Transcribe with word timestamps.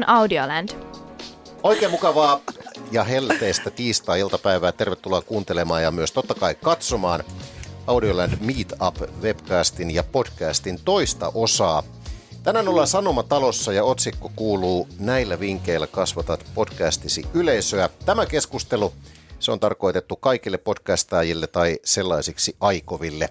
on 0.00 0.08
Audioland. 0.08 0.68
Oikein 1.62 1.90
mukavaa 1.90 2.40
ja 2.92 3.04
helteistä 3.04 3.70
tiistai-iltapäivää. 3.70 4.72
Tervetuloa 4.72 5.22
kuuntelemaan 5.22 5.82
ja 5.82 5.90
myös 5.90 6.12
totta 6.12 6.34
kai 6.34 6.54
katsomaan 6.54 7.24
Audioland 7.86 8.32
Meetup 8.40 9.22
webcastin 9.22 9.90
ja 9.90 10.02
podcastin 10.02 10.80
toista 10.84 11.32
osaa. 11.34 11.82
Tänään 12.42 12.68
ollaan 12.68 12.86
Sanomatalossa 12.86 13.72
ja 13.72 13.84
otsikko 13.84 14.30
kuuluu 14.36 14.88
Näillä 14.98 15.40
vinkkeillä 15.40 15.86
kasvatat 15.86 16.46
podcastisi 16.54 17.24
yleisöä. 17.34 17.88
Tämä 18.06 18.26
keskustelu 18.26 18.92
se 19.38 19.52
on 19.52 19.60
tarkoitettu 19.60 20.16
kaikille 20.16 20.58
podcastaajille 20.58 21.46
tai 21.46 21.78
sellaisiksi 21.84 22.56
aikoville. 22.60 23.28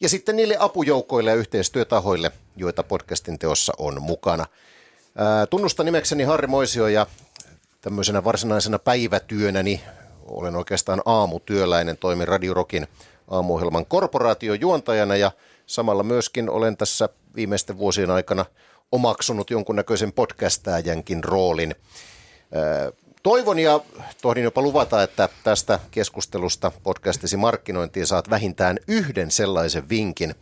Ja 0.00 0.08
sitten 0.08 0.36
niille 0.36 0.56
apujoukoille 0.58 1.30
ja 1.30 1.36
yhteistyötahoille, 1.36 2.32
joita 2.56 2.82
podcastin 2.82 3.38
teossa 3.38 3.72
on 3.78 4.02
mukana. 4.02 4.46
Ää, 5.18 5.46
tunnustan 5.46 5.86
nimekseni 5.86 6.24
Harri 6.24 6.46
Moisio 6.46 6.88
ja 6.88 7.06
tämmöisenä 7.80 8.24
varsinaisena 8.24 8.78
päivätyönäni 8.78 9.80
olen 10.24 10.56
oikeastaan 10.56 11.02
aamutyöläinen, 11.04 11.96
toimin 11.96 12.28
Radio 12.28 12.54
Rockin 12.54 12.86
aamuohjelman 13.30 13.86
korporaatiojuontajana 13.86 15.16
ja 15.16 15.30
samalla 15.66 16.02
myöskin 16.02 16.50
olen 16.50 16.76
tässä 16.76 17.08
viimeisten 17.36 17.78
vuosien 17.78 18.10
aikana 18.10 18.44
omaksunut 18.92 19.50
jonkunnäköisen 19.50 20.12
podcastaajankin 20.12 21.24
roolin. 21.24 21.74
Toivon 23.22 23.58
ja 23.58 23.80
tohdin 24.22 24.44
jopa 24.44 24.62
luvata, 24.62 25.02
että 25.02 25.28
tästä 25.44 25.78
keskustelusta 25.90 26.72
podcastisi 26.82 27.36
markkinointiin 27.36 28.06
saat 28.06 28.30
vähintään 28.30 28.78
yhden 28.88 29.30
sellaisen 29.30 29.88
vinkin, 29.88 30.34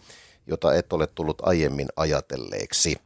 jota 0.46 0.74
et 0.74 0.92
ole 0.92 1.06
tullut 1.06 1.42
aiemmin 1.42 1.88
ajatelleeksi. 1.96 2.96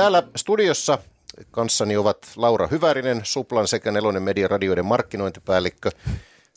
Täällä 0.00 0.22
studiossa 0.36 0.98
kanssani 1.50 1.96
ovat 1.96 2.18
Laura 2.36 2.66
Hyvärinen, 2.66 3.20
Suplan 3.24 3.68
sekä 3.68 3.90
Nelonen 3.90 4.22
Median 4.22 4.50
radioiden 4.50 4.84
markkinointipäällikkö. 4.84 5.90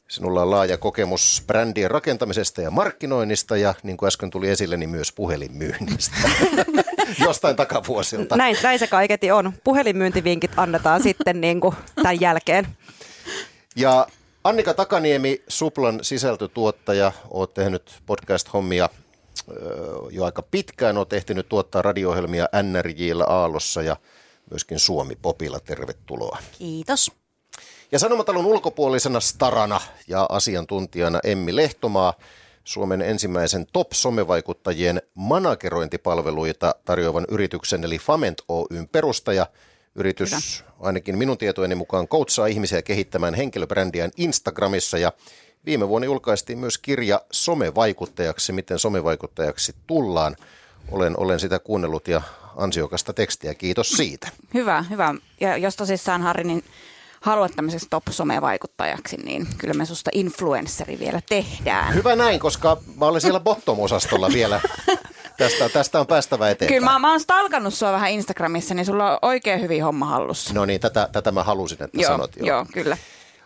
Sinulla 0.08 0.42
on 0.42 0.52
laaja 0.52 0.78
kokemus 0.78 1.44
brändien 1.48 1.92
rakentamisesta 1.92 2.62
ja 2.62 2.72
markkinoinnista 2.72 3.58
ja 3.58 3.74
niin 3.84 3.98
kuin 3.98 4.08
äsken 4.08 4.30
tuli 4.30 4.50
esille, 4.50 4.78
niin 4.78 4.90
myös 4.90 5.12
puhelinmyynnistä. 5.12 6.16
Jostain 7.26 7.56
takavuosilta. 7.56 8.38
Näin, 8.38 8.58
näin 8.64 8.80
se 8.80 8.88
kaiketi 8.88 9.32
on. 9.32 9.54
Puhelinmyyntivinkit 9.64 10.52
annetaan 10.58 11.04
sitten 11.08 11.42
niin 11.42 11.60
kuin 11.60 11.76
tämän 11.96 12.22
jälkeen. 12.22 12.68
Ja 13.76 14.08
Annika 14.44 14.74
Takaniemi, 14.74 15.44
Suplan 15.48 16.00
sisältötuottaja, 16.02 17.12
oot 17.30 17.54
tehnyt 17.54 17.92
podcast-hommia 18.06 18.90
jo 20.12 20.26
aika 20.26 20.42
pitkään. 20.42 20.98
Olet 20.98 21.14
ehtinyt 21.14 21.50
tuottaa 21.50 21.82
radio-ohjelmia 21.82 22.50
NRJllä 22.64 23.24
Aallossa 23.24 23.82
ja 23.82 23.96
myöskin 24.52 24.80
Suomi 24.80 25.16
Popilla. 25.16 25.60
Tervetuloa. 25.60 26.38
Kiitos. 26.58 27.12
Ja 27.92 28.00
Sanomatalon 28.00 28.46
ulkopuolisena 28.46 29.20
starana 29.20 29.82
ja 30.08 30.26
asiantuntijana 30.30 31.20
Emmi 31.24 31.56
Lehtomaa, 31.56 32.14
Suomen 32.64 33.02
ensimmäisen 33.02 33.66
top-somevaikuttajien 33.74 35.02
managerointipalveluita 35.14 36.76
tarjoavan 36.86 37.26
yrityksen 37.30 37.84
eli 37.84 37.98
Fament 37.98 38.42
Oyn 38.50 38.88
perustaja. 38.92 39.48
Yritys 39.96 40.32
Hyvä. 40.32 40.72
ainakin 40.80 41.18
minun 41.18 41.38
tietojeni 41.38 41.76
mukaan 41.76 42.08
koutsaa 42.08 42.48
ihmisiä 42.48 42.82
kehittämään 42.82 43.34
henkilöbrändiään 43.34 44.12
Instagramissa 44.18 44.98
ja 44.98 45.12
Viime 45.66 45.88
vuonna 45.88 46.06
julkaistiin 46.06 46.60
myös 46.60 46.78
kirja 46.78 47.22
Somevaikuttajaksi, 47.32 48.52
miten 48.52 48.80
somevaikuttajaksi 48.80 49.76
tullaan. 49.88 50.36
Olen, 50.92 51.20
olen 51.20 51.40
sitä 51.40 51.60
kuunnellut 51.60 52.08
ja 52.08 52.22
ansiokasta 52.56 53.14
tekstiä, 53.14 53.54
kiitos 53.54 53.90
siitä. 53.90 54.28
Hyvä, 54.54 54.86
hyvä. 54.90 55.16
Ja 55.40 55.58
jos 55.58 55.76
tosissaan 55.76 56.22
Harri, 56.22 56.44
niin 56.44 56.64
haluat 57.22 57.52
tämmöiseksi 57.56 57.88
top-somevaikuttajaksi, 57.90 59.18
niin 59.18 59.48
kyllä 59.58 59.74
me 59.74 59.86
susta 59.86 60.10
influensseri 60.14 61.00
vielä 61.00 61.22
tehdään. 61.30 61.94
Hyvä 61.94 62.16
näin, 62.16 62.40
koska 62.40 62.78
mä 63.00 63.06
olen 63.06 63.22
siellä 63.22 63.40
bottom-osastolla 63.40 64.34
vielä. 64.34 64.62
Tästä, 65.38 65.70
tästä 65.70 66.00
on 66.00 66.08
päästävä 66.08 66.50
eteenpäin. 66.50 66.80
Kyllä 66.80 66.92
mä, 66.92 67.00
mä 67.00 67.12
oon 67.12 67.20
stalkannut 67.20 67.74
sua 67.74 67.92
vähän 67.92 68.12
Instagramissa, 68.12 68.74
niin 68.74 68.86
sulla 68.86 69.12
on 69.12 69.20
oikein 69.22 69.62
hyvin 69.62 69.84
homma 69.84 70.06
hallussa. 70.06 70.54
No 70.54 70.66
niin, 70.66 70.82
tätä, 70.82 71.10
tätä 71.12 71.32
mä 71.32 71.44
halusin, 71.44 71.84
että 71.84 72.02
joo, 72.02 72.12
sanot. 72.12 72.36
Joo, 72.36 72.48
joo 72.48 72.66
kyllä. 72.74 72.98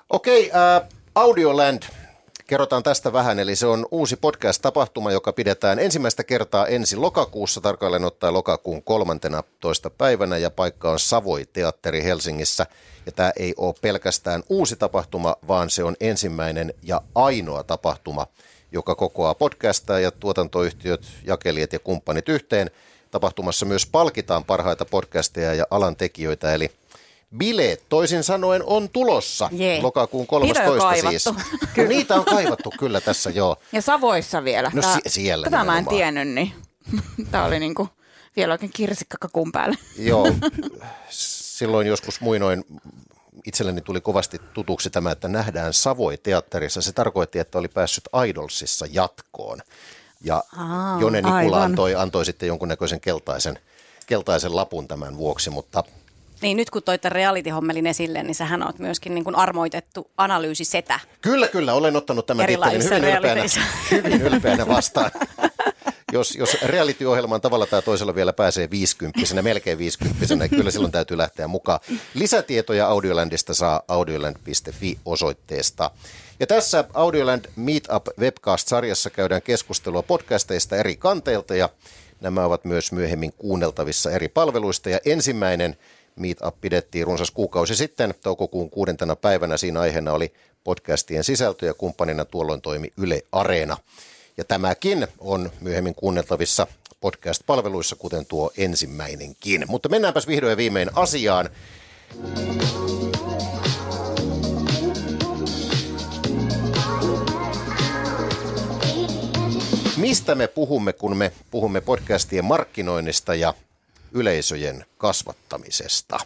Okei, 0.09 0.47
okay, 0.47 0.61
äh, 0.61 0.81
Audioland 1.16 1.83
Kerrotaan 2.47 2.83
tästä 2.83 3.13
vähän, 3.13 3.39
eli 3.39 3.55
se 3.55 3.67
on 3.67 3.85
uusi 3.91 4.15
podcast-tapahtuma, 4.15 5.11
joka 5.11 5.33
pidetään 5.33 5.79
ensimmäistä 5.79 6.23
kertaa 6.23 6.67
ensi 6.67 6.95
lokakuussa, 6.95 7.61
tarkalleen 7.61 8.05
ottaen 8.05 8.33
lokakuun 8.33 8.83
kolmantena 8.83 9.43
toista 9.59 9.89
päivänä, 9.89 10.37
ja 10.37 10.51
paikka 10.51 10.91
on 10.91 10.99
Savoi-teatteri 10.99 12.03
Helsingissä. 12.03 12.65
Ja 13.05 13.11
tämä 13.11 13.31
ei 13.39 13.53
ole 13.57 13.73
pelkästään 13.81 14.43
uusi 14.49 14.75
tapahtuma, 14.75 15.35
vaan 15.47 15.69
se 15.69 15.83
on 15.83 15.95
ensimmäinen 15.99 16.73
ja 16.83 17.01
ainoa 17.15 17.63
tapahtuma, 17.63 18.27
joka 18.71 18.95
kokoaa 18.95 19.35
podcastaa 19.35 19.99
ja 19.99 20.11
tuotantoyhtiöt, 20.11 21.01
jakelijat 21.23 21.73
ja 21.73 21.79
kumppanit 21.79 22.29
yhteen. 22.29 22.71
Tapahtumassa 23.11 23.65
myös 23.65 23.85
palkitaan 23.85 24.43
parhaita 24.43 24.85
podcasteja 24.85 25.53
ja 25.53 25.65
alan 25.71 25.95
tekijöitä, 25.95 26.53
eli 26.53 26.71
Bileet 27.38 27.83
toisin 27.89 28.23
sanoen 28.23 28.63
on 28.65 28.89
tulossa 28.89 29.49
Jee. 29.51 29.81
lokakuun 29.81 30.27
13 30.27 31.09
siis. 31.09 31.25
kyllä. 31.73 31.89
niitä 31.89 32.15
on 32.15 32.25
kaivattu 32.25 32.73
kyllä 32.79 33.01
tässä 33.01 33.29
joo. 33.29 33.55
Ja 33.71 33.81
Savoissa 33.81 34.43
vielä. 34.43 34.71
No 34.73 34.81
Tää, 34.81 34.97
siellä 35.07 35.45
Tätä 35.45 35.57
nimenomaan. 35.57 35.83
mä 35.83 35.91
en 35.91 35.97
tiennyt, 35.97 36.27
niin 36.27 36.53
tämä 37.31 37.45
oli 37.45 37.59
niinku 37.59 37.89
vielä 38.35 38.53
oikein 38.53 38.71
kirsikkakakun 38.75 39.51
päälle. 39.51 39.77
Joo, 39.97 40.27
silloin 41.09 41.88
joskus 41.88 42.21
muinoin 42.21 42.65
itselleni 43.45 43.81
tuli 43.81 44.01
kovasti 44.01 44.41
tutuksi 44.53 44.89
tämä, 44.89 45.11
että 45.11 45.27
nähdään 45.27 45.73
Savoi-teatterissa. 45.73 46.81
Se 46.81 46.91
tarkoitti, 46.91 47.39
että 47.39 47.57
oli 47.57 47.67
päässyt 47.67 48.03
Idolsissa 48.27 48.85
jatkoon. 48.91 49.61
Ja 50.21 50.44
Aa, 50.57 50.99
Jone 50.99 51.21
Nikula 51.21 51.63
antoi, 51.63 51.95
antoi 51.95 52.25
sitten 52.25 52.47
jonkunnäköisen 52.47 52.99
keltaisen, 52.99 53.59
keltaisen 54.07 54.55
lapun 54.55 54.88
tämän 54.88 55.17
vuoksi, 55.17 55.49
mutta 55.49 55.83
niin 56.41 56.57
nyt 56.57 56.69
kun 56.69 56.83
toit 56.83 57.05
reality-hommelin 57.05 57.87
esille, 57.87 58.23
niin 58.23 58.35
sähän 58.35 58.63
oot 58.63 58.79
myöskin 58.79 59.15
niin 59.15 59.23
kuin 59.23 59.35
armoitettu 59.35 60.11
analyysisetä. 60.17 60.99
Kyllä, 61.21 61.47
kyllä. 61.47 61.73
Olen 61.73 61.95
ottanut 61.95 62.25
tämän 62.25 62.45
tittelin 62.45 62.83
hyvin 62.83 63.03
ylpeänä, 63.03 63.43
hyvin 63.91 64.21
ylpeänä 64.21 64.67
vastaan. 64.67 65.11
jos, 66.13 66.35
jos 66.35 66.57
reality-ohjelmaan 66.61 67.41
tavalla 67.41 67.65
tai 67.65 67.81
toisella 67.81 68.15
vielä 68.15 68.33
pääsee 68.33 68.69
50 68.69 69.41
melkein 69.41 69.77
50 69.77 70.35
niin 70.35 70.49
kyllä 70.49 70.71
silloin 70.71 70.91
täytyy 70.91 71.17
lähteä 71.17 71.47
mukaan. 71.47 71.79
Lisätietoja 72.13 72.87
Audiolandista 72.87 73.53
saa 73.53 73.81
audioland.fi 73.87 74.97
osoitteesta. 75.05 75.91
Ja 76.39 76.47
tässä 76.47 76.83
Audioland 76.93 77.45
Meetup 77.55 78.07
webcast-sarjassa 78.19 79.09
käydään 79.09 79.41
keskustelua 79.41 80.01
podcasteista 80.03 80.75
eri 80.75 80.95
kanteilta 80.95 81.55
ja 81.55 81.69
nämä 82.21 82.45
ovat 82.45 82.65
myös 82.65 82.91
myöhemmin 82.91 83.33
kuunneltavissa 83.33 84.11
eri 84.11 84.27
palveluista. 84.27 84.89
Ja 84.89 84.99
ensimmäinen 85.05 85.77
Meetup 86.17 86.61
pidettiin 86.61 87.05
runsas 87.05 87.31
kuukausi 87.31 87.75
sitten, 87.75 88.13
toukokuun 88.23 88.69
kuudentena 88.69 89.16
päivänä. 89.16 89.57
Siinä 89.57 89.79
aiheena 89.79 90.13
oli 90.13 90.33
podcastien 90.63 91.23
sisältö 91.23 91.66
ja 91.66 91.73
kumppanina 91.73 92.25
tuolloin 92.25 92.61
toimi 92.61 92.94
Yle 92.97 93.22
Areena. 93.31 93.78
Ja 94.38 94.44
tämäkin 94.44 95.07
on 95.19 95.51
myöhemmin 95.61 95.95
kuunneltavissa 95.95 96.67
podcast-palveluissa, 97.01 97.95
kuten 97.95 98.25
tuo 98.25 98.51
ensimmäinenkin. 98.57 99.66
Mutta 99.67 99.89
mennäänpäs 99.89 100.27
vihdoin 100.27 100.50
ja 100.51 100.57
viimein 100.57 100.89
asiaan. 100.95 101.50
Mistä 109.97 110.36
me 110.36 110.47
puhumme, 110.47 110.94
kun 110.94 111.18
me 111.18 111.31
puhumme 111.51 111.81
podcastien 111.81 112.45
markkinoinnista 112.45 113.36
ja 113.36 113.53
yleisöjen 114.12 114.86
kasvattamisesta. 114.98 116.18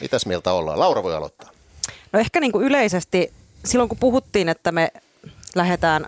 Mitäs 0.00 0.26
mieltä 0.26 0.52
ollaan? 0.52 0.78
Laura 0.78 1.02
voi 1.02 1.14
aloittaa. 1.14 1.50
No 2.12 2.20
ehkä 2.20 2.40
niin 2.40 2.52
kuin 2.52 2.64
yleisesti, 2.64 3.32
silloin 3.64 3.88
kun 3.88 3.98
puhuttiin, 3.98 4.48
että 4.48 4.72
me 4.72 4.92
lähdetään, 5.54 6.06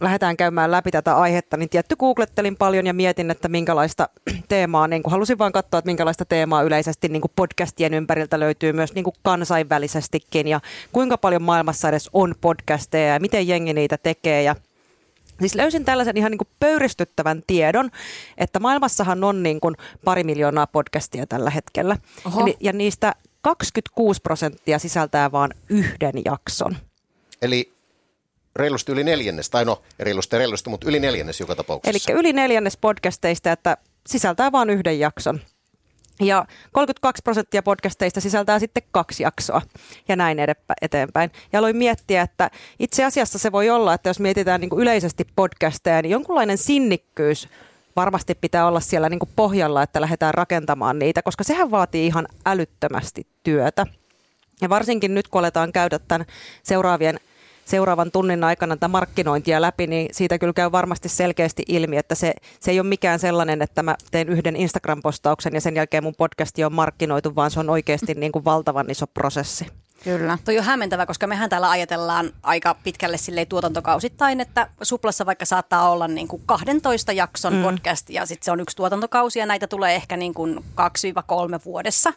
lähdetään 0.00 0.36
käymään 0.36 0.70
läpi 0.70 0.90
tätä 0.90 1.16
aihetta, 1.16 1.56
niin 1.56 1.68
tietty 1.68 1.96
googlettelin 1.96 2.56
paljon 2.56 2.86
ja 2.86 2.94
mietin, 2.94 3.30
että 3.30 3.48
minkälaista 3.48 4.08
teemaa, 4.48 4.88
niin 4.88 5.02
kuin 5.02 5.10
halusin 5.10 5.38
vain 5.38 5.52
katsoa, 5.52 5.78
että 5.78 5.88
minkälaista 5.88 6.24
teemaa 6.24 6.62
yleisesti 6.62 7.08
niin 7.08 7.22
kuin 7.22 7.32
podcastien 7.36 7.94
ympäriltä 7.94 8.40
löytyy 8.40 8.72
myös 8.72 8.94
niin 8.94 9.04
kuin 9.04 9.14
kansainvälisestikin 9.22 10.48
ja 10.48 10.60
kuinka 10.92 11.18
paljon 11.18 11.42
maailmassa 11.42 11.88
edes 11.88 12.10
on 12.12 12.34
podcasteja 12.40 13.12
ja 13.12 13.20
miten 13.20 13.48
jengi 13.48 13.72
niitä 13.72 13.98
tekee 13.98 14.42
ja 14.42 14.56
Siis 15.40 15.54
löysin 15.54 15.84
tällaisen 15.84 16.16
ihan 16.16 16.30
niin 16.30 16.38
kuin 16.38 16.48
pöyristyttävän 16.60 17.42
tiedon, 17.46 17.90
että 18.38 18.60
maailmassahan 18.60 19.24
on 19.24 19.42
niin 19.42 19.60
kuin 19.60 19.76
pari 20.04 20.24
miljoonaa 20.24 20.66
podcastia 20.66 21.26
tällä 21.26 21.50
hetkellä. 21.50 21.96
Oho. 22.26 22.46
Ja, 22.46 22.54
ja 22.60 22.72
niistä 22.72 23.14
26 23.42 24.20
prosenttia 24.22 24.78
sisältää 24.78 25.32
vain 25.32 25.54
yhden 25.68 26.12
jakson. 26.24 26.76
Eli 27.42 27.72
reilusti 28.56 28.92
yli 28.92 29.04
neljännes, 29.04 29.50
tai 29.50 29.64
no 29.64 29.82
reilusti 29.98 30.38
reilusti, 30.38 30.70
mutta 30.70 30.88
yli 30.88 31.00
neljännes 31.00 31.40
joka 31.40 31.54
tapauksessa. 31.54 32.12
Eli 32.12 32.20
yli 32.20 32.32
neljännes 32.32 32.76
podcasteista, 32.76 33.52
että 33.52 33.76
sisältää 34.06 34.52
vain 34.52 34.70
yhden 34.70 34.98
jakson. 34.98 35.40
Ja 36.20 36.46
32 36.72 37.22
prosenttia 37.22 37.62
podcasteista 37.62 38.20
sisältää 38.20 38.58
sitten 38.58 38.82
kaksi 38.90 39.22
jaksoa 39.22 39.62
ja 40.08 40.16
näin 40.16 40.38
eteenpäin. 40.82 41.30
Ja 41.52 41.58
aloin 41.58 41.76
miettiä, 41.76 42.22
että 42.22 42.50
itse 42.78 43.04
asiassa 43.04 43.38
se 43.38 43.52
voi 43.52 43.70
olla, 43.70 43.94
että 43.94 44.08
jos 44.08 44.20
mietitään 44.20 44.60
niin 44.60 44.70
yleisesti 44.76 45.26
podcasteja, 45.36 46.02
niin 46.02 46.10
jonkunlainen 46.10 46.58
sinnikkyys 46.58 47.48
varmasti 47.96 48.34
pitää 48.34 48.66
olla 48.66 48.80
siellä 48.80 49.08
niin 49.08 49.20
pohjalla, 49.36 49.82
että 49.82 50.00
lähdetään 50.00 50.34
rakentamaan 50.34 50.98
niitä, 50.98 51.22
koska 51.22 51.44
sehän 51.44 51.70
vaatii 51.70 52.06
ihan 52.06 52.28
älyttömästi 52.46 53.26
työtä. 53.42 53.86
Ja 54.60 54.68
varsinkin 54.68 55.14
nyt, 55.14 55.28
kun 55.28 55.38
aletaan 55.38 55.72
käydä 55.72 55.98
tämän 55.98 56.26
seuraavien 56.62 57.20
seuraavan 57.64 58.10
tunnin 58.10 58.44
aikana 58.44 58.76
tätä 58.76 58.88
markkinointia 58.88 59.60
läpi, 59.62 59.86
niin 59.86 60.08
siitä 60.12 60.38
kyllä 60.38 60.52
käy 60.52 60.72
varmasti 60.72 61.08
selkeästi 61.08 61.62
ilmi, 61.68 61.96
että 61.96 62.14
se, 62.14 62.34
se 62.60 62.70
ei 62.70 62.80
ole 62.80 62.88
mikään 62.88 63.18
sellainen, 63.18 63.62
että 63.62 63.82
mä 63.82 63.96
teen 64.10 64.28
yhden 64.28 64.56
Instagram-postauksen 64.56 65.54
ja 65.54 65.60
sen 65.60 65.76
jälkeen 65.76 66.02
mun 66.02 66.14
podcasti 66.18 66.64
on 66.64 66.72
markkinoitu, 66.72 67.34
vaan 67.34 67.50
se 67.50 67.60
on 67.60 67.70
oikeasti 67.70 68.14
niin 68.20 68.32
kuin 68.32 68.44
valtavan 68.44 68.90
iso 68.90 69.06
prosessi. 69.06 69.66
Kyllä. 70.04 70.38
Toi 70.44 70.58
on 70.58 70.64
hämmentävä, 70.64 71.06
koska 71.06 71.26
mehän 71.26 71.50
täällä 71.50 71.70
ajatellaan 71.70 72.30
aika 72.42 72.76
pitkälle 72.84 73.16
silleen 73.16 73.46
tuotantokausittain, 73.46 74.40
että 74.40 74.68
Suplassa 74.82 75.26
vaikka 75.26 75.44
saattaa 75.44 75.90
olla 75.90 76.08
niin 76.08 76.28
kuin 76.28 76.42
12 76.46 77.12
jakson 77.12 77.54
mm. 77.54 77.62
podcast 77.62 78.10
ja 78.10 78.26
sitten 78.26 78.44
se 78.44 78.50
on 78.50 78.60
yksi 78.60 78.76
tuotantokausi 78.76 79.38
ja 79.38 79.46
näitä 79.46 79.66
tulee 79.66 79.94
ehkä 79.94 80.16
niin 80.16 80.34
kuin 80.34 80.58
2-3 80.58 80.62
vuodessa. 81.64 82.12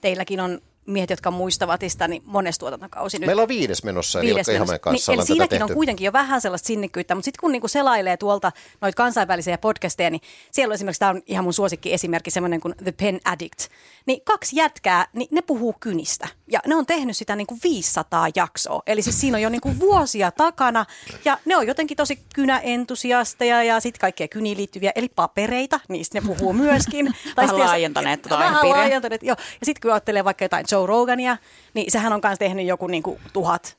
Teilläkin 0.00 0.40
on 0.40 0.60
miehet, 0.88 1.10
jotka 1.10 1.30
muistavat 1.30 1.80
sitä, 1.88 2.08
niin 2.08 2.22
monessa 2.24 2.58
tuotantokausi 2.58 3.18
nyt. 3.18 3.26
Meillä 3.26 3.42
on 3.42 3.48
viides 3.48 3.84
menossa, 3.84 4.20
viides 4.20 4.48
eli 4.48 4.58
menossa. 4.58 4.78
kanssa 4.78 5.12
niin, 5.12 5.18
eli 5.18 5.26
siinäkin 5.26 5.62
on 5.62 5.72
kuitenkin 5.72 6.04
jo 6.04 6.12
vähän 6.12 6.40
sellaista 6.40 6.66
sinnikkyyttä, 6.66 7.14
mutta 7.14 7.24
sitten 7.24 7.40
kun 7.40 7.52
niinku 7.52 7.68
selailee 7.68 8.16
tuolta 8.16 8.52
noita 8.80 8.96
kansainvälisiä 8.96 9.58
podcasteja, 9.58 10.10
niin 10.10 10.20
siellä 10.50 10.72
on 10.72 10.74
esimerkiksi, 10.74 11.00
tämä 11.00 11.10
on 11.10 11.22
ihan 11.26 11.44
mun 11.44 11.52
suosikki 11.52 11.94
esimerkki, 11.94 12.30
semmoinen 12.30 12.60
kuin 12.60 12.74
The 12.84 12.92
Pen 12.92 13.20
Addict. 13.24 13.68
Niin 14.06 14.20
kaksi 14.24 14.56
jätkää, 14.56 15.06
niin 15.12 15.28
ne 15.30 15.42
puhuu 15.42 15.74
kynistä. 15.80 16.28
Ja 16.52 16.60
ne 16.66 16.74
on 16.74 16.86
tehnyt 16.86 17.16
sitä 17.16 17.36
niinku 17.36 17.58
500 17.64 18.26
jaksoa. 18.34 18.82
Eli 18.86 19.02
siis 19.02 19.20
siinä 19.20 19.36
on 19.36 19.42
jo 19.42 19.48
niinku 19.48 19.78
vuosia 19.80 20.30
takana. 20.30 20.86
Ja 21.24 21.38
ne 21.44 21.56
on 21.56 21.66
jotenkin 21.66 21.96
tosi 21.96 22.18
kynäentusiasteja 22.34 23.62
ja 23.62 23.80
sitten 23.80 24.00
kaikkea 24.00 24.28
kyniin 24.28 24.58
liittyviä, 24.58 24.92
eli 24.94 25.08
papereita, 25.08 25.80
niistä 25.88 26.20
ne 26.20 26.26
puhuu 26.26 26.52
myöskin. 26.52 27.06
tai 27.36 27.46
vähän 27.46 27.58
laajentaneet 27.58 28.22
tuota 28.22 28.38
Vähän 28.38 28.68
laajentaneet, 28.68 29.22
joo. 29.22 29.36
Ja 29.60 29.66
sitten 29.66 29.80
kun 29.82 29.92
ajattelee 29.92 30.24
vaikka 30.24 30.44
jotain 30.44 30.68
Joe 30.78 30.86
Rogania, 30.86 31.36
niin 31.74 31.90
sehän 31.90 32.12
on 32.12 32.20
myös 32.24 32.38
tehnyt 32.38 32.66
joku 32.66 32.86
niin 32.86 33.02
kuin 33.02 33.20
tuhat 33.32 33.78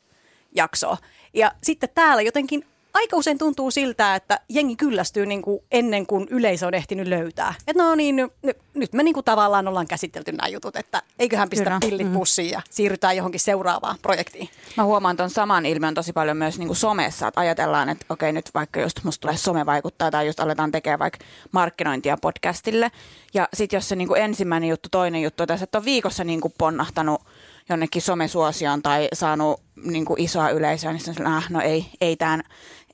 jaksoa. 0.56 0.98
Ja 1.34 1.52
sitten 1.64 1.90
täällä 1.96 2.22
jotenkin 2.22 2.66
aika 2.94 3.18
usein 3.18 3.38
tuntuu 3.38 3.72
siltä, 3.72 4.16
että 4.16 4.40
jengi 4.50 4.76
kyllästyy 4.76 5.26
niin 5.26 5.42
kuin 5.42 5.60
ennen 5.72 6.06
kuin 6.06 6.28
yleisö 6.30 6.68
on 6.68 6.74
ehtinyt 6.74 7.08
löytää. 7.08 7.54
Että 7.68 7.84
no 7.84 7.96
niin, 7.96 8.16
nyt, 8.16 8.58
nyt 8.74 8.94
me 8.94 9.04
niin 9.04 9.14
kuin 9.14 9.24
tavallaan 9.24 9.68
ollaan 9.68 9.88
käsitelty 9.88 10.32
nämä 10.32 10.48
jutut, 10.48 10.76
että 10.76 11.02
eiköhän 11.20 11.50
pistä 11.50 11.66
Kyllä. 11.66 11.78
pillit 11.80 12.08
mm. 12.08 12.14
pussiin 12.14 12.50
ja 12.50 12.62
siirrytään 12.70 13.18
johonkin 13.18 13.40
seuraavaan 13.40 13.96
projektiin. 14.02 14.50
Mä 14.78 14.84
huomaan 14.84 15.18
tuon 15.18 15.30
saman 15.30 15.66
ilmiön 15.66 15.94
tosi 15.94 16.14
paljon 16.14 16.38
myös 16.38 16.60
niin 16.60 16.68
kuin 16.68 16.78
somessa, 16.78 17.28
että 17.28 17.42
ajatellaan, 17.42 17.90
että 17.90 18.06
okei 18.10 18.32
nyt 18.32 18.50
vaikka 18.54 18.82
just 18.82 19.04
musta 19.04 19.22
tulee 19.22 19.38
some 19.38 19.66
vaikuttaa 19.66 20.12
tai 20.12 20.28
just 20.28 20.40
aletaan 20.40 20.72
tekemään 20.72 21.00
vaikka 21.00 21.20
markkinointia 21.52 22.18
podcastille. 22.22 22.92
Ja 23.34 23.48
sitten 23.54 23.78
jos 23.78 23.90
se 23.90 23.96
niin 23.96 24.08
kuin 24.08 24.22
ensimmäinen 24.22 24.70
juttu, 24.70 24.90
toinen 24.92 25.22
juttu, 25.22 25.46
tässä 25.46 25.64
että 25.64 25.78
on 25.78 25.86
viikossa 25.86 26.24
niin 26.24 26.42
kuin 26.42 26.54
ponnahtanut 26.58 27.22
jonnekin 27.70 28.02
somesuosioon 28.02 28.82
tai 28.82 29.08
saanut 29.14 29.62
niin 29.84 30.06
kuin 30.06 30.22
isoa 30.22 30.50
yleisöä, 30.50 30.92
niin 30.92 31.02
sanoin, 31.02 31.36
ah, 31.36 31.50
no 31.50 31.62
ei, 31.62 31.86
ei 32.02 32.16
tämä 32.16 32.40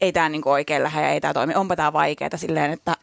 ei 0.01 0.13
tää 0.13 0.29
niin 0.29 0.41
oikein 0.45 0.83
lähde 0.83 1.01
ja 1.01 1.09
ei 1.09 1.21
tämä 1.21 1.33
toimi. 1.33 1.55
Onpa 1.55 1.75
tämä 1.75 1.93
vaikeaa 1.93 2.37
silleen, 2.37 2.71
että 2.71 2.95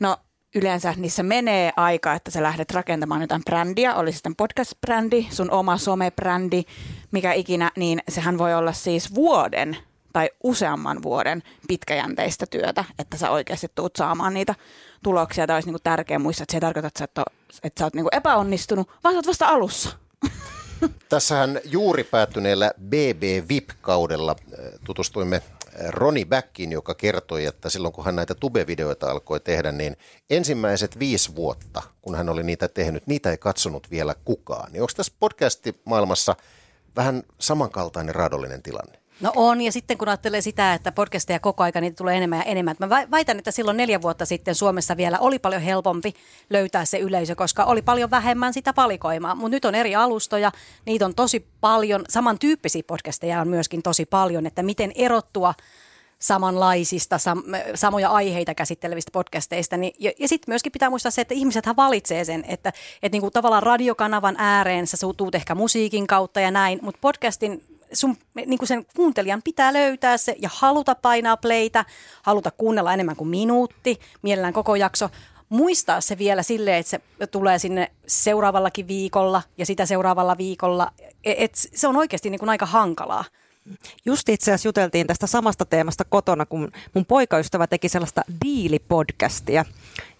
no 0.00 0.16
yleensä 0.54 0.94
niissä 0.96 1.22
menee 1.22 1.72
aika, 1.76 2.14
että 2.14 2.30
sä 2.30 2.42
lähdet 2.42 2.70
rakentamaan 2.70 3.20
jotain 3.20 3.44
brändiä, 3.44 3.94
oli 3.94 4.12
sitten 4.12 4.34
podcast-brändi, 4.36 5.26
sun 5.30 5.50
oma 5.50 5.76
some-brändi, 5.76 6.62
mikä 7.10 7.32
ikinä, 7.32 7.70
niin 7.76 8.00
sehän 8.08 8.38
voi 8.38 8.54
olla 8.54 8.72
siis 8.72 9.14
vuoden 9.14 9.76
tai 10.12 10.30
useamman 10.44 11.02
vuoden 11.02 11.42
pitkäjänteistä 11.68 12.46
työtä, 12.46 12.84
että 12.98 13.16
sä 13.16 13.30
oikeasti 13.30 13.66
tuut 13.74 13.96
saamaan 13.96 14.34
niitä 14.34 14.54
tuloksia. 15.02 15.46
Tämä 15.46 15.56
olisi 15.56 15.68
niin 15.68 15.74
kuin 15.74 15.82
tärkeä 15.82 16.18
muistaa, 16.18 16.42
että 16.42 16.52
se 16.52 16.56
ei 16.56 16.60
tarkoita, 16.60 16.88
että 16.88 16.98
sä, 16.98 17.04
et 17.04 17.18
ole, 17.18 17.26
että 17.62 17.80
sä 17.80 17.84
oot 17.86 17.94
niin 17.94 18.06
epäonnistunut, 18.12 18.90
vaan 19.04 19.14
sä 19.14 19.18
oot 19.18 19.26
vasta 19.26 19.46
alussa. 19.46 19.90
Tässähän 21.08 21.60
juuri 21.64 22.04
päättyneellä 22.04 22.72
BB 22.80 23.22
VIP-kaudella 23.48 24.36
äh, 24.40 24.64
tutustuimme 24.84 25.36
äh, 25.36 25.88
Roni 25.88 26.24
Backin, 26.24 26.72
joka 26.72 26.94
kertoi, 26.94 27.44
että 27.44 27.70
silloin 27.70 27.94
kun 27.94 28.04
hän 28.04 28.16
näitä 28.16 28.34
tube-videoita 28.34 29.10
alkoi 29.10 29.40
tehdä, 29.40 29.72
niin 29.72 29.96
ensimmäiset 30.30 30.98
viisi 30.98 31.34
vuotta, 31.36 31.82
kun 32.02 32.14
hän 32.14 32.28
oli 32.28 32.42
niitä 32.42 32.68
tehnyt, 32.68 33.06
niitä 33.06 33.30
ei 33.30 33.38
katsonut 33.38 33.90
vielä 33.90 34.14
kukaan. 34.24 34.72
Niin 34.72 34.82
onko 34.82 34.92
tässä 34.96 35.12
podcast-maailmassa 35.20 36.36
vähän 36.96 37.22
samankaltainen 37.38 38.14
raadollinen 38.14 38.62
tilanne? 38.62 38.99
No 39.20 39.32
on, 39.36 39.60
ja 39.60 39.72
sitten 39.72 39.98
kun 39.98 40.08
ajattelee 40.08 40.40
sitä, 40.40 40.74
että 40.74 40.92
podcasteja 40.92 41.40
koko 41.40 41.62
aika 41.62 41.80
niitä 41.80 41.96
tulee 41.96 42.16
enemmän 42.16 42.38
ja 42.38 42.42
enemmän. 42.42 42.76
Mä 42.78 42.88
väitän, 43.10 43.38
että 43.38 43.50
silloin 43.50 43.76
neljä 43.76 44.02
vuotta 44.02 44.26
sitten 44.26 44.54
Suomessa 44.54 44.96
vielä 44.96 45.18
oli 45.18 45.38
paljon 45.38 45.62
helpompi 45.62 46.14
löytää 46.50 46.84
se 46.84 46.98
yleisö, 46.98 47.34
koska 47.34 47.64
oli 47.64 47.82
paljon 47.82 48.10
vähemmän 48.10 48.52
sitä 48.52 48.74
valikoimaa. 48.76 49.34
Mutta 49.34 49.48
nyt 49.48 49.64
on 49.64 49.74
eri 49.74 49.94
alustoja, 49.94 50.52
niitä 50.86 51.04
on 51.04 51.14
tosi 51.14 51.46
paljon. 51.60 52.04
Samantyyppisiä 52.08 52.82
podcasteja 52.86 53.40
on 53.40 53.48
myöskin 53.48 53.82
tosi 53.82 54.06
paljon, 54.06 54.46
että 54.46 54.62
miten 54.62 54.92
erottua 54.94 55.54
samanlaisista, 56.18 57.18
sam, 57.18 57.42
samoja 57.74 58.10
aiheita 58.10 58.54
käsittelevistä 58.54 59.10
podcasteista. 59.12 59.76
Niin, 59.76 59.92
ja 59.98 60.12
ja 60.18 60.28
sitten 60.28 60.52
myöskin 60.52 60.72
pitää 60.72 60.90
muistaa 60.90 61.10
se, 61.10 61.20
että 61.20 61.34
ihmisethän 61.34 61.76
valitsee 61.76 62.24
sen, 62.24 62.44
että, 62.48 62.72
että 63.02 63.14
niinku 63.14 63.30
tavallaan 63.30 63.62
radiokanavan 63.62 64.36
ääreen 64.38 64.86
sä 64.86 64.96
tuut 65.16 65.34
ehkä 65.34 65.54
musiikin 65.54 66.06
kautta 66.06 66.40
ja 66.40 66.50
näin, 66.50 66.78
mutta 66.82 66.98
podcastin 67.00 67.69
sun 67.92 68.16
niin 68.34 68.58
kuin 68.58 68.68
sen 68.68 68.86
kuuntelijan 68.96 69.42
pitää 69.42 69.72
löytää 69.72 70.16
se 70.16 70.36
ja 70.38 70.48
haluta 70.52 70.94
painaa 70.94 71.36
playtä, 71.36 71.84
haluta 72.22 72.50
kuunnella 72.50 72.94
enemmän 72.94 73.16
kuin 73.16 73.28
minuutti, 73.28 74.00
mielellään 74.22 74.52
koko 74.52 74.74
jakso. 74.74 75.10
Muistaa 75.48 76.00
se 76.00 76.18
vielä 76.18 76.42
silleen, 76.42 76.76
että 76.76 76.90
se 76.90 77.26
tulee 77.26 77.58
sinne 77.58 77.92
seuraavallakin 78.06 78.88
viikolla 78.88 79.42
ja 79.58 79.66
sitä 79.66 79.86
seuraavalla 79.86 80.38
viikolla. 80.38 80.92
E, 81.24 81.34
et 81.44 81.54
se 81.54 81.88
on 81.88 81.96
oikeasti 81.96 82.30
niin 82.30 82.38
kuin 82.38 82.50
aika 82.50 82.66
hankalaa. 82.66 83.24
Just 84.04 84.28
itse 84.28 84.50
asiassa 84.50 84.68
juteltiin 84.68 85.06
tästä 85.06 85.26
samasta 85.26 85.64
teemasta 85.64 86.04
kotona, 86.04 86.46
kun 86.46 86.72
mun 86.94 87.06
poikaystävä 87.06 87.66
teki 87.66 87.88
sellaista 87.88 88.22
diilipodcastia. 88.44 89.64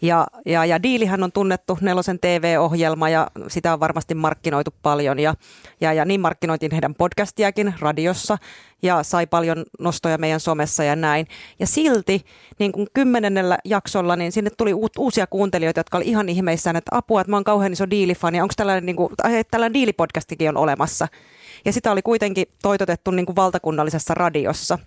Ja, 0.03 0.27
ja, 0.47 0.65
ja 0.65 0.83
Diilihän 0.83 1.23
on 1.23 1.33
tunnettu 1.33 1.79
Nelosen 1.81 2.19
TV-ohjelma 2.19 3.09
ja 3.09 3.31
sitä 3.49 3.73
on 3.73 3.81
varmasti 3.81 4.15
markkinoitu 4.15 4.75
paljon. 4.83 5.19
Ja, 5.19 5.35
ja, 5.81 5.93
ja 5.93 6.05
niin 6.05 6.21
markkinoitiin 6.21 6.73
heidän 6.73 6.95
podcastiakin 6.95 7.75
radiossa 7.81 8.39
ja 8.83 9.03
sai 9.03 9.27
paljon 9.27 9.65
nostoja 9.79 10.19
meidän 10.19 10.41
somessa 10.41 10.85
ja 10.85 10.97
näin. 10.97 11.27
Ja 11.59 11.67
silti 11.67 12.25
niin 12.59 12.73
kuin 12.73 12.87
kymmenennellä 12.95 13.59
jaksolla 13.65 14.17
niin 14.17 14.33
sinne 14.33 14.51
tuli 14.59 14.75
uusia 14.99 15.27
kuuntelijoita, 15.27 15.81
jotka 15.81 15.99
oli 15.99 16.09
ihan 16.09 16.29
ihmeissään, 16.29 16.77
että 16.77 16.97
apua, 16.97 17.21
että 17.21 17.31
mä 17.31 17.37
oon 17.37 17.45
kauhean 17.45 17.73
iso 17.73 17.91
diilifani. 17.91 18.41
Onko 18.41 18.55
tällainen, 18.57 18.87
niin 18.87 18.97
kuin, 18.97 19.13
tällainen 19.51 19.75
diilipodcastikin 19.75 20.49
on 20.49 20.57
olemassa? 20.57 21.09
Ja 21.65 21.73
sitä 21.73 21.93
oli 21.93 22.03
kuitenkin 22.03 22.47
toitotettu 22.63 23.11
niin 23.11 23.27
kuin 23.27 23.37
valtakunnallisessa 23.37 24.15
radiossa. 24.15 24.79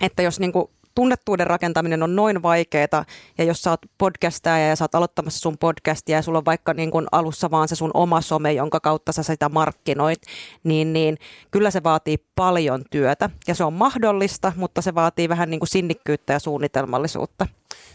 Että 0.00 0.22
jos 0.22 0.40
niin 0.40 0.52
kuin 0.52 0.70
tunnettuuden 0.94 1.46
rakentaminen 1.46 2.02
on 2.02 2.16
noin 2.16 2.42
vaikeaa, 2.42 3.04
ja 3.38 3.44
jos 3.44 3.62
sä 3.62 3.70
oot 3.70 3.80
podcastaja 3.98 4.68
ja 4.68 4.76
sä 4.76 4.84
oot 4.84 4.94
aloittamassa 4.94 5.40
sun 5.40 5.58
podcastia 5.58 6.16
ja 6.16 6.22
sulla 6.22 6.38
on 6.38 6.44
vaikka 6.44 6.74
niin 6.74 6.90
kuin 6.90 7.06
alussa 7.12 7.50
vaan 7.50 7.68
se 7.68 7.74
sun 7.74 7.90
oma 7.94 8.20
some, 8.20 8.52
jonka 8.52 8.80
kautta 8.80 9.12
sä 9.12 9.22
sitä 9.22 9.48
markkinoit, 9.48 10.18
niin, 10.64 10.92
niin 10.92 11.18
kyllä 11.50 11.70
se 11.70 11.82
vaatii 11.82 12.18
paljon 12.34 12.84
työtä. 12.90 13.30
Ja 13.48 13.54
se 13.54 13.64
on 13.64 13.72
mahdollista, 13.72 14.52
mutta 14.56 14.82
se 14.82 14.94
vaatii 14.94 15.28
vähän 15.28 15.50
niin 15.50 15.60
kuin 15.60 15.68
sinnikkyyttä 15.68 16.32
ja 16.32 16.38
suunnitelmallisuutta. 16.38 17.46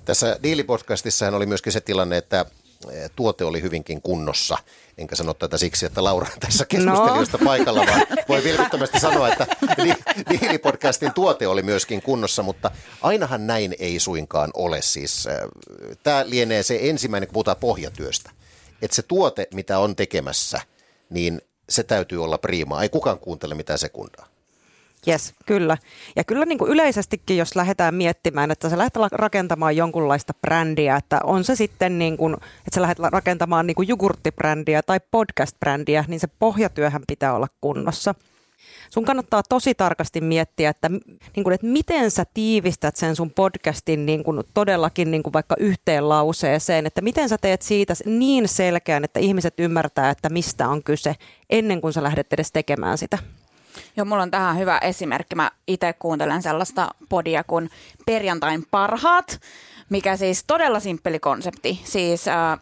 Tässä 0.06 0.40
Diilipodcastissahan 0.44 1.34
oli 1.34 1.46
myöskin 1.46 1.74
se 1.74 1.82
tilanne, 1.82 2.18
että 2.18 2.46
tuote 3.16 3.44
oli 3.46 3.62
hyvinkin 3.62 4.02
kunnossa. 4.02 4.58
Enkä 4.98 5.16
sano 5.16 5.34
tätä 5.34 5.58
siksi, 5.58 5.86
että 5.86 6.04
Laura 6.04 6.28
on 6.34 6.40
tässä 6.40 6.66
keskustelijoista 6.66 7.38
no. 7.38 7.46
paikalla, 7.46 7.86
vaan 7.86 8.02
voi 8.30 8.44
vilpittömästi 8.44 9.00
sanoa, 9.00 9.28
että 9.28 9.48
Diilipodcastin 10.30 11.14
tuote 11.14 11.48
oli 11.48 11.62
myöskin 11.62 12.02
kunnossa, 12.02 12.44
mutta 12.44 12.72
ainahan 13.02 13.48
näin 13.48 13.76
ei 13.80 14.00
suinkaan 14.00 14.52
ole. 14.54 14.82
Siis, 14.82 15.28
tämä 16.04 16.24
lienee 16.28 16.64
se 16.64 16.80
ensimmäinen, 16.82 17.28
kun 17.28 17.34
puhutaan 17.34 17.58
pohjatyöstä, 17.58 18.32
että 18.82 18.96
se 18.96 19.02
tuote, 19.02 19.48
mitä 19.54 19.80
on 19.80 19.96
tekemässä, 19.96 20.62
niin 21.10 21.42
se 21.70 21.84
täytyy 21.84 22.24
olla 22.24 22.38
priimaa. 22.38 22.84
Ei 22.84 22.90
kukaan 22.90 23.20
kuuntele 23.20 23.56
mitään 23.56 23.80
sekundaa. 23.80 24.33
Yes, 25.08 25.34
kyllä. 25.46 25.78
Ja 26.16 26.24
kyllä 26.24 26.46
niin 26.46 26.58
kuin 26.58 26.72
yleisestikin, 26.72 27.38
jos 27.38 27.56
lähdetään 27.56 27.96
miettimään, 27.96 28.52
että 28.52 28.70
sä 28.70 28.78
lähdet 28.78 28.96
rakentamaan 29.12 29.78
jonkunlaista 29.78 30.34
brändiä, 30.34 30.96
että 30.96 31.20
on 31.24 31.44
se 31.44 31.56
sitten 31.56 32.00
niin 32.00 32.18
kuin, 32.18 32.34
että 32.34 32.76
sä 32.76 32.82
lähdet 32.82 33.00
rakentamaan 33.00 33.68
niin 33.68 33.76
kuin 33.76 33.88
jogurttibrändiä 33.88 34.82
tai 34.82 35.00
podcast-brändiä, 35.12 36.06
niin 36.08 36.20
se 36.20 36.28
pohjatyöhän 36.28 37.02
pitää 37.08 37.34
olla 37.36 37.48
kunnossa. 37.62 38.16
Sun 38.90 39.06
kannattaa 39.06 39.44
tosi 39.50 39.76
tarkasti 39.76 40.22
miettiä, 40.22 40.70
että, 40.70 40.90
niin 41.36 41.44
kuin, 41.44 41.54
että 41.54 41.68
miten 41.68 42.12
sä 42.12 42.26
tiivistät 42.34 42.96
sen 42.96 43.16
sun 43.16 43.32
podcastin 43.32 44.06
niin 44.06 44.24
kuin, 44.24 44.44
todellakin 44.54 45.12
niin 45.12 45.24
kuin 45.24 45.34
vaikka 45.34 45.56
yhteen 45.60 46.10
lauseeseen, 46.10 46.86
että 46.86 47.02
miten 47.02 47.30
sä 47.30 47.38
teet 47.38 47.62
siitä 47.62 47.94
niin 48.06 48.48
selkeän, 48.48 49.04
että 49.04 49.20
ihmiset 49.20 49.54
ymmärtää, 49.58 50.10
että 50.10 50.30
mistä 50.30 50.70
on 50.70 50.84
kyse 50.84 51.16
ennen 51.50 51.82
kuin 51.82 51.94
sä 51.94 52.04
lähdet 52.04 52.34
edes 52.34 52.52
tekemään 52.52 52.98
sitä. 52.98 53.18
Joo, 53.98 54.06
mulla 54.06 54.24
on 54.24 54.32
tähän 54.32 54.58
hyvä 54.58 54.78
esimerkki. 54.78 55.36
Mä 55.36 55.52
itse 55.68 55.94
kuuntelen 55.94 56.42
sellaista 56.42 56.90
podia 57.10 57.44
kuin 57.44 57.70
Perjantain 58.06 58.64
parhaat, 58.72 59.42
mikä 59.90 60.18
siis 60.18 60.44
todella 60.48 60.80
simppeli 60.80 61.20
konsepti. 61.20 61.82
Siis 61.84 62.28
äh, 62.28 62.60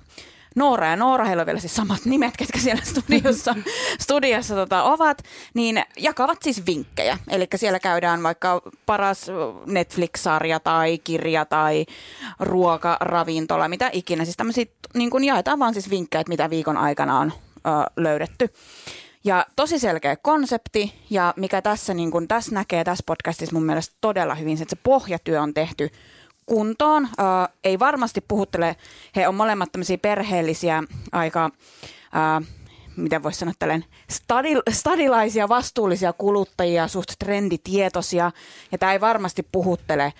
Noora 0.55 0.87
ja 0.87 0.95
Noora, 0.95 1.25
heillä 1.25 1.41
on 1.41 1.45
vielä 1.45 1.59
siis 1.59 1.75
samat 1.75 2.05
nimet, 2.05 2.37
ketkä 2.37 2.59
siellä 2.59 2.81
studiossa, 2.83 3.55
studiossa 4.03 4.55
tota, 4.55 4.83
ovat, 4.83 5.23
niin 5.53 5.83
jakavat 5.97 6.37
siis 6.41 6.65
vinkkejä. 6.65 7.17
Eli 7.29 7.47
siellä 7.55 7.79
käydään 7.79 8.23
vaikka 8.23 8.61
paras 8.85 9.25
Netflix-sarja 9.65 10.59
tai 10.59 10.97
kirja 10.97 11.45
tai 11.45 11.85
ruoka, 12.39 12.97
ravintola, 13.01 13.67
mitä 13.67 13.89
ikinä. 13.93 14.25
Siis 14.25 14.37
tämmöisiä 14.37 14.65
niin 14.93 15.23
jaetaan 15.23 15.59
vaan 15.59 15.73
siis 15.73 15.89
vinkkejä, 15.89 16.23
mitä 16.27 16.49
viikon 16.49 16.77
aikana 16.77 17.19
on 17.19 17.33
ö, 17.57 17.91
löydetty. 17.97 18.49
Ja 19.23 19.45
tosi 19.55 19.79
selkeä 19.79 20.15
konsepti 20.15 20.93
ja 21.09 21.33
mikä 21.37 21.61
tässä, 21.61 21.93
niin 21.93 22.11
kun, 22.11 22.27
tässä 22.27 22.55
näkee 22.55 22.83
tässä 22.83 23.03
podcastissa 23.07 23.53
mun 23.53 23.63
mielestä 23.63 23.95
todella 24.01 24.35
hyvin, 24.35 24.61
että 24.61 24.75
se 24.75 24.81
pohjatyö 24.83 25.41
on 25.41 25.53
tehty 25.53 25.89
kuntoon. 26.45 27.03
Äh, 27.05 27.57
ei 27.63 27.79
varmasti 27.79 28.21
puhuttele, 28.21 28.75
he 29.15 29.27
on 29.27 29.35
molemmat 29.35 29.71
tämmöisiä 29.71 29.97
perheellisiä 29.97 30.83
aika... 31.11 31.49
Äh, 32.15 32.47
miten 32.97 33.23
voisi 33.23 33.39
sanoa 33.39 33.53
tällainen, 33.59 33.89
stadil, 34.09 34.61
stadilaisia, 34.69 35.49
vastuullisia 35.49 36.13
kuluttajia, 36.13 36.87
suht 36.87 37.11
trenditietoisia. 37.19 38.31
Ja 38.71 38.77
tämä 38.77 38.93
ei 38.93 39.01
varmasti 39.01 39.47
puhuttele 39.51 40.13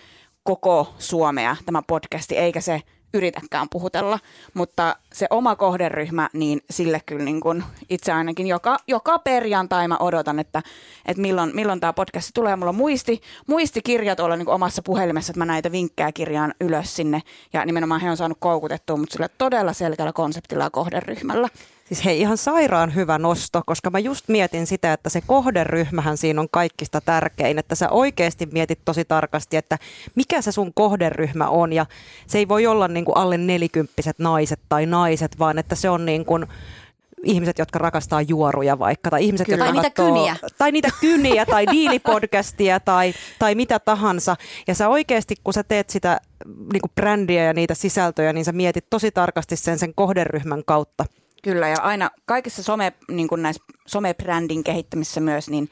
koko 0.43 0.93
Suomea, 1.00 1.55
tämä 1.65 1.81
podcasti, 1.81 2.38
eikä 2.38 2.62
se 2.62 2.81
yritäkään 3.13 3.68
puhutella, 3.72 4.20
mutta 4.53 4.96
se 5.13 5.27
oma 5.30 5.56
kohderyhmä, 5.56 6.30
niin 6.34 6.62
sille 6.70 7.01
kyllä 7.06 7.25
niin 7.25 7.41
kuin 7.41 7.63
itse 7.89 8.12
ainakin 8.12 8.48
joka, 8.48 8.77
joka 8.88 9.20
perjantai 9.20 9.88
mä 9.88 9.98
odotan, 9.98 10.39
että, 10.39 10.62
että 11.06 11.22
milloin, 11.22 11.51
milloin 11.56 11.80
tämä 11.80 11.94
podcast 11.94 12.32
tulee. 12.34 12.56
Mulla 12.56 12.70
on 12.70 12.75
muisti, 12.75 13.22
muistikirja 13.48 14.15
tuolla 14.15 14.36
niin 14.36 14.46
kuin 14.46 14.56
omassa 14.56 14.82
puhelimessa, 14.82 15.32
että 15.32 15.39
mä 15.39 15.46
näitä 15.46 15.72
vinkkejä 15.72 16.12
kirjaan 16.12 16.53
ylös 16.62 16.96
sinne 16.96 17.22
ja 17.53 17.65
nimenomaan 17.65 18.01
he 18.01 18.10
on 18.10 18.18
saanut 18.18 18.38
koukutettua, 18.41 18.98
mutta 18.98 19.13
sillä 19.13 19.30
todella 19.38 19.74
selkeällä 19.74 20.13
konseptilla 20.13 20.63
ja 20.63 20.70
kohderyhmällä. 20.70 21.48
Siis 21.91 22.05
hei, 22.05 22.21
ihan 22.21 22.38
sairaan 22.38 22.95
hyvä 22.95 23.17
nosto, 23.17 23.62
koska 23.65 23.89
mä 23.89 24.00
just 24.00 24.27
mietin 24.27 24.67
sitä, 24.67 24.93
että 24.93 25.10
se 25.10 25.21
kohderyhmähän 25.27 26.17
siinä 26.17 26.41
on 26.41 26.48
kaikista 26.51 27.01
tärkein, 27.01 27.60
että 27.60 27.75
sä 27.75 27.89
oikeasti 27.89 28.45
mietit 28.51 28.79
tosi 28.86 29.05
tarkasti, 29.05 29.57
että 29.57 29.77
mikä 30.15 30.41
se 30.41 30.51
sun 30.51 30.74
kohderyhmä 30.74 31.50
on 31.50 31.74
ja 31.74 31.86
se 32.27 32.38
ei 32.38 32.48
voi 32.48 32.67
olla 32.67 32.88
niin 32.88 33.05
kuin 33.05 33.17
alle 33.17 33.38
nelikymppiset 33.38 34.19
naiset 34.19 34.60
tai 34.69 34.86
naiset, 34.86 35.39
vaan 35.39 35.57
että 35.60 35.75
se 35.75 35.89
on 35.89 36.05
niin 36.05 36.25
kuin 36.25 36.45
ihmiset, 37.24 37.60
jotka 37.60 37.79
rakastaa 37.79 38.21
juoruja 38.21 38.79
vaikka, 38.79 39.10
tai 39.10 39.25
ihmiset, 39.25 39.45
Kyllä. 39.48 39.65
jotka 39.65 39.81
tai 39.81 39.83
niitä 39.83 40.03
kyniä. 40.03 40.36
Tai 40.57 40.71
niitä 40.71 40.89
kyniä, 41.01 41.45
tai 41.45 41.67
diilipodcastia, 41.71 42.79
tai, 42.79 43.13
tai 43.39 43.55
mitä 43.55 43.79
tahansa. 43.79 44.36
Ja 44.67 44.75
sä 44.75 44.89
oikeasti, 44.89 45.36
kun 45.43 45.53
sä 45.53 45.63
teet 45.63 45.89
sitä 45.89 46.21
niin 46.45 46.81
kuin 46.81 46.91
brändiä 46.95 47.43
ja 47.43 47.53
niitä 47.53 47.74
sisältöjä, 47.74 48.33
niin 48.33 48.45
sä 48.45 48.51
mietit 48.51 48.86
tosi 48.89 49.12
tarkasti 49.12 49.55
sen 49.55 49.79
sen 49.79 49.93
kohderyhmän 49.95 50.63
kautta. 50.65 51.05
Kyllä, 51.41 51.67
ja 51.67 51.81
aina 51.81 52.12
kaikissa 52.25 52.63
some, 52.63 52.93
niin 53.07 53.27
kuin 53.27 53.41
näissä 53.41 53.63
somebrändin 53.86 54.63
kehittämissä 54.63 55.21
myös, 55.21 55.50
niin 55.50 55.69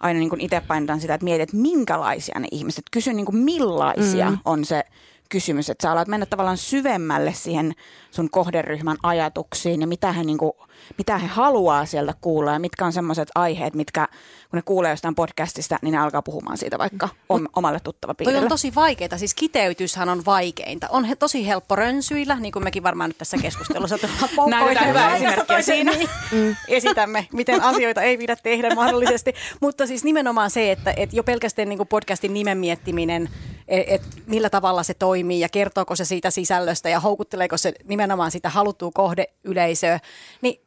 aina 0.00 0.20
niin 0.20 0.40
itse 0.40 0.62
painotan 0.68 1.00
sitä, 1.00 1.14
että 1.14 1.24
mietit, 1.24 1.42
että 1.42 1.56
minkälaisia 1.56 2.40
ne 2.40 2.48
ihmiset, 2.50 2.84
kysy 2.90 3.12
niin 3.12 3.26
kuin 3.26 3.36
millaisia 3.36 4.30
mm. 4.30 4.38
on 4.44 4.64
se 4.64 4.84
kysymys, 5.32 5.70
että 5.70 5.82
sä 5.82 5.92
alat 5.92 6.08
mennä 6.08 6.26
tavallaan 6.26 6.56
syvemmälle 6.56 7.32
siihen 7.32 7.74
sun 8.10 8.30
kohderyhmän 8.30 8.96
ajatuksiin 9.02 9.80
ja 9.80 9.86
mitä 9.86 10.12
he, 10.12 10.24
niin 10.24 10.38
kuin, 10.38 10.52
mitä 10.98 11.18
he 11.18 11.26
haluaa 11.26 11.86
sieltä 11.86 12.14
kuulla 12.20 12.52
ja 12.52 12.58
mitkä 12.58 12.84
on 12.84 12.92
semmoiset 12.92 13.28
aiheet, 13.34 13.74
mitkä 13.74 14.08
kun 14.50 14.58
ne 14.58 14.62
kuulee 14.62 14.90
jostain 14.90 15.14
podcastista, 15.14 15.78
niin 15.82 15.92
ne 15.92 15.98
alkaa 15.98 16.22
puhumaan 16.22 16.58
siitä 16.58 16.78
vaikka 16.78 17.08
om, 17.28 17.46
omalle 17.56 17.80
tuttava 17.80 18.14
Toi 18.14 18.36
on 18.36 18.48
tosi 18.48 18.74
vaikeaa, 18.74 19.18
siis 19.18 19.34
kiteytyshän 19.34 20.08
on 20.08 20.24
vaikeinta. 20.24 20.88
On 20.90 21.04
he, 21.04 21.16
tosi 21.16 21.46
helppo 21.46 21.76
rönsyillä, 21.76 22.36
niin 22.36 22.52
kuin 22.52 22.64
mekin 22.64 22.82
varmaan 22.82 23.10
nyt 23.10 23.18
tässä 23.18 23.36
keskustelussa 23.42 23.98
Näytetään 24.46 24.88
hyvää 24.88 25.16
esimerkkiä 25.16 25.62
siinä. 25.62 25.92
Niin, 25.92 26.56
esitämme, 26.68 27.26
miten 27.32 27.62
asioita 27.62 28.02
ei 28.02 28.18
pidä 28.18 28.36
tehdä 28.36 28.74
mahdollisesti. 28.74 29.34
Mutta 29.60 29.86
siis 29.86 30.04
nimenomaan 30.04 30.50
se, 30.50 30.72
että, 30.72 30.94
että 30.96 31.16
jo 31.16 31.22
pelkästään 31.22 31.68
niin 31.68 31.76
kuin 31.76 31.88
podcastin 31.88 32.34
nimen 32.34 32.58
miettiminen, 32.58 33.28
että 33.72 34.08
millä 34.26 34.50
tavalla 34.50 34.82
se 34.82 34.94
toimii 34.94 35.40
ja 35.40 35.48
kertooko 35.48 35.96
se 35.96 36.04
siitä 36.04 36.30
sisällöstä 36.30 36.88
ja 36.88 37.00
houkutteleeko 37.00 37.56
se 37.56 37.72
nimenomaan 37.84 38.30
sitä 38.30 38.48
haluttua 38.48 38.90
kohdeyleisöä, 38.94 40.00
niin 40.40 40.60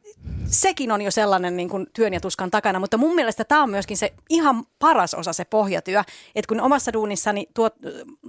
sekin 0.46 0.92
on 0.92 1.02
jo 1.02 1.10
sellainen 1.10 1.56
niin 1.56 1.68
kuin 1.68 1.86
työn 1.92 2.14
ja 2.14 2.20
tuskan 2.20 2.50
takana, 2.50 2.80
mutta 2.80 2.96
mun 2.96 3.14
mielestä 3.14 3.44
tämä 3.44 3.62
on 3.62 3.70
myöskin 3.70 3.96
se 3.96 4.12
ihan 4.30 4.64
paras 4.78 5.14
osa 5.14 5.32
se 5.32 5.44
pohjatyö, 5.44 6.04
että 6.34 6.48
kun 6.48 6.60
omassa 6.60 6.92
duunissani 6.92 7.46
tuot, 7.54 7.74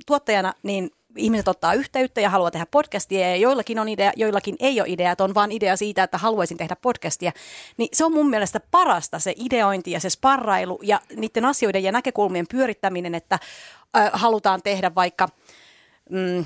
tuottajana, 0.06 0.54
niin 0.64 0.92
ihmiset 1.18 1.48
ottaa 1.48 1.74
yhteyttä 1.74 2.22
ja 2.22 2.30
haluaa 2.30 2.52
tehdä 2.52 2.66
podcastia 2.72 3.30
ja 3.30 3.36
joillakin 3.36 3.80
on 3.80 3.90
idea, 3.90 4.12
joillakin 4.16 4.56
ei 4.60 4.82
ole 4.82 4.90
idea, 4.90 5.12
että 5.12 5.24
on 5.24 5.34
vaan 5.34 5.52
idea 5.52 5.78
siitä, 5.78 6.04
että 6.04 6.18
haluaisin 6.18 6.58
tehdä 6.58 6.76
podcastia, 6.76 7.32
niin 7.78 7.90
se 7.94 8.06
on 8.06 8.14
mun 8.14 8.30
mielestä 8.30 8.60
parasta 8.72 9.20
se 9.20 9.34
ideointi 9.38 9.92
ja 9.92 10.00
se 10.00 10.10
sparrailu 10.10 10.80
ja 10.84 11.02
niiden 11.16 11.46
asioiden 11.46 11.84
ja 11.84 11.92
näkökulmien 11.92 12.46
pyörittäminen, 12.52 13.16
että 13.16 13.40
äh, 13.98 14.10
halutaan 14.14 14.62
tehdä 14.64 14.96
vaikka... 14.96 15.30
Mm, 16.10 16.46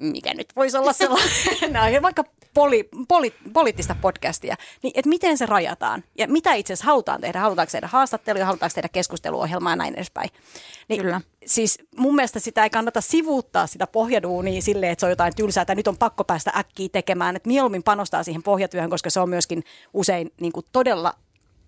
mikä 0.00 0.34
nyt 0.34 0.48
voisi 0.56 0.76
olla 0.76 0.92
sellainen, 0.92 2.02
vaikka 2.02 2.24
poli, 2.56 2.88
poli, 3.08 3.34
poliittista 3.52 3.96
podcastia, 4.00 4.56
niin 4.82 4.92
että 4.94 5.08
miten 5.08 5.38
se 5.38 5.46
rajataan 5.46 6.04
ja 6.18 6.28
mitä 6.28 6.54
itse 6.54 6.72
asiassa 6.72 6.86
halutaan 6.86 7.20
tehdä. 7.20 7.40
Halutaanko 7.40 7.70
tehdä 7.70 7.86
haastatteluja, 7.86 8.46
halutaanko 8.46 8.74
tehdä 8.74 8.88
keskusteluohjelmaa 8.88 9.72
ja 9.72 9.76
näin 9.76 9.94
edespäin. 9.94 10.30
Niin, 10.88 11.02
Kyllä. 11.02 11.20
Siis 11.46 11.78
mun 11.96 12.14
mielestä 12.14 12.40
sitä 12.40 12.64
ei 12.64 12.70
kannata 12.70 13.00
sivuuttaa 13.00 13.66
sitä 13.66 13.86
pohjaduunia 13.86 14.62
silleen, 14.62 14.92
että 14.92 15.00
se 15.00 15.06
on 15.06 15.10
jotain 15.10 15.36
tylsää, 15.36 15.62
että 15.62 15.74
nyt 15.74 15.88
on 15.88 15.96
pakko 15.96 16.24
päästä 16.24 16.52
äkkiä 16.56 16.88
tekemään. 16.92 17.36
Että 17.36 17.48
mieluummin 17.48 17.82
panostaa 17.82 18.22
siihen 18.22 18.42
pohjatyöhön, 18.42 18.90
koska 18.90 19.10
se 19.10 19.20
on 19.20 19.30
myöskin 19.30 19.64
usein 19.94 20.32
niin 20.40 20.52
kuin 20.52 20.66
todella 20.72 21.14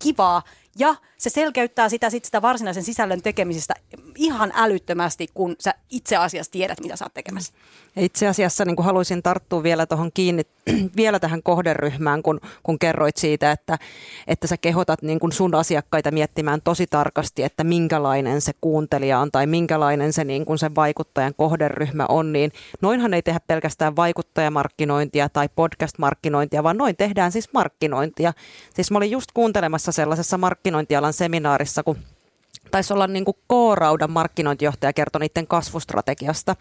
kivaa 0.03 0.43
ja 0.79 0.95
se 1.19 1.31
selkeyttää 1.31 1.89
sitä, 1.89 2.11
sit 2.11 2.25
sitä 2.25 2.43
varsinaisen 2.43 2.85
sisällön 2.85 3.23
tekemisestä 3.23 3.75
ihan 4.17 4.53
älyttömästi, 4.55 5.27
kun 5.35 5.57
sä 5.61 5.75
itse 5.91 6.17
asiassa 6.17 6.53
tiedät, 6.53 6.81
mitä 6.81 6.97
sä 6.97 7.05
oot 7.05 7.15
tekemässä. 7.15 7.53
Itse 7.97 8.29
asiassa 8.29 8.65
niin 8.65 8.77
haluaisin 8.79 9.23
tarttua 9.23 9.63
vielä 9.63 9.87
tuohon 9.87 10.11
kiinni, 10.15 10.43
vielä 10.97 11.19
tähän 11.21 11.43
kohderyhmään, 11.43 12.23
kun, 12.23 12.41
kun 12.63 12.79
kerroit 12.79 13.17
siitä, 13.17 13.53
että, 13.53 13.79
että 14.27 14.47
sä 14.47 14.57
kehotat 14.57 15.03
niin 15.03 15.19
kuin 15.19 15.33
sun 15.33 15.55
asiakkaita 15.55 16.11
miettimään 16.11 16.63
tosi 16.63 16.87
tarkasti, 16.87 17.43
että 17.43 17.65
minkälainen 17.65 18.41
se 18.41 18.53
kuuntelija 18.61 19.19
on 19.19 19.31
tai 19.31 19.47
minkälainen 19.47 20.13
se, 20.13 20.25
niin 20.25 20.45
kuin 20.45 20.59
se 20.59 20.75
vaikuttajan 20.75 21.35
kohderyhmä 21.37 22.07
on, 22.09 22.33
niin 22.33 22.53
noinhan 22.83 23.15
ei 23.15 23.23
tehdä 23.23 23.41
pelkästään 23.47 23.97
vaikuttajamarkkinointia 23.97 25.29
tai 25.29 25.49
podcast-markkinointia, 25.57 26.63
vaan 26.63 26.77
noin 26.77 26.97
tehdään 26.97 27.33
siis 27.33 27.53
markkinointia. 27.53 28.33
Siis 28.75 28.91
mä 28.91 28.99
olin 28.99 29.11
just 29.11 29.33
kuuntelemassa 29.35 29.93
sellaisessa 29.93 30.39
markkinointialan 30.59 31.12
seminaarissa, 31.12 31.83
kun 31.83 31.97
taisi 32.71 32.93
olla 32.93 33.07
niin 33.07 33.25
kuin 33.25 33.35
K-Raudan 33.35 34.11
markkinointijohtaja 34.11 34.93
kertoi 34.93 35.21
niiden 35.21 35.47
kasvustrategiasta. 35.47 36.57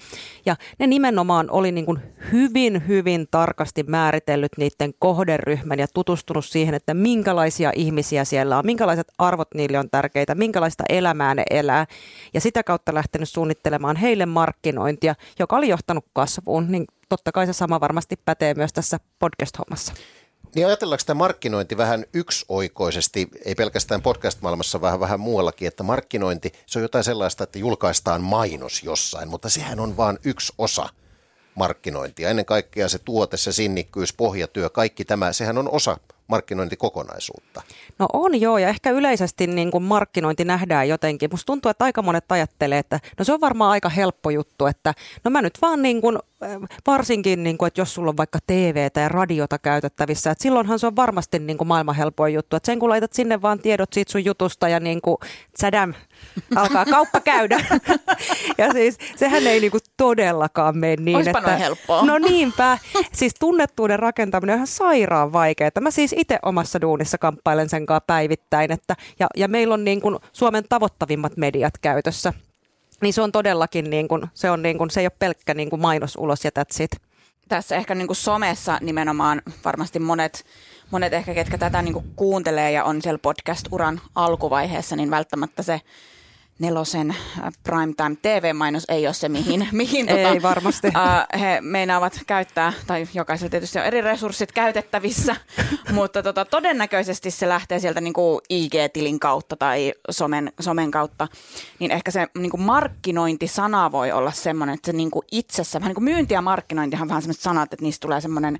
Ja 0.46 0.56
ne 0.80 0.88
nimenomaan 0.88 1.52
oli 1.52 1.72
niin 1.72 1.86
kuin 1.86 2.00
hyvin, 2.32 2.88
hyvin 2.88 3.28
tarkasti 3.32 3.84
määritellyt 3.84 4.52
niiden 4.58 4.94
kohderyhmän 5.00 5.80
ja 5.80 5.88
tutustunut 5.94 6.46
siihen, 6.46 6.74
että 6.74 6.94
minkälaisia 6.94 7.72
ihmisiä 7.76 8.26
siellä 8.26 8.58
on, 8.58 8.66
minkälaiset 8.66 9.08
arvot 9.18 9.54
niille 9.54 9.80
on 9.80 9.90
tärkeitä, 9.90 10.36
minkälaista 10.36 10.84
elämää 10.90 11.36
ne 11.36 11.44
elää. 11.50 11.86
Ja 12.34 12.42
sitä 12.42 12.64
kautta 12.64 12.94
lähtenyt 12.94 13.30
suunnittelemaan 13.30 13.96
heille 13.96 14.26
markkinointia, 14.26 15.16
joka 15.40 15.56
oli 15.56 15.70
johtanut 15.70 16.06
kasvuun. 16.14 16.72
Niin 16.72 16.86
totta 17.10 17.32
kai 17.32 17.46
se 17.46 17.54
sama 17.54 17.80
varmasti 17.80 18.16
pätee 18.26 18.54
myös 18.54 18.74
tässä 18.74 19.00
podcast-hommassa. 19.20 19.94
Niin 20.58 20.68
ajatellaanko 20.68 21.04
tämä 21.06 21.18
markkinointi 21.18 21.78
vähän 21.78 22.06
yksioikoisesti, 22.14 23.28
ei 23.46 23.56
pelkästään 23.56 24.02
podcast-maailmassa, 24.02 24.82
vähän 24.82 25.00
vähän 25.00 25.20
muuallakin, 25.20 25.68
että 25.68 25.84
markkinointi, 25.84 26.52
se 26.66 26.80
on 26.80 26.84
jotain 26.84 27.04
sellaista, 27.04 27.44
että 27.44 27.60
julkaistaan 27.60 28.22
mainos 28.22 28.84
jossain, 28.84 29.30
mutta 29.30 29.50
sehän 29.50 29.80
on 29.80 29.98
vain 29.98 30.18
yksi 30.26 30.54
osa 30.58 30.90
markkinointia. 31.56 32.30
Ennen 32.30 32.46
kaikkea 32.46 32.90
se 32.90 33.00
tuote, 33.00 33.38
se 33.38 33.52
sinnikkyys, 33.52 34.14
pohjatyö, 34.14 34.70
kaikki 34.70 35.06
tämä, 35.06 35.34
sehän 35.34 35.58
on 35.58 35.70
osa 35.72 35.98
markkinointikokonaisuutta. 36.28 37.62
No 38.00 38.08
on 38.14 38.42
joo, 38.42 38.58
ja 38.58 38.70
ehkä 38.70 38.92
yleisesti 38.92 39.48
niin 39.48 39.72
kuin 39.72 39.84
markkinointi 39.84 40.46
nähdään 40.46 40.90
jotenkin. 40.90 41.30
Musta 41.34 41.46
tuntuu, 41.46 41.70
että 41.70 41.86
aika 41.86 42.02
monet 42.02 42.32
ajattelee, 42.32 42.80
että 42.80 43.00
no 43.20 43.26
se 43.26 43.34
on 43.34 43.42
varmaan 43.42 43.72
aika 43.72 43.90
helppo 43.90 44.30
juttu, 44.30 44.66
että 44.66 44.94
no 45.24 45.32
mä 45.32 45.42
nyt 45.42 45.58
vaan 45.62 45.82
niin 45.82 46.02
kuin 46.02 46.20
varsinkin, 46.88 47.44
niin 47.44 47.58
kuin, 47.58 47.68
että 47.68 47.82
jos 47.82 47.94
sulla 47.94 48.10
on 48.10 48.18
vaikka 48.18 48.40
TV 48.48 48.90
tai 48.94 49.10
radiota 49.10 49.60
käytettävissä, 49.60 50.32
että 50.32 50.42
silloinhan 50.42 50.80
se 50.80 50.88
on 50.88 50.96
varmasti 50.96 51.40
niin 51.40 51.58
kuin 51.58 51.68
maailman 51.68 51.96
helpoin 51.96 52.34
juttu. 52.34 52.56
Että 52.56 52.66
sen 52.66 52.80
kun 52.80 52.90
laitat 52.90 53.14
sinne 53.14 53.42
vaan 53.42 53.60
tiedot 53.60 53.94
siitä 53.94 54.12
sun 54.12 54.26
jutusta 54.26 54.70
ja 54.70 54.80
niin 54.80 55.02
kuin, 55.02 55.18
tsadam, 55.58 55.94
alkaa 56.56 56.86
kauppa 56.86 57.20
käydä. 57.20 57.66
ja 58.58 58.74
siis 58.74 58.98
sehän 59.16 59.48
ei 59.48 59.60
niin 59.60 59.72
kuin 59.72 59.82
todellakaan 59.98 60.78
mene 60.78 60.96
niin, 60.96 61.18
Oispa 61.18 61.40
että... 61.40 61.58
helppoa. 61.58 62.06
No 62.06 62.18
niinpä. 62.18 62.78
Siis 63.14 63.34
tunnettuuden 63.40 64.00
rakentaminen 64.00 64.54
on 64.54 64.58
ihan 64.58 64.68
sairaan 64.68 65.34
vaikeaa. 65.34 65.72
Mä 65.82 65.92
siis 65.92 66.16
itse 66.18 66.40
omassa 66.44 66.82
duunissa 66.82 67.18
kamppailen 67.18 67.70
sen 67.70 67.86
kanssa 67.86 68.04
päivittäin. 68.08 68.72
Että, 68.72 68.96
ja, 69.20 69.28
ja 69.36 69.48
meillä 69.48 69.74
on 69.74 69.84
niin 69.84 70.02
kuin 70.02 70.16
Suomen 70.34 70.64
tavoittavimmat 70.70 71.38
mediat 71.38 71.74
käytössä. 71.82 72.34
Niin 73.02 73.14
se 73.14 73.22
on 73.22 73.32
todellakin, 73.32 73.90
niin 73.90 74.08
kuin, 74.08 74.28
se, 74.34 74.52
on 74.52 74.62
niin 74.62 74.78
kuin, 74.78 74.90
se 74.90 75.00
ei 75.00 75.06
ole 75.06 75.12
pelkkä 75.20 75.54
niin 75.54 75.70
kuin 75.70 75.82
mainos 75.82 76.16
ulos 76.16 76.46
ja 76.46 76.52
that's 76.60 76.84
it. 76.84 77.02
Tässä 77.50 77.76
ehkä 77.76 77.96
niin 77.96 78.08
kuin 78.08 78.18
somessa 78.18 78.78
nimenomaan 78.82 79.42
varmasti 79.66 80.00
monet, 80.00 80.46
monet 80.92 81.14
ehkä, 81.14 81.34
ketkä 81.34 81.58
tätä 81.58 81.82
niin 81.82 81.94
kuin 81.94 82.06
kuuntelee 82.16 82.72
ja 82.72 82.84
on 82.84 83.02
siellä 83.02 83.20
podcast-uran 83.20 84.02
alkuvaiheessa, 84.16 84.96
niin 84.96 85.12
välttämättä 85.12 85.64
se 85.64 85.82
nelosen 86.60 87.12
äh, 87.12 87.54
primetime 87.64 88.16
TV-mainos 88.22 88.84
ei 88.90 89.08
ole 89.08 89.14
se, 89.14 89.30
mihin, 89.30 89.68
mihin 89.72 90.10
ei 90.10 90.26
tota, 90.26 90.42
varmasti. 90.42 90.88
Uh, 90.88 91.40
he 91.40 91.62
meinaavat 91.62 92.20
käyttää, 92.28 92.74
tai 92.88 93.08
jokaisella 93.14 93.50
tietysti 93.50 93.80
on 93.80 93.86
eri 93.86 94.02
resurssit 94.02 94.52
käytettävissä, 94.52 95.36
mutta 95.94 96.24
tota, 96.24 96.46
todennäköisesti 96.46 97.32
se 97.32 97.50
lähtee 97.50 97.80
sieltä 97.80 98.02
niin 98.02 98.14
kuin 98.14 98.42
IG-tilin 98.50 99.20
kautta 99.20 99.56
tai 99.56 99.94
somen, 100.10 100.52
somen 100.60 100.92
kautta, 100.92 101.28
niin 101.80 101.92
ehkä 101.92 102.12
se 102.12 102.28
niin 102.38 102.52
kuin 102.52 102.62
markkinointisana 102.62 103.92
voi 103.92 104.12
olla 104.12 104.32
semmoinen, 104.32 104.74
että 104.74 104.92
se 104.92 104.98
niin 104.98 105.12
kuin 105.12 105.26
itsessä, 105.32 105.80
vähän 105.80 105.90
niin 105.90 105.96
kuin 105.96 106.04
myynti 106.04 106.34
ja 106.34 106.42
markkinointihan 106.42 107.10
vähän 107.10 107.22
semmoiset 107.22 107.44
sanat, 107.44 107.74
että 107.74 107.84
niistä 107.84 108.02
tulee 108.02 108.22
semmoinen 108.22 108.60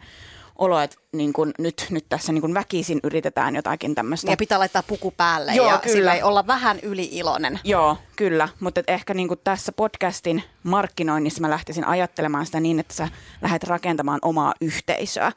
olo, 0.58 0.80
että 0.80 0.98
niin 1.12 1.34
kuin 1.34 1.54
nyt, 1.60 1.88
nyt 1.90 2.06
tässä 2.10 2.34
niin 2.34 2.42
kuin 2.42 2.54
väkisin 2.54 3.00
yritetään 3.04 3.56
jotakin 3.56 3.96
tämmöistä. 3.96 4.32
Ja 4.32 4.38
pitää 4.38 4.60
laittaa 4.60 4.84
puku 4.84 5.12
päälle 5.12 5.56
Joo, 5.56 5.72
ja 5.72 5.78
kyllä. 5.78 5.96
sillä 5.96 6.14
ei 6.14 6.24
olla 6.24 6.48
vähän 6.48 6.80
yliiloinen. 6.80 7.60
Joo, 7.64 7.98
kyllä, 8.16 8.50
mutta 8.60 8.82
ehkä 8.88 9.14
niin 9.14 9.28
kuin 9.28 9.40
tässä 9.44 9.72
podcastin 9.72 10.44
markkinoinnissa 10.64 11.42
mä 11.42 11.50
lähtisin 11.50 11.86
ajattelemaan 11.86 12.46
sitä 12.46 12.60
niin, 12.60 12.80
että 12.80 12.94
sä 12.94 13.10
lähdet 13.42 13.64
rakentamaan 13.64 14.20
omaa 14.22 14.54
yhteisöä. 14.62 15.32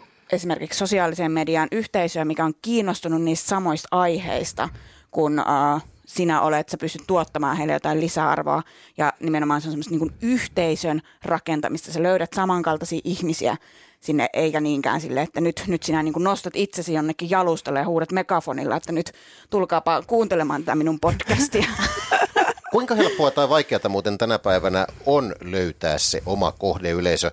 Uh, 0.00 0.02
esimerkiksi 0.32 0.78
sosiaalisen 0.78 1.32
median 1.32 1.68
yhteisöä, 1.72 2.24
mikä 2.24 2.44
on 2.44 2.54
kiinnostunut 2.62 3.22
niistä 3.22 3.48
samoista 3.48 3.88
aiheista, 3.90 4.68
kun 5.10 5.40
uh, 5.40 5.82
sinä 6.06 6.40
olet, 6.40 6.68
sä 6.68 6.76
pystyt 6.78 7.06
tuottamaan 7.06 7.56
heille 7.56 7.72
jotain 7.72 8.00
lisäarvoa 8.00 8.62
ja 8.96 9.12
nimenomaan 9.20 9.60
se 9.60 9.68
on 9.68 9.72
semmoista 9.72 9.94
niin 9.94 10.14
yhteisön 10.22 11.02
rakentamista. 11.24 11.92
Sä 11.92 12.02
löydät 12.02 12.32
samankaltaisia 12.32 13.00
ihmisiä 13.04 13.56
sinne, 14.00 14.28
eikä 14.32 14.60
niinkään 14.60 15.00
sille, 15.00 15.22
että 15.22 15.40
nyt, 15.40 15.64
nyt 15.66 15.82
sinä 15.82 16.02
niin 16.02 16.12
kuin 16.12 16.24
nostat 16.24 16.56
itsesi 16.56 16.94
jonnekin 16.94 17.30
jalustalle 17.30 17.78
ja 17.78 17.86
huudat 17.86 18.12
megafonilla, 18.12 18.76
että 18.76 18.92
nyt 18.92 19.12
tulkaapa 19.50 20.02
kuuntelemaan 20.02 20.64
tätä 20.64 20.74
minun 20.74 21.00
podcastia. 21.00 21.66
Kuinka 22.70 22.94
helppoa 22.94 23.30
tai 23.30 23.48
vaikeaa 23.48 23.88
muuten 23.88 24.18
tänä 24.18 24.38
päivänä 24.38 24.86
on 25.06 25.34
löytää 25.40 25.98
se 25.98 26.22
oma 26.26 26.52
kohdeyleisö? 26.52 27.30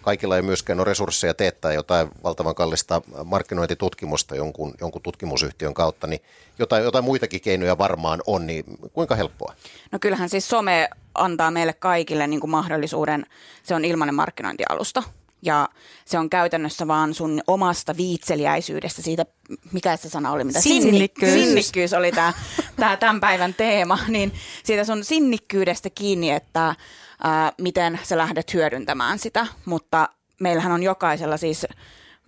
Kaikilla 0.00 0.36
ei 0.36 0.42
myöskään 0.42 0.80
ole 0.80 0.84
resursseja 0.84 1.34
teettää 1.34 1.72
jotain 1.72 2.08
valtavan 2.22 2.54
kallista 2.54 3.02
markkinointitutkimusta 3.24 4.36
jonkun, 4.36 4.74
jonkun 4.80 5.02
tutkimusyhtiön 5.02 5.74
kautta, 5.74 6.06
niin 6.06 6.20
jotain, 6.58 6.84
jotain 6.84 7.04
muitakin 7.04 7.40
keinoja 7.40 7.78
varmaan 7.78 8.22
on, 8.26 8.46
niin 8.46 8.64
kuinka 8.92 9.14
helppoa? 9.14 9.54
No 9.92 9.98
kyllähän 9.98 10.28
siis 10.28 10.48
some 10.48 10.88
antaa 11.14 11.50
meille 11.50 11.72
kaikille 11.72 12.26
niin 12.26 12.40
kuin 12.40 12.50
mahdollisuuden, 12.50 13.26
se 13.62 13.74
on 13.74 13.84
ilmainen 13.84 14.14
markkinointialusta. 14.14 15.02
Ja 15.42 15.68
se 16.04 16.18
on 16.18 16.30
käytännössä 16.30 16.86
vaan 16.86 17.14
sun 17.14 17.40
omasta 17.46 17.96
viitseliäisyydestä, 17.96 19.02
siitä, 19.02 19.26
mikä 19.72 19.96
se 19.96 20.08
sana 20.08 20.32
oli, 20.32 20.44
mitä 20.44 20.60
Sinnikkyys. 20.60 21.32
sinnikkyys 21.32 21.92
oli 21.92 22.12
tämä 22.12 22.32
tää 22.76 22.96
tämän 22.96 23.20
päivän 23.20 23.54
teema, 23.54 23.98
niin 24.08 24.32
siitä 24.64 24.84
sun 24.84 25.04
sinnikkyydestä 25.04 25.90
kiinni, 25.90 26.30
että 26.30 26.74
ää, 27.22 27.52
miten 27.60 28.00
sä 28.02 28.18
lähdet 28.18 28.54
hyödyntämään 28.54 29.18
sitä, 29.18 29.46
mutta 29.64 30.08
meillähän 30.40 30.72
on 30.72 30.82
jokaisella 30.82 31.36
siis 31.36 31.66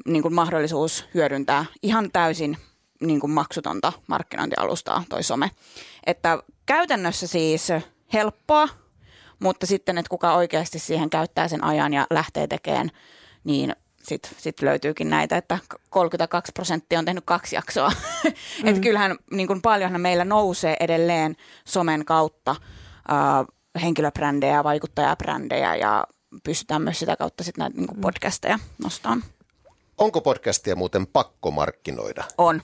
niin 0.06 0.22
kuin 0.22 0.34
mahdollisuus 0.34 1.04
hyödyntää 1.14 1.64
ihan 1.82 2.10
täysin 2.12 2.56
niin 3.00 3.20
kuin 3.20 3.30
maksutonta 3.30 3.92
markkinointialustaa 4.06 5.04
toi 5.08 5.22
some. 5.22 5.50
Että 6.06 6.38
käytännössä 6.66 7.26
siis 7.26 7.68
helppoa, 8.12 8.68
mutta 9.44 9.66
sitten, 9.66 9.98
että 9.98 10.10
kuka 10.10 10.34
oikeasti 10.34 10.78
siihen 10.78 11.10
käyttää 11.10 11.48
sen 11.48 11.64
ajan 11.64 11.92
ja 11.92 12.06
lähtee 12.10 12.46
tekemään, 12.46 12.90
niin 13.44 13.76
sitten 14.02 14.32
sit 14.38 14.62
löytyykin 14.62 15.10
näitä, 15.10 15.36
että 15.36 15.58
32 15.90 16.52
prosenttia 16.52 16.98
on 16.98 17.04
tehnyt 17.04 17.24
kaksi 17.26 17.56
jaksoa. 17.56 17.92
Mm. 18.62 18.68
että 18.68 18.80
kyllähän 18.80 19.16
niin 19.30 19.46
kuin 19.46 19.62
paljonhan 19.62 20.00
meillä 20.00 20.24
nousee 20.24 20.76
edelleen 20.80 21.36
somen 21.64 22.04
kautta 22.04 22.50
äh, 22.50 23.82
henkilöbrändejä, 23.82 24.64
vaikuttajabrändejä 24.64 25.76
ja 25.76 26.06
pystytään 26.44 26.82
myös 26.82 26.98
sitä 26.98 27.16
kautta 27.16 27.44
sitten 27.44 27.62
näitä 27.62 27.76
niin 27.76 27.86
kuin 27.86 28.00
podcasteja 28.00 28.58
nostamaan. 28.84 29.24
Onko 29.98 30.20
podcastia 30.20 30.76
muuten 30.76 31.06
pakko 31.06 31.50
markkinoida? 31.50 32.24
On. 32.38 32.62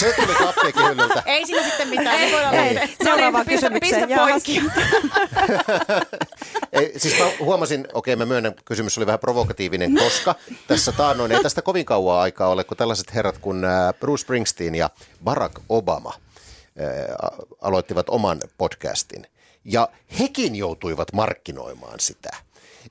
Se 0.00 0.14
tuli 0.16 0.48
apteekin 0.48 0.84
hyllyltä. 0.88 1.22
Ei 1.26 1.46
siinä 1.46 1.62
sitten 1.62 1.88
mitään. 1.88 2.18
Ei 2.18 2.32
voida 2.32 2.50
Ei. 2.50 2.74
lähteä. 2.74 2.96
Seuraavaan 3.04 3.46
pistä, 3.46 3.70
kysymykseen. 3.70 4.08
pistä 4.08 4.16
poikki. 4.22 4.62
Ei, 6.72 6.92
siis 6.96 7.18
mä 7.18 7.30
huomasin, 7.40 7.86
okei 7.92 8.16
mä 8.16 8.26
myönnän, 8.26 8.54
kysymys 8.64 8.98
oli 8.98 9.06
vähän 9.06 9.18
provokatiivinen, 9.18 9.94
koska 9.94 10.34
tässä 10.66 10.92
taannoin 10.92 11.32
ei 11.32 11.42
tästä 11.42 11.62
kovin 11.62 11.84
kauan 11.84 12.20
aikaa 12.20 12.48
ole, 12.48 12.64
kun 12.64 12.76
tällaiset 12.76 13.14
herrat 13.14 13.38
kuin 13.38 13.62
Bruce 14.00 14.20
Springsteen 14.20 14.74
ja 14.74 14.90
Barack 15.24 15.54
Obama 15.68 16.12
aloittivat 17.60 18.08
oman 18.08 18.40
podcastin. 18.58 19.26
Ja 19.64 19.88
hekin 20.18 20.56
joutuivat 20.56 21.12
markkinoimaan 21.12 22.00
sitä. 22.00 22.30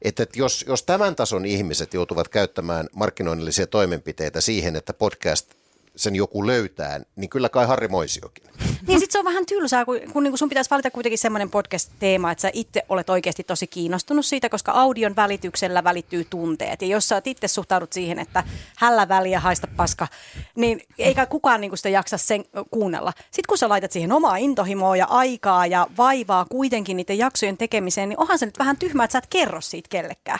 Että 0.02 0.24
et 0.24 0.36
jos, 0.36 0.66
jos 0.68 0.84
tämän 0.84 1.16
tason 1.16 1.46
ihmiset 1.46 1.94
joutuvat 1.94 2.28
käyttämään 2.28 2.88
markkinoinnillisia 2.96 3.68
toimenpiteitä 3.68 4.42
siihen, 4.42 4.76
että 4.76 4.94
podcast 4.94 5.54
sen 5.98 6.16
joku 6.16 6.48
löytää, 6.48 7.00
niin 7.16 7.30
kyllä 7.30 7.50
kai 7.50 7.66
Harri 7.66 7.88
Moisiokin. 7.88 8.44
Niin 8.88 9.00
sit 9.00 9.12
se 9.12 9.20
on 9.20 9.26
vähän 9.26 9.46
tylsää, 9.46 9.86
kun, 9.86 10.00
kun 10.14 10.24
niinku 10.24 10.38
sun 10.38 10.50
pitäisi 10.50 10.70
valita 10.70 10.92
kuitenkin 10.92 11.18
semmoinen 11.18 11.50
podcast-teema, 11.50 12.32
että 12.32 12.42
sä 12.42 12.50
itse 12.54 12.84
olet 12.90 13.10
oikeasti 13.10 13.44
tosi 13.44 13.68
kiinnostunut 13.68 14.26
siitä, 14.26 14.50
koska 14.50 14.72
audion 14.72 15.16
välityksellä 15.16 15.84
välittyy 15.84 16.26
tunteet. 16.30 16.82
Ja 16.82 16.88
jos 16.88 17.10
sä 17.10 17.16
oot 17.16 17.28
itse 17.28 17.48
suhtaudut 17.48 17.94
siihen, 17.94 18.20
että 18.20 18.44
hällä 18.76 19.08
väliä 19.08 19.40
haista 19.40 19.68
paska, 19.78 20.08
niin 20.56 20.82
eikä 20.98 21.26
kukaan 21.26 21.62
niinku 21.62 21.78
sitä 21.78 21.90
jaksa 21.90 22.18
sen 22.18 22.46
kuunnella. 22.72 23.14
Sitten 23.24 23.48
kun 23.48 23.58
sä 23.58 23.70
laitat 23.70 23.92
siihen 23.92 24.12
omaa 24.12 24.38
intohimoa 24.38 24.96
ja 24.96 25.06
aikaa 25.06 25.66
ja 25.66 25.88
vaivaa 25.98 26.46
kuitenkin 26.46 26.98
niiden 26.98 27.18
jaksojen 27.18 27.58
tekemiseen, 27.58 28.10
niin 28.10 28.20
onhan 28.20 28.40
se 28.40 28.46
nyt 28.46 28.60
vähän 28.60 28.78
tyhmää, 28.78 29.04
että 29.04 29.12
sä 29.12 29.18
et 29.18 29.28
kerro 29.28 29.62
siitä 29.62 29.90
kellekään. 29.90 30.40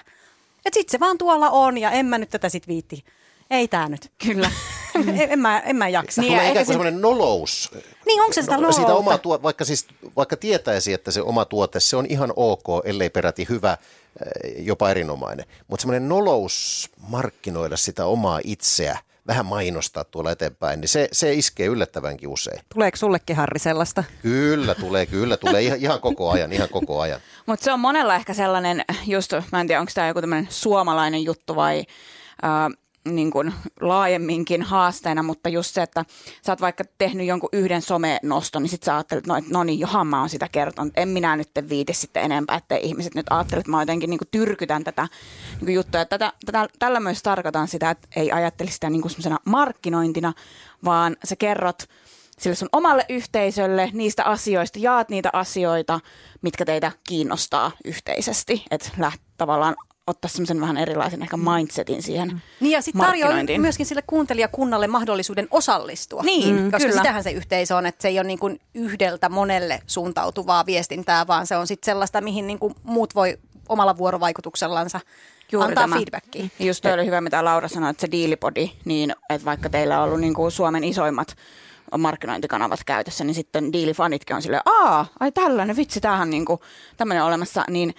Et 0.66 0.74
sit 0.74 0.90
se 0.90 1.00
vaan 1.00 1.18
tuolla 1.18 1.50
on 1.50 1.78
ja 1.78 1.92
en 1.92 2.06
mä 2.06 2.18
nyt 2.18 2.30
tätä 2.30 2.50
sit 2.50 2.68
viitti. 2.68 3.04
Ei 3.52 3.68
tää 3.68 3.90
nyt. 3.90 4.12
Kyllä. 4.26 4.52
en, 4.96 5.32
en, 5.32 5.40
mä, 5.40 5.60
en 5.60 5.76
mä 5.76 5.90
jaksa. 5.90 6.22
Niin, 6.22 6.32
Tulee 6.34 6.44
ikään 6.44 6.56
kuin 6.56 6.66
se- 6.66 6.72
semmoinen 6.74 7.02
nolous 7.02 7.72
Niin 8.06 8.22
onko 8.22 8.34
se 8.34 8.42
sitä 8.42 8.58
No, 8.58 8.72
siitä 8.72 8.94
omaa 8.94 9.18
tuo, 9.18 9.44
vaikka, 9.44 9.66
siis, 9.66 9.88
vaikka 10.16 10.38
tietäisi, 10.38 10.94
että 10.94 11.12
se 11.12 11.22
oma 11.22 11.46
tuote, 11.46 11.80
se 11.80 11.96
on 11.96 12.06
ihan 12.10 12.34
ok, 12.36 12.64
ellei 12.84 13.10
peräti 13.10 13.46
hyvä, 13.50 13.72
eh, 13.74 14.66
jopa 14.66 14.90
erinomainen. 14.90 15.46
Mutta 15.68 15.82
semmoinen 15.82 16.10
nolous 16.10 16.90
markkinoida 17.08 17.78
sitä 17.78 18.06
omaa 18.06 18.40
itseä, 18.44 18.98
vähän 19.28 19.46
mainostaa 19.46 20.04
tuolla 20.04 20.32
eteenpäin, 20.32 20.82
niin 20.82 20.90
se, 20.90 21.10
se 21.12 21.34
iskee 21.34 21.68
yllättävänkin 21.68 22.30
usein. 22.30 22.62
Tuleeko 22.74 22.98
sullekin 22.98 23.36
Harri 23.36 23.60
sellaista? 23.60 24.04
Kyllä 24.22 24.76
tulee, 24.76 25.06
kyllä 25.06 25.38
tulee 25.38 25.62
ihan, 25.62 25.80
ihan 25.80 26.02
koko 26.02 26.32
ajan, 26.32 26.54
ihan 26.54 26.70
koko 26.70 27.00
ajan. 27.02 27.20
Mutta 27.46 27.64
se 27.64 27.72
on 27.72 27.80
monella 27.80 28.16
ehkä 28.16 28.34
sellainen, 28.34 28.86
just 29.08 29.34
mä 29.52 29.62
en 29.62 29.68
tiedä, 29.68 29.80
onko 29.80 29.92
tämä 29.96 30.08
joku 30.08 30.22
tämmöinen 30.22 30.48
suomalainen 30.50 31.24
juttu 31.24 31.56
vai 31.56 31.84
ää, 32.42 32.70
niin 33.16 33.32
kuin 33.32 33.54
laajemminkin 33.82 34.62
haasteena, 34.62 35.24
mutta 35.24 35.50
just 35.50 35.74
se, 35.74 35.82
että 35.82 36.06
sä 36.46 36.52
oot 36.52 36.62
vaikka 36.62 36.84
tehnyt 36.98 37.28
jonkun 37.28 37.50
yhden 37.54 37.82
somenoston, 37.82 38.64
niin 38.64 38.70
sit 38.70 38.84
sä 38.84 38.96
ajattelet, 38.96 39.28
no, 39.28 39.36
että 39.36 39.50
no 39.54 39.64
niin, 39.64 39.80
johan 39.80 40.08
mä 40.08 40.20
oon 40.20 40.30
sitä 40.30 40.50
kertonut, 40.50 40.94
en 40.98 41.10
minä 41.10 41.36
nyt 41.36 41.50
viiti 41.70 41.94
sitten 41.94 42.24
enempää, 42.24 42.58
että 42.58 42.76
ihmiset 42.76 43.16
nyt 43.16 43.26
ajattelet, 43.30 43.62
että 43.62 43.72
mä 43.72 43.82
jotenkin 43.82 44.10
niin 44.10 44.18
kuin 44.18 44.28
tyrkytän 44.32 44.84
tätä 44.84 45.08
niin 45.52 45.66
kuin 45.66 45.74
juttua. 45.74 46.06
Tätä, 46.06 46.34
tätä, 46.46 46.68
tällä 46.80 47.00
myös 47.00 47.24
tarkoitan 47.24 47.68
sitä, 47.68 47.90
että 47.90 48.08
ei 48.16 48.32
ajattele 48.32 48.70
sitä 48.72 48.90
niin 48.90 49.02
kuin 49.02 49.12
markkinointina, 49.46 50.34
vaan 50.86 51.16
sä 51.24 51.36
kerrot 51.36 51.84
sille 52.40 52.56
sun 52.56 52.70
omalle 52.72 53.06
yhteisölle 53.10 53.90
niistä 53.94 54.24
asioista, 54.24 54.80
jaat 54.80 55.10
niitä 55.10 55.30
asioita, 55.34 56.00
mitkä 56.42 56.66
teitä 56.66 56.92
kiinnostaa 57.08 57.72
yhteisesti. 57.86 58.66
Että 58.72 59.12
tavallaan 59.38 59.76
ottaa 60.08 60.30
semmoisen 60.30 60.62
vähän 60.62 60.78
erilaisen 60.78 61.22
ehkä 61.22 61.38
mindsetin 61.38 62.04
siihen 62.04 62.42
Niin 62.60 62.72
ja 62.72 62.82
sitten 62.82 63.06
tarjoaa 63.06 63.34
myöskin 63.58 63.86
sille 63.86 64.02
kuuntelijakunnalle 64.08 64.88
mahdollisuuden 64.88 65.48
osallistua. 65.52 66.22
Niin, 66.22 66.56
mm, 66.56 66.72
Koska 66.72 66.88
kyllä. 66.88 67.02
sitähän 67.02 67.24
se 67.24 67.32
yhteisö 67.32 67.76
on, 67.76 67.86
että 67.86 68.02
se 68.02 68.08
ei 68.08 68.20
ole 68.20 68.28
niin 68.28 68.40
kuin 68.40 68.60
yhdeltä 68.74 69.30
monelle 69.30 69.80
suuntautuvaa 69.88 70.66
viestintää, 70.66 71.28
vaan 71.28 71.48
se 71.48 71.58
on 71.58 71.68
sitten 71.68 71.86
sellaista, 71.86 72.22
mihin 72.22 72.48
niin 72.48 72.60
kuin 72.60 72.76
muut 72.84 73.16
voi 73.16 73.38
omalla 73.70 73.98
vuorovaikutuksellansa 73.98 75.00
Juuri 75.52 75.68
antaa 75.68 75.84
tämä. 75.84 75.96
feedbackia. 75.96 76.48
Just 76.60 76.82
toi 76.82 76.94
oli 76.94 77.06
hyvä, 77.06 77.22
mitä 77.22 77.46
Laura 77.46 77.68
sanoi, 77.68 77.90
että 77.90 78.02
se 78.02 78.12
diilipodi, 78.12 78.72
niin 78.86 79.16
että 79.30 79.46
vaikka 79.46 79.70
teillä 79.70 79.98
on 80.00 80.04
ollut 80.04 80.20
niin 80.20 80.34
kuin 80.34 80.52
Suomen 80.52 80.84
isoimmat 80.84 81.36
markkinointikanavat 81.98 82.84
käytössä, 82.86 83.24
niin 83.24 83.36
sitten 83.36 83.74
diilifanitkin 83.74 84.36
on 84.36 84.42
silleen, 84.42 84.62
aa, 84.66 85.06
ai 85.20 85.32
tällainen, 85.32 85.76
vitsi, 85.76 86.02
tämähän 86.02 86.30
niin 86.30 86.46
kuin, 86.46 86.60
tämmöinen 86.98 87.24
olemassa, 87.24 87.64
niin 87.70 87.94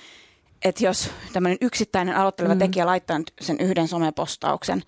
että 0.65 0.85
jos 0.85 1.11
tämmöinen 1.33 1.59
yksittäinen 1.61 2.17
aloitteleva 2.17 2.55
mm. 2.55 2.59
tekijä 2.59 2.87
laittaa 2.87 3.21
sen 3.41 3.61
yhden 3.61 3.89
somepostauksen, 3.89 4.83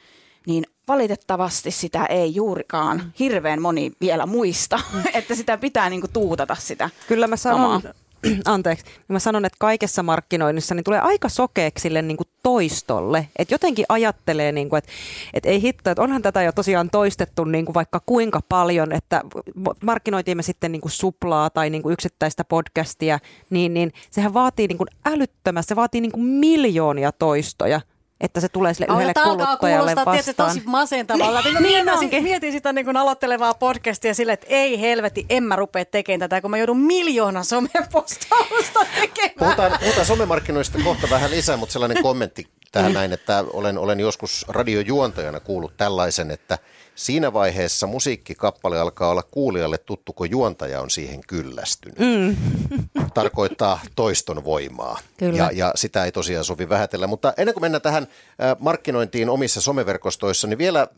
niin 0.47 0.65
valitettavasti 0.89 1.71
sitä 1.71 2.07
ei 2.07 2.35
juurikaan 2.35 2.97
mm. 2.97 3.13
hirveän 3.19 3.63
moni 3.63 3.93
vielä 4.01 4.27
muista, 4.27 4.81
että 5.15 5.35
sitä 5.35 5.59
pitää 5.59 5.91
niinku 5.91 6.09
tuutata 6.09 6.55
sitä. 6.55 6.91
Kyllä 7.09 7.27
mä 7.27 7.37
sanon, 7.37 7.61
Omaa. 7.61 7.81
anteeksi, 8.45 8.85
mä 9.09 9.19
sanon, 9.19 9.45
että 9.45 9.57
kaikessa 9.61 10.03
markkinoinnissa 10.03 10.75
niin 10.75 10.85
tulee 10.85 11.01
aika 11.01 11.29
sokeeksi 11.29 11.83
sille 11.83 12.03
niin 12.03 12.17
kuin 12.17 12.29
toistolle. 12.43 13.29
Että 13.37 13.55
jotenkin 13.55 13.85
ajattelee, 13.89 14.53
niin 14.53 14.69
kuin, 14.69 14.79
että, 14.79 14.91
että 15.35 15.49
ei 15.49 15.63
hitto, 15.63 15.91
että 15.91 16.03
onhan 16.03 16.23
tätä 16.23 16.43
jo 16.43 16.53
tosiaan 16.53 16.91
toistettu 16.91 17.45
niin 17.45 17.65
kuin 17.65 17.75
vaikka 17.75 18.01
kuinka 18.07 18.41
paljon, 18.49 18.93
että 18.93 19.23
markkinoitiin 19.83 20.37
me 20.37 20.43
sitten 20.43 20.73
niin 20.73 20.83
kuin 20.83 20.93
suplaa 20.93 21.51
tai 21.51 21.71
niin 21.71 21.83
kuin 21.83 21.93
yksittäistä 21.93 22.45
podcastia, 22.45 23.19
niin, 23.51 23.75
niin 23.75 23.93
sehän 24.11 24.35
vaatii 24.35 24.67
niin 24.67 24.79
kuin 24.79 24.89
älyttömästi, 25.05 25.69
se 25.69 25.77
vaatii 25.77 26.01
niin 26.01 26.13
kuin 26.13 26.25
miljoonia 26.25 27.13
toistoja 27.13 27.81
että 28.21 28.41
se 28.41 28.49
tulee 28.49 28.75
sille 28.75 28.95
yhdelle 28.95 29.15
Tämä 29.15 29.27
alkaa 29.27 29.47
kuluttajalle 29.47 29.95
kuulostaa 29.95 30.13
tietysti 30.15 30.31
vastaan. 30.43 30.49
tosi 30.57 30.63
masentavalla. 30.67 31.41
Niin, 31.41 31.55
Niin 31.55 31.63
mietin, 31.63 31.93
onkin. 31.99 32.23
mietin 32.23 32.53
sitä 32.53 32.73
niin 32.73 32.97
aloittelevaa 32.97 33.55
podcastia 33.55 34.15
sille, 34.15 34.33
että 34.33 34.47
ei 34.51 34.81
helvetti, 34.81 35.27
en 35.31 35.43
mä 35.43 35.57
rupea 35.57 35.85
tekemään 35.85 36.21
tätä, 36.21 36.41
kun 36.41 36.51
mä 36.51 36.59
joudun 36.59 36.81
miljoona 36.81 37.43
somepostausta 37.43 38.87
tekemään. 39.01 39.35
Puhutaan, 39.39 39.79
puhutaan 39.81 40.07
somemarkkinoista 40.07 40.79
kohta 40.85 41.07
vähän 41.11 41.31
lisää, 41.31 41.57
mutta 41.57 41.73
sellainen 41.73 42.03
kommentti 42.03 42.47
tähän 42.73 42.93
näin, 42.93 43.13
että 43.13 43.45
olen, 43.53 43.79
olen 43.79 44.01
joskus 44.01 44.45
radiojuontajana 44.49 45.41
kuullut 45.41 45.77
tällaisen, 45.77 46.31
että 46.31 46.59
siinä 47.01 47.33
vaiheessa 47.33 47.87
musiikkikappale 47.87 48.81
alkaa 48.81 49.11
olla 49.11 49.23
kuulijalle 49.23 49.79
tuttu, 49.79 50.13
kun 50.13 50.31
juontaja 50.31 50.81
on 50.81 50.91
siihen 50.91 51.21
kyllästynyt. 51.27 51.99
Mm. 51.99 52.37
Tarkoittaa 53.15 53.81
toiston 53.97 54.45
voimaa. 54.45 54.99
Kyllä. 55.17 55.39
Ja, 55.39 55.51
ja 55.53 55.73
sitä 55.75 56.05
ei 56.05 56.13
tosiaan 56.13 56.45
sovi 56.45 56.69
vähätellä. 56.69 57.07
Mutta 57.07 57.33
ennen 57.37 57.55
kuin 57.55 57.63
mennään 57.63 57.83
tähän 57.83 58.03
äh, 58.03 58.30
markkinointiin 58.59 59.31
omissa 59.31 59.61
someverkostoissa, 59.61 60.47
niin 60.47 60.59
vielä 60.59 60.81
äh, 60.81 60.89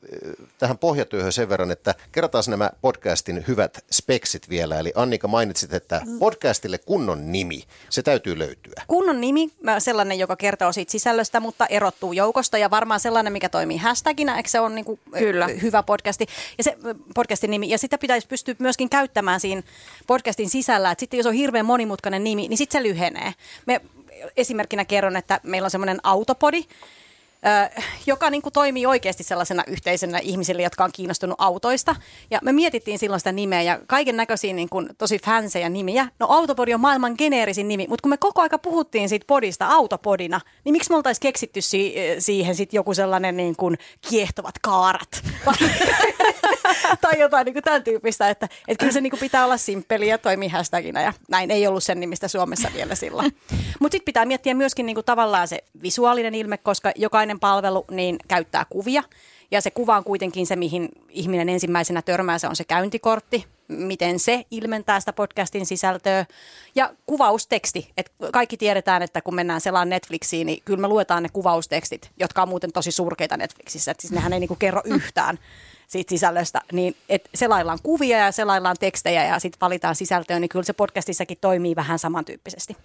tähän 0.58 0.78
pohjatyöhön 0.78 1.32
sen 1.32 1.48
verran, 1.48 1.70
että 1.70 1.94
kerrotaan 2.12 2.44
nämä 2.48 2.70
podcastin 2.80 3.44
hyvät 3.48 3.84
speksit 3.92 4.48
vielä. 4.48 4.78
Eli 4.78 4.92
Annika 4.94 5.28
mainitsit, 5.28 5.72
että 5.72 6.02
podcastille 6.18 6.78
kunnon 6.78 7.32
nimi, 7.32 7.64
se 7.90 8.02
täytyy 8.02 8.38
löytyä. 8.38 8.82
Kunnon 8.86 9.20
nimi, 9.20 9.50
sellainen, 9.78 10.18
joka 10.18 10.36
kertoo 10.36 10.72
siitä 10.72 10.92
sisällöstä, 10.92 11.40
mutta 11.40 11.66
erottuu 11.66 12.12
joukosta 12.12 12.58
ja 12.58 12.70
varmaan 12.70 13.00
sellainen, 13.00 13.32
mikä 13.32 13.48
toimii 13.48 13.78
hashtagina, 13.78 14.36
eikö 14.36 14.48
se 14.48 14.60
on 14.60 14.74
niin 14.74 14.84
kuin 14.84 15.00
Kyllä. 15.18 15.46
hyvä 15.46 15.82
podcasti. 15.82 16.26
Ja 16.58 16.64
se 16.64 16.76
podcastin 17.14 17.50
nimi, 17.50 17.70
ja 17.70 17.78
sitä 17.78 17.98
pitäisi 17.98 18.28
pystyä 18.28 18.54
myöskin 18.58 18.88
käyttämään 18.90 19.40
siinä 19.40 19.62
podcastin 20.06 20.50
sisällä, 20.50 20.90
että 20.90 21.00
sitten 21.00 21.18
jos 21.18 21.26
on 21.26 21.32
hirveän 21.32 21.66
monimutkainen 21.66 22.24
nimi, 22.24 22.48
niin 22.48 22.58
sitten 22.58 22.82
se 22.82 22.88
lyhenee. 22.88 23.34
Me 23.66 23.80
esimerkkinä 24.36 24.84
kerron, 24.84 25.16
että 25.16 25.40
meillä 25.42 25.66
on 25.66 25.70
semmoinen 25.70 26.00
autopodi, 26.02 26.64
joka 28.06 28.30
niin 28.30 28.42
kuin 28.42 28.52
toimii 28.52 28.86
oikeasti 28.86 29.22
sellaisena 29.22 29.64
yhteisönä 29.66 30.18
ihmisille, 30.18 30.62
jotka 30.62 30.84
on 30.84 30.90
kiinnostunut 30.92 31.36
autoista. 31.38 31.96
Ja 32.30 32.38
me 32.42 32.52
mietittiin 32.52 32.98
silloin 32.98 33.20
sitä 33.20 33.32
nimeä 33.32 33.62
ja 33.62 33.80
kaiken 33.86 34.16
näköisiä 34.16 34.52
niin 34.52 34.68
kuin 34.68 34.88
tosi 34.98 35.18
fansseja 35.18 35.68
nimiä. 35.68 36.08
No 36.18 36.26
autopodi 36.30 36.74
on 36.74 36.80
maailman 36.80 37.14
geneerisin 37.18 37.68
nimi, 37.68 37.86
mutta 37.88 38.02
kun 38.02 38.10
me 38.10 38.16
koko 38.16 38.42
aika 38.42 38.58
puhuttiin 38.58 39.08
siitä 39.08 39.24
podista 39.26 39.66
autopodina, 39.66 40.40
niin 40.64 40.72
miksi 40.72 40.90
me 40.90 40.96
oltaisiin 40.96 41.22
keksitty 41.22 41.60
si- 41.60 41.94
siihen 42.18 42.54
sitten 42.54 42.78
joku 42.78 42.94
sellainen 42.94 43.36
niin 43.36 43.56
kuin 43.56 43.78
kiehtovat 44.08 44.54
kaarat? 44.62 45.22
tai 47.00 47.20
jotain 47.20 47.44
niin 47.44 47.52
kuin 47.52 47.62
tämän 47.62 47.84
tyyppistä, 47.84 48.30
että, 48.30 48.48
että 48.68 48.82
kyllä 48.82 48.92
se 48.92 49.00
niin 49.00 49.10
kuin 49.10 49.20
pitää 49.20 49.44
olla 49.44 49.56
simppeli 49.56 50.08
ja 50.08 50.18
toimii 50.18 50.48
hashtagina 50.48 51.00
ja 51.00 51.12
näin. 51.28 51.50
Ei 51.50 51.66
ollut 51.66 51.82
sen 51.82 52.00
nimistä 52.00 52.28
Suomessa 52.28 52.68
vielä 52.74 52.94
silloin. 52.94 53.36
Mutta 53.80 53.94
sitten 53.94 54.04
pitää 54.04 54.24
miettiä 54.24 54.54
myöskin 54.54 54.86
niin 54.86 54.96
kuin 54.96 55.04
tavallaan 55.04 55.48
se 55.48 55.64
visuaalinen 55.82 56.34
ilme, 56.34 56.58
koska 56.58 56.92
jokainen 56.96 57.40
palvelu 57.40 57.84
niin 57.90 58.16
käyttää 58.28 58.66
kuvia. 58.70 59.02
Ja 59.50 59.60
se 59.60 59.70
kuva 59.70 59.96
on 59.96 60.04
kuitenkin 60.04 60.46
se, 60.46 60.56
mihin 60.56 60.88
ihminen 61.08 61.48
ensimmäisenä 61.48 62.02
törmää, 62.02 62.38
se 62.38 62.48
on 62.48 62.56
se 62.56 62.64
käyntikortti, 62.64 63.46
miten 63.68 64.18
se 64.18 64.44
ilmentää 64.50 65.00
sitä 65.00 65.12
podcastin 65.12 65.66
sisältöä. 65.66 66.26
Ja 66.74 66.94
kuvausteksti. 67.06 67.92
Et 67.96 68.12
kaikki 68.32 68.56
tiedetään, 68.56 69.02
että 69.02 69.20
kun 69.20 69.34
mennään 69.34 69.60
selaan 69.60 69.88
Netflixiin, 69.88 70.46
niin 70.46 70.62
kyllä 70.64 70.80
me 70.80 70.88
luetaan 70.88 71.22
ne 71.22 71.28
kuvaustekstit, 71.32 72.10
jotka 72.20 72.42
on 72.42 72.48
muuten 72.48 72.72
tosi 72.72 72.92
surkeita 72.92 73.36
Netflixissä, 73.36 73.90
että 73.90 74.00
siis 74.00 74.12
nehän 74.12 74.32
ei 74.32 74.40
niinku 74.40 74.56
kerro 74.56 74.82
yhtään 74.84 75.38
siitä 75.92 76.10
sisällöstä, 76.10 76.60
niin 76.72 76.96
et 77.08 77.28
selaillaan 77.34 77.78
kuvia 77.82 78.18
ja 78.18 78.32
selaillaan 78.32 78.76
tekstejä 78.80 79.24
ja 79.24 79.38
sitten 79.38 79.60
valitaan 79.60 79.96
sisältöä, 79.96 80.40
niin 80.40 80.48
kyllä 80.48 80.64
se 80.64 80.72
podcastissakin 80.72 81.38
toimii 81.40 81.76
vähän 81.76 81.98
samantyyppisesti. 81.98 82.76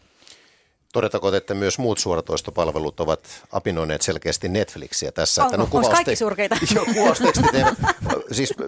Todettakoon, 0.94 1.36
että 1.36 1.54
myös 1.54 1.80
muut 1.80 1.98
suoratoistopalvelut 1.98 3.00
ovat 3.00 3.44
apinoineet 3.52 4.02
selkeästi 4.02 4.50
Netflixiä 4.50 5.12
tässä. 5.12 5.44
Onko? 5.44 5.56
että 5.56 5.78
Onko 5.78 5.90
kaikki 5.90 6.16
surkeita? 6.16 6.58
Joo, 6.76 6.86
kuvaustekstit 6.94 7.56
eivät, 7.56 7.78
siis 8.32 8.54
äh, 8.62 8.68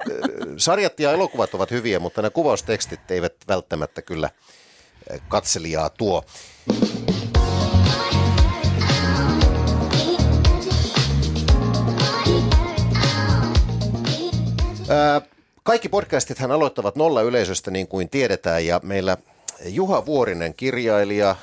sarjat 0.57 0.99
ja 0.99 1.11
elokuvat 1.11 1.53
ovat 1.53 1.71
hyviä, 1.71 1.99
mutta 1.99 2.21
nämä 2.21 2.29
kuvaustekstit 2.29 3.11
eivät 3.11 3.33
välttämättä 3.47 4.01
kyllä 4.01 4.29
äh, 5.11 5.21
katselijaa 5.27 5.89
tuo. 5.89 6.23
Kaikki 15.63 15.89
podcastithan 15.89 16.51
aloittavat 16.51 16.95
nolla 16.95 17.21
yleisöstä 17.21 17.71
niin 17.71 17.87
kuin 17.87 18.09
tiedetään 18.09 18.65
ja 18.65 18.79
meillä 18.83 19.17
Juha 19.65 20.05
Vuorinen, 20.05 20.53
kirjailija, 20.53 21.35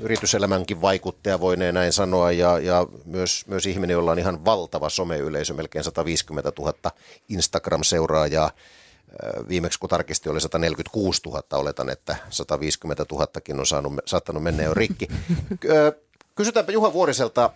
yrityselämänkin 0.00 0.82
vaikuttaja 0.82 1.40
voinee 1.40 1.72
näin 1.72 1.92
sanoa 1.92 2.32
ja, 2.32 2.58
ja 2.58 2.86
myös, 3.04 3.46
myös 3.46 3.66
ihminen, 3.66 3.94
jolla 3.94 4.10
on 4.10 4.18
ihan 4.18 4.44
valtava 4.44 4.88
someyleisö, 4.88 5.54
melkein 5.54 5.84
150 5.84 6.52
000 6.58 6.74
Instagram-seuraajaa. 7.28 8.50
Viimeksi 9.48 9.78
kun 9.78 9.90
tarkisti 9.90 10.28
oli 10.28 10.40
146 10.40 11.20
000, 11.26 11.42
oletan, 11.52 11.90
että 11.90 12.16
150 12.30 13.06
000kin 13.12 13.60
on 13.60 13.66
saanut, 13.66 13.92
saattanut 14.06 14.42
mennä 14.42 14.62
jo 14.62 14.74
rikki. 14.74 15.08
Kysytäänpä 16.34 16.72
Juha 16.72 16.92
Vuoriselta 16.92 17.50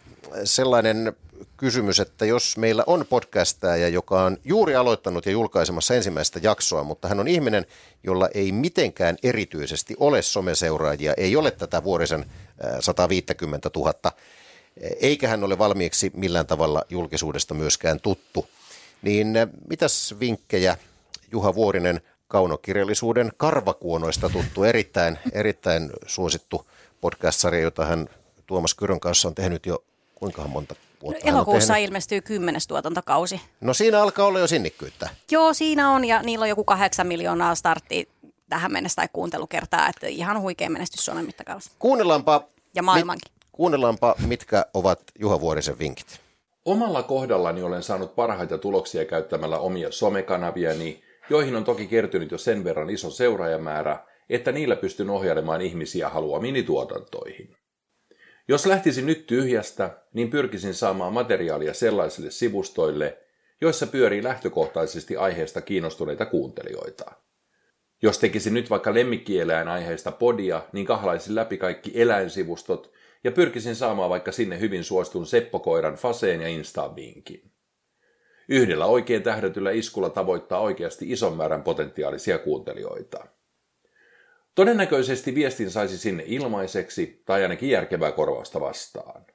sellainen 0.44 1.12
kysymys, 1.56 2.00
että 2.00 2.24
jos 2.24 2.56
meillä 2.56 2.84
on 2.86 3.04
podcastaja, 3.08 3.88
joka 3.88 4.22
on 4.22 4.36
juuri 4.44 4.76
aloittanut 4.76 5.26
ja 5.26 5.32
julkaisemassa 5.32 5.94
ensimmäistä 5.94 6.40
jaksoa, 6.42 6.84
mutta 6.84 7.08
hän 7.08 7.20
on 7.20 7.28
ihminen, 7.28 7.66
jolla 8.04 8.28
ei 8.34 8.52
mitenkään 8.52 9.16
erityisesti 9.22 9.94
ole 9.98 10.22
someseuraajia, 10.22 11.14
ei 11.16 11.36
ole 11.36 11.50
tätä 11.50 11.84
Vuorisen 11.84 12.20
äh, 12.20 12.76
150 12.80 13.70
000, 13.76 13.92
eikä 15.00 15.28
hän 15.28 15.44
ole 15.44 15.58
valmiiksi 15.58 16.10
millään 16.14 16.46
tavalla 16.46 16.82
julkisuudesta 16.90 17.54
myöskään 17.54 18.00
tuttu, 18.00 18.48
niin 19.02 19.36
äh, 19.36 19.48
mitäs 19.68 20.14
vinkkejä 20.20 20.76
Juha 21.32 21.54
Vuorinen 21.54 22.00
kaunokirjallisuuden 22.28 23.32
karvakuonoista 23.36 24.28
tuttu, 24.28 24.64
erittäin, 24.64 25.18
erittäin 25.32 25.90
suosittu 26.06 26.66
podcast-sarja, 27.00 27.60
jota 27.60 27.86
hän 27.86 28.08
Tuomas 28.46 28.74
Kyrön 28.74 29.00
kanssa 29.00 29.28
on 29.28 29.34
tehnyt 29.34 29.66
jo 29.66 29.84
kuinka 30.14 30.48
monta 30.48 30.74
vuotta 31.02 31.20
on 31.24 31.28
Elokuussa 31.34 31.74
tehnyt? 31.74 31.88
ilmestyy 31.88 32.20
kymmenes 32.20 32.66
tuotantokausi. 32.66 33.40
No 33.60 33.74
siinä 33.74 34.02
alkaa 34.02 34.26
olla 34.26 34.38
jo 34.38 34.46
sinnikkyyttä. 34.46 35.08
Joo, 35.30 35.54
siinä 35.54 35.90
on 35.90 36.04
ja 36.04 36.22
niillä 36.22 36.42
on 36.42 36.48
joku 36.48 36.64
kahdeksan 36.64 37.06
miljoonaa 37.06 37.54
starttia 37.54 38.04
tähän 38.48 38.72
mennessä 38.72 38.96
tai 38.96 39.08
kuuntelukertaa, 39.12 39.88
että 39.88 40.06
ihan 40.06 40.40
huikea 40.40 40.70
menestys 40.70 41.04
Suomen 41.04 41.26
mittakaavassa. 41.26 41.72
Kuunnellaanpa, 41.78 42.44
Ja 42.74 42.82
maailmankin. 42.82 43.32
Mit, 43.34 43.46
kuunnellaanpa 43.52 44.14
mitkä 44.26 44.66
ovat 44.74 45.00
Juha 45.18 45.40
Vuorisen 45.40 45.78
vinkit. 45.78 46.20
Omalla 46.64 47.02
kohdallani 47.02 47.62
olen 47.62 47.82
saanut 47.82 48.14
parhaita 48.14 48.58
tuloksia 48.58 49.04
käyttämällä 49.04 49.58
omia 49.58 49.92
somekanaviani, 49.92 51.02
joihin 51.30 51.56
on 51.56 51.64
toki 51.64 51.86
kertynyt 51.86 52.30
jo 52.30 52.38
sen 52.38 52.64
verran 52.64 52.90
iso 52.90 53.10
seuraajamäärä, 53.10 54.04
että 54.30 54.52
niillä 54.52 54.76
pystyn 54.76 55.10
ohjailemaan 55.10 55.60
ihmisiä 55.60 56.08
haluamiini 56.08 56.62
tuotantoihin. 56.62 57.56
Jos 58.48 58.66
lähtisin 58.66 59.06
nyt 59.06 59.26
tyhjästä, 59.26 59.90
niin 60.12 60.30
pyrkisin 60.30 60.74
saamaan 60.74 61.12
materiaalia 61.12 61.74
sellaisille 61.74 62.30
sivustoille, 62.30 63.18
joissa 63.60 63.86
pyörii 63.86 64.24
lähtökohtaisesti 64.24 65.16
aiheesta 65.16 65.60
kiinnostuneita 65.60 66.26
kuuntelijoita. 66.26 67.04
Jos 68.02 68.18
tekisin 68.18 68.54
nyt 68.54 68.70
vaikka 68.70 68.94
lemmikkieläin 68.94 69.68
aiheesta 69.68 70.12
podia, 70.12 70.62
niin 70.72 70.86
kahlaisin 70.86 71.34
läpi 71.34 71.58
kaikki 71.58 71.92
eläinsivustot 71.94 72.92
ja 73.24 73.32
pyrkisin 73.32 73.76
saamaan 73.76 74.10
vaikka 74.10 74.32
sinne 74.32 74.60
hyvin 74.60 74.84
suostun 74.84 75.26
Seppokoiran 75.26 75.94
faseen 75.94 76.40
ja 76.40 76.48
Instaan 76.48 76.96
vinkin. 76.96 77.50
Yhdellä 78.48 78.86
oikein 78.86 79.22
tähdätyllä 79.22 79.70
iskulla 79.70 80.10
tavoittaa 80.10 80.60
oikeasti 80.60 81.12
ison 81.12 81.36
määrän 81.36 81.62
potentiaalisia 81.62 82.38
kuuntelijoita. 82.38 83.26
Todennäköisesti 84.56 85.34
viestin 85.34 85.70
saisi 85.70 85.98
sinne 85.98 86.24
ilmaiseksi 86.26 87.22
tai 87.26 87.42
ainakin 87.42 87.70
järkevää 87.70 88.12
korvausta 88.12 88.60
vastaan. 88.60 89.26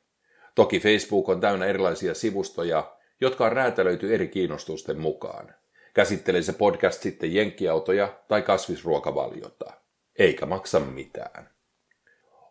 Toki 0.55 0.79
Facebook 0.79 1.29
on 1.29 1.41
täynnä 1.41 1.65
erilaisia 1.65 2.13
sivustoja, 2.13 2.97
jotka 3.21 3.45
on 3.45 3.51
räätälöity 3.51 4.13
eri 4.13 4.27
kiinnostusten 4.27 4.99
mukaan. 4.99 5.53
Käsittelee 5.93 6.41
se 6.41 6.53
podcast 6.53 7.01
sitten 7.01 7.33
jenkkiautoja 7.33 8.13
tai 8.27 8.41
kasvisruokavaliota. 8.41 9.73
Eikä 10.19 10.45
maksa 10.45 10.79
mitään. 10.79 11.49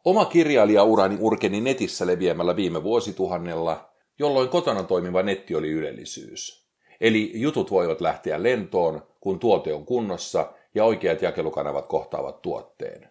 Oma 0.04 0.24
kirjailijaurani 0.24 1.16
urkeni 1.20 1.60
netissä 1.60 2.06
leviämällä 2.06 2.56
viime 2.56 2.82
vuosituhannella, 2.82 3.90
jolloin 4.18 4.48
kotona 4.48 4.82
toimiva 4.82 5.22
netti 5.22 5.54
oli 5.54 5.70
ylellisyys. 5.70 6.66
Eli 7.00 7.32
jutut 7.34 7.70
voivat 7.70 8.00
lähteä 8.00 8.42
lentoon, 8.42 9.06
kun 9.20 9.38
tuote 9.38 9.74
on 9.74 9.86
kunnossa 9.86 10.52
ja 10.74 10.84
oikeat 10.84 11.22
jakelukanavat 11.22 11.86
kohtaavat 11.86 12.42
tuotteen. 12.42 13.10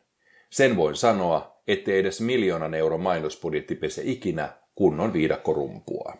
Sen 0.49 0.75
voin 0.75 0.95
sanoa, 0.95 1.61
ettei 1.67 1.99
edes 1.99 2.21
miljoonan 2.21 2.73
euron 2.73 3.01
mainosbudjetti 3.01 3.75
pese 3.75 4.01
ikinä 4.05 4.49
kunnon 4.75 5.13
viidakkorumpua. 5.13 6.13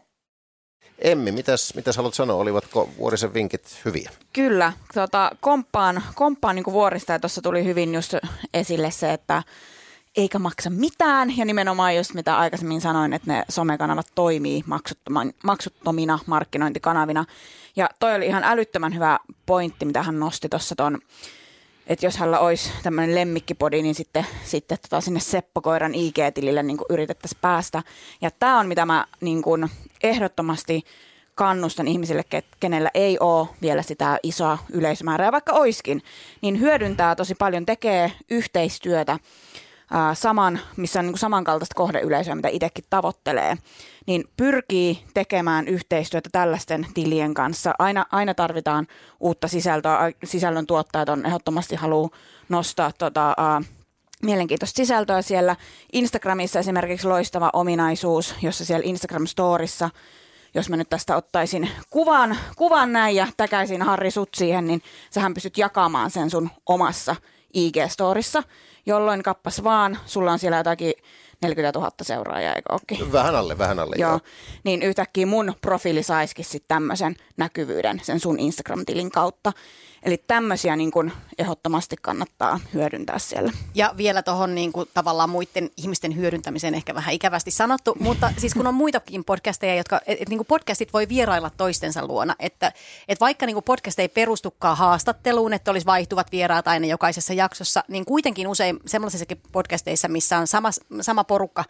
Emmi, 0.99 1.32
mitäs, 1.32 1.75
mitäs 1.75 1.97
haluat 1.97 2.13
sanoa? 2.13 2.38
Olivatko 2.38 2.89
Vuorisen 2.97 3.34
vinkit 3.34 3.82
hyviä? 3.86 4.12
Kyllä. 4.34 4.73
Tota, 4.93 5.32
komppaan 5.39 6.04
komppaan 6.15 6.56
niin 6.56 6.65
vuorista 6.65 7.13
ja 7.13 7.19
tuossa 7.19 7.41
tuli 7.41 7.65
hyvin 7.65 7.93
just 7.93 8.13
esille 8.54 8.91
se, 8.91 9.13
että 9.13 9.43
eikä 10.19 10.39
maksa 10.39 10.69
mitään. 10.69 11.38
Ja 11.38 11.45
nimenomaan 11.45 11.95
just 11.95 12.13
mitä 12.13 12.38
aikaisemmin 12.38 12.82
sanoin, 12.82 13.13
että 13.13 13.34
ne 13.34 13.43
somekanavat 13.49 14.08
toimii 14.15 14.63
maksuttomina 15.43 16.19
markkinointikanavina. 16.25 17.25
Ja 17.75 17.89
toi 17.99 18.15
oli 18.15 18.25
ihan 18.25 18.43
älyttömän 18.43 18.95
hyvä 18.95 19.19
pointti, 19.45 19.86
mitä 19.86 20.03
hän 20.03 20.19
nosti 20.19 20.49
tuossa 20.49 20.75
ton, 20.75 20.99
että 21.88 22.05
jos 22.05 22.17
hänellä 22.17 22.39
olisi 22.39 22.71
tämmöinen 22.84 23.15
lemmikkipodi, 23.15 23.82
niin 23.82 23.95
sitten, 23.95 24.25
sitten 24.43 24.77
tota 24.82 25.01
sinne 25.01 25.19
Seppo-koiran 25.19 25.95
IG-tilille 25.95 26.63
niin 26.63 26.77
yritettäisiin 26.89 27.41
päästä. 27.41 27.84
Ja 28.21 28.32
tämä 28.32 28.60
on 28.60 28.67
mitä 28.67 28.86
mä 28.86 29.05
niin 29.21 29.41
kuin 29.41 29.69
ehdottomasti 30.03 30.84
kannustan 31.36 31.88
ihmisille, 31.88 32.23
kenellä 32.60 32.89
ei 32.93 33.17
ole 33.19 33.47
vielä 33.62 33.82
sitä 33.82 34.19
isoa 34.23 34.58
yleisömäärää, 34.71 35.32
vaikka 35.32 35.53
oiskin, 35.53 36.01
niin 36.41 36.60
hyödyntää 36.60 37.15
tosi 37.15 37.36
paljon, 37.36 37.65
tekee 37.65 38.12
yhteistyötä 38.29 39.19
saman, 40.13 40.60
missä 40.78 40.99
on 40.99 41.06
niin 41.06 41.13
kuin 41.13 41.19
samankaltaista 41.19 41.75
kohdeyleisöä, 41.75 42.36
mitä 42.36 42.47
itsekin 42.47 42.86
tavoittelee, 42.89 43.58
niin 44.08 44.23
pyrkii 44.38 45.04
tekemään 45.13 45.67
yhteistyötä 45.67 46.30
tällaisten 46.32 46.88
tilien 46.93 47.34
kanssa. 47.34 47.73
Aina, 47.80 48.06
aina 48.12 48.34
tarvitaan 48.34 48.88
uutta 49.19 49.47
sisältöä. 49.47 50.12
Sisällön 50.23 50.65
tuottajat 50.65 51.10
on 51.10 51.25
ehdottomasti 51.25 51.75
haluaa 51.75 52.10
nostaa 52.49 52.91
tota, 52.97 53.36
uh, 53.60 53.65
mielenkiintoista 54.23 54.78
sisältöä 54.78 55.21
siellä. 55.21 55.56
Instagramissa 55.93 56.60
esimerkiksi 56.60 57.08
loistava 57.08 57.49
ominaisuus, 57.54 58.36
jossa 58.41 58.65
siellä 58.65 58.86
Instagram-storissa 58.86 59.89
jos 60.54 60.69
mä 60.69 60.78
nyt 60.78 60.89
tästä 60.89 61.15
ottaisin 61.15 61.69
kuvan, 61.89 62.38
kuvan 62.56 62.93
näin 62.93 63.15
ja 63.15 63.28
täkäisin 63.38 63.82
Harri 63.82 64.12
sut 64.12 64.30
siihen, 64.36 64.67
niin 64.67 64.82
sähän 65.10 65.34
pystyt 65.34 65.58
jakamaan 65.58 66.12
sen 66.12 66.30
sun 66.30 66.49
omassa 66.65 67.15
IG-storissa 67.54 68.43
jolloin 68.85 69.23
kappas 69.23 69.63
vaan, 69.63 69.97
sulla 70.05 70.31
on 70.31 70.39
siellä 70.39 70.57
jotakin 70.57 70.93
40 71.41 71.79
000 71.79 71.91
seuraajaa, 72.01 72.53
eikö 72.53 72.73
ookin? 72.73 73.11
Vähän 73.11 73.35
alle, 73.35 73.57
vähän 73.57 73.79
alle, 73.79 73.95
joo. 73.99 74.09
joo. 74.09 74.19
Niin 74.63 74.81
yhtäkkiä 74.81 75.25
mun 75.25 75.53
profiili 75.61 76.03
saisikin 76.03 76.45
sitten 76.45 76.67
tämmöisen 76.67 77.15
näkyvyyden 77.37 78.01
sen 78.03 78.19
sun 78.19 78.39
Instagram-tilin 78.39 79.11
kautta. 79.11 79.53
Eli 80.03 80.23
tämmöisiä 80.27 80.75
niin 80.75 80.91
kuin 80.91 81.12
ehdottomasti 81.38 81.95
kannattaa 82.01 82.59
hyödyntää 82.73 83.19
siellä. 83.19 83.51
Ja 83.75 83.93
vielä 83.97 84.23
tuohon 84.23 84.55
niin 84.55 84.71
tavallaan 84.93 85.29
muiden 85.29 85.69
ihmisten 85.77 86.15
hyödyntämiseen 86.15 86.73
ehkä 86.73 86.95
vähän 86.95 87.13
ikävästi 87.13 87.51
sanottu, 87.51 87.95
mutta 87.99 88.33
siis 88.38 88.53
kun 88.53 88.67
on 88.67 88.73
muitakin 88.73 89.23
podcasteja, 89.23 89.75
jotka, 89.75 90.01
et, 90.07 90.21
et, 90.21 90.29
niin 90.29 90.38
kuin 90.38 90.47
podcastit 90.47 90.93
voi 90.93 91.09
vierailla 91.09 91.49
toistensa 91.49 92.07
luona, 92.07 92.35
että 92.39 92.71
et 93.07 93.19
vaikka 93.19 93.45
niin 93.45 93.53
kuin 93.55 93.63
podcast 93.63 93.99
ei 93.99 94.07
perustukaan 94.07 94.77
haastatteluun, 94.77 95.53
että 95.53 95.71
olisi 95.71 95.85
vaihtuvat 95.85 96.31
vieraat 96.31 96.67
aina 96.67 96.85
jokaisessa 96.85 97.33
jaksossa, 97.33 97.83
niin 97.88 98.05
kuitenkin 98.05 98.47
usein 98.47 98.79
semmoisissakin 98.85 99.41
podcasteissa, 99.51 100.07
missä 100.07 100.38
on 100.38 100.47
sama, 100.47 100.69
sama 101.01 101.23
porukka 101.23 101.63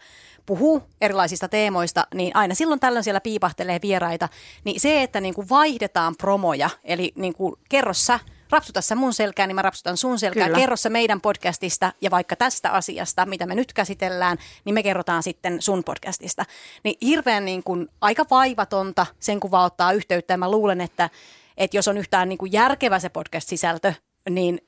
puhuu 0.46 0.82
erilaisista 1.00 1.48
teemoista, 1.48 2.06
niin 2.14 2.36
aina 2.36 2.54
silloin 2.54 2.80
tällöin 2.80 3.04
siellä 3.04 3.20
piipahtelee 3.20 3.78
vieraita. 3.82 4.28
Niin 4.64 4.80
se, 4.80 5.02
että 5.02 5.20
niin 5.20 5.34
kuin 5.34 5.48
vaihdetaan 5.48 6.16
promoja, 6.16 6.70
eli 6.84 7.12
niin 7.16 7.34
kuin 7.34 7.54
kerro 7.68 7.94
sä, 7.94 8.20
rapsuta 8.50 8.80
sä 8.80 8.94
mun 8.94 9.14
selkään, 9.14 9.48
niin 9.48 9.54
mä 9.54 9.62
rapsutan 9.62 9.96
sun 9.96 10.18
selkään. 10.18 10.46
Kyllä. 10.46 10.58
Kerro 10.58 10.76
sä 10.76 10.90
meidän 10.90 11.20
podcastista 11.20 11.92
ja 12.00 12.10
vaikka 12.10 12.36
tästä 12.36 12.70
asiasta, 12.70 13.26
mitä 13.26 13.46
me 13.46 13.54
nyt 13.54 13.72
käsitellään, 13.72 14.38
niin 14.64 14.74
me 14.74 14.82
kerrotaan 14.82 15.22
sitten 15.22 15.62
sun 15.62 15.84
podcastista. 15.84 16.44
Niin 16.84 16.96
hirveän 17.02 17.44
niin 17.44 17.62
kuin 17.62 17.88
aika 18.00 18.24
vaivatonta 18.30 19.06
sen 19.20 19.40
kuva 19.40 19.64
ottaa 19.64 19.92
yhteyttä 19.92 20.34
ja 20.34 20.38
mä 20.38 20.50
luulen, 20.50 20.80
että, 20.80 21.10
että 21.56 21.76
jos 21.76 21.88
on 21.88 21.98
yhtään 21.98 22.28
niin 22.28 22.38
kuin 22.38 22.52
järkevä 22.52 22.98
se 22.98 23.08
podcast-sisältö, 23.08 23.92
niin 24.30 24.60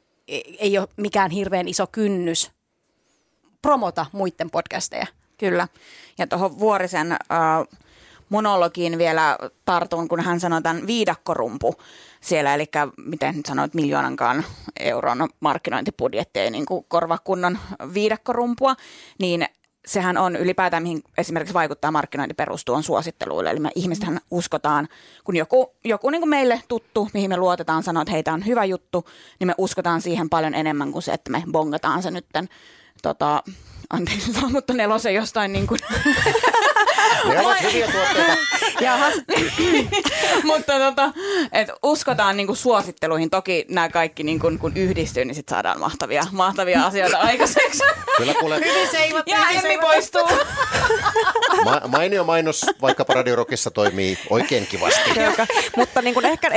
ei 0.59 0.79
ole 0.79 0.89
mikään 0.97 1.31
hirveän 1.31 1.69
iso 1.69 1.87
kynnys 1.87 2.51
promota 3.63 4.07
muiden 4.13 4.51
podcasteja. 4.51 5.07
Kyllä. 5.43 5.69
Ja 6.19 6.27
tuohon 6.27 6.59
Vuorisen 6.59 7.13
äh, 7.13 7.19
monologiin 8.29 8.99
vielä 8.99 9.39
tartun, 9.65 10.09
kun 10.09 10.21
hän 10.21 10.41
sanoi 10.41 10.63
tämän 10.63 10.87
viidakkorumpu 10.87 11.75
siellä, 12.21 12.55
eli 12.55 12.67
miten 12.97 13.37
nyt 13.37 13.47
sanoit, 13.47 13.75
miljoonankaan 13.75 14.45
euron 14.81 15.29
markkinointibudjetti 15.41 16.41
ei 16.41 16.51
niin 16.51 16.67
korva 16.89 17.19
kunnon 17.19 17.59
viidakkorumpua, 17.95 18.77
niin 19.19 19.47
sehän 19.87 20.19
on 20.19 20.37
ylipäätään, 20.37 20.83
mihin 20.83 21.03
esimerkiksi 21.19 21.55
vaikuttaa 21.55 21.91
markkinointi 21.91 22.35
perustuu, 22.35 22.75
on 22.75 22.83
suositteluille. 22.83 23.51
Eli 23.51 23.61
me 23.61 23.71
ihmistähän 23.75 24.21
uskotaan, 24.31 24.89
kun 25.25 25.37
joku, 25.37 25.75
joku 25.85 26.11
niin 26.11 26.21
kuin 26.21 26.31
meille 26.31 26.63
tuttu, 26.69 27.09
mihin 27.15 27.31
me 27.31 27.37
luotetaan, 27.37 27.83
sanoo, 27.83 28.01
että 28.01 28.13
heitä 28.13 28.33
on 28.33 28.47
hyvä 28.47 28.65
juttu, 28.65 29.05
niin 29.41 29.47
me 29.47 29.55
uskotaan 29.59 30.01
siihen 30.01 30.31
paljon 30.31 30.55
enemmän 30.55 30.93
kuin 30.93 31.03
se, 31.03 31.13
että 31.13 31.31
me 31.31 31.43
bongataan 31.53 32.03
se 32.03 32.11
nytten 32.11 32.49
tota, 33.03 33.43
anteeksi, 33.91 34.33
mutta 34.53 34.73
nelosen 34.73 35.15
jostain 35.15 35.53
niin 35.53 35.67
kuin... 35.67 35.81
Ne 37.29 37.41
ovat 37.41 37.63
hyviä 37.63 37.89
tuotteita. 37.93 38.37
Jahas. 38.81 39.15
mutta 40.45 40.79
tota, 40.79 41.13
et 41.53 41.69
uskotaan 41.83 42.37
niin 42.37 42.47
kuin 42.47 42.57
suositteluihin. 42.57 43.31
Toki 43.31 43.65
nämä 43.69 43.89
kaikki 43.89 44.23
niin 44.23 44.41
kuin, 44.41 44.59
kun 44.59 44.73
yhdistyy, 44.77 45.25
niin 45.25 45.35
sit 45.35 45.49
saadaan 45.49 45.81
mahtavia, 45.81 46.23
mahtavia 46.33 46.85
asioita 46.85 47.19
aikaiseksi. 47.29 47.83
Kyllä 48.17 48.35
kuule. 48.35 48.57
Hyvin 48.57 48.89
seivat. 48.91 49.27
Ja 49.27 49.39
Emmi 49.51 49.79
poistuu. 49.79 50.29
Ma- 51.65 51.83
mainio 51.89 52.25
mainos 52.25 52.67
vaikkapa 52.83 53.15
Radio 53.15 53.37
Rockissa 53.37 53.71
toimii 53.71 54.19
oikein 54.31 54.67
kivasti. 54.67 55.11
mutta 55.77 56.03
niin 56.03 56.15
kuin 56.15 56.27
ehkä, 56.27 56.49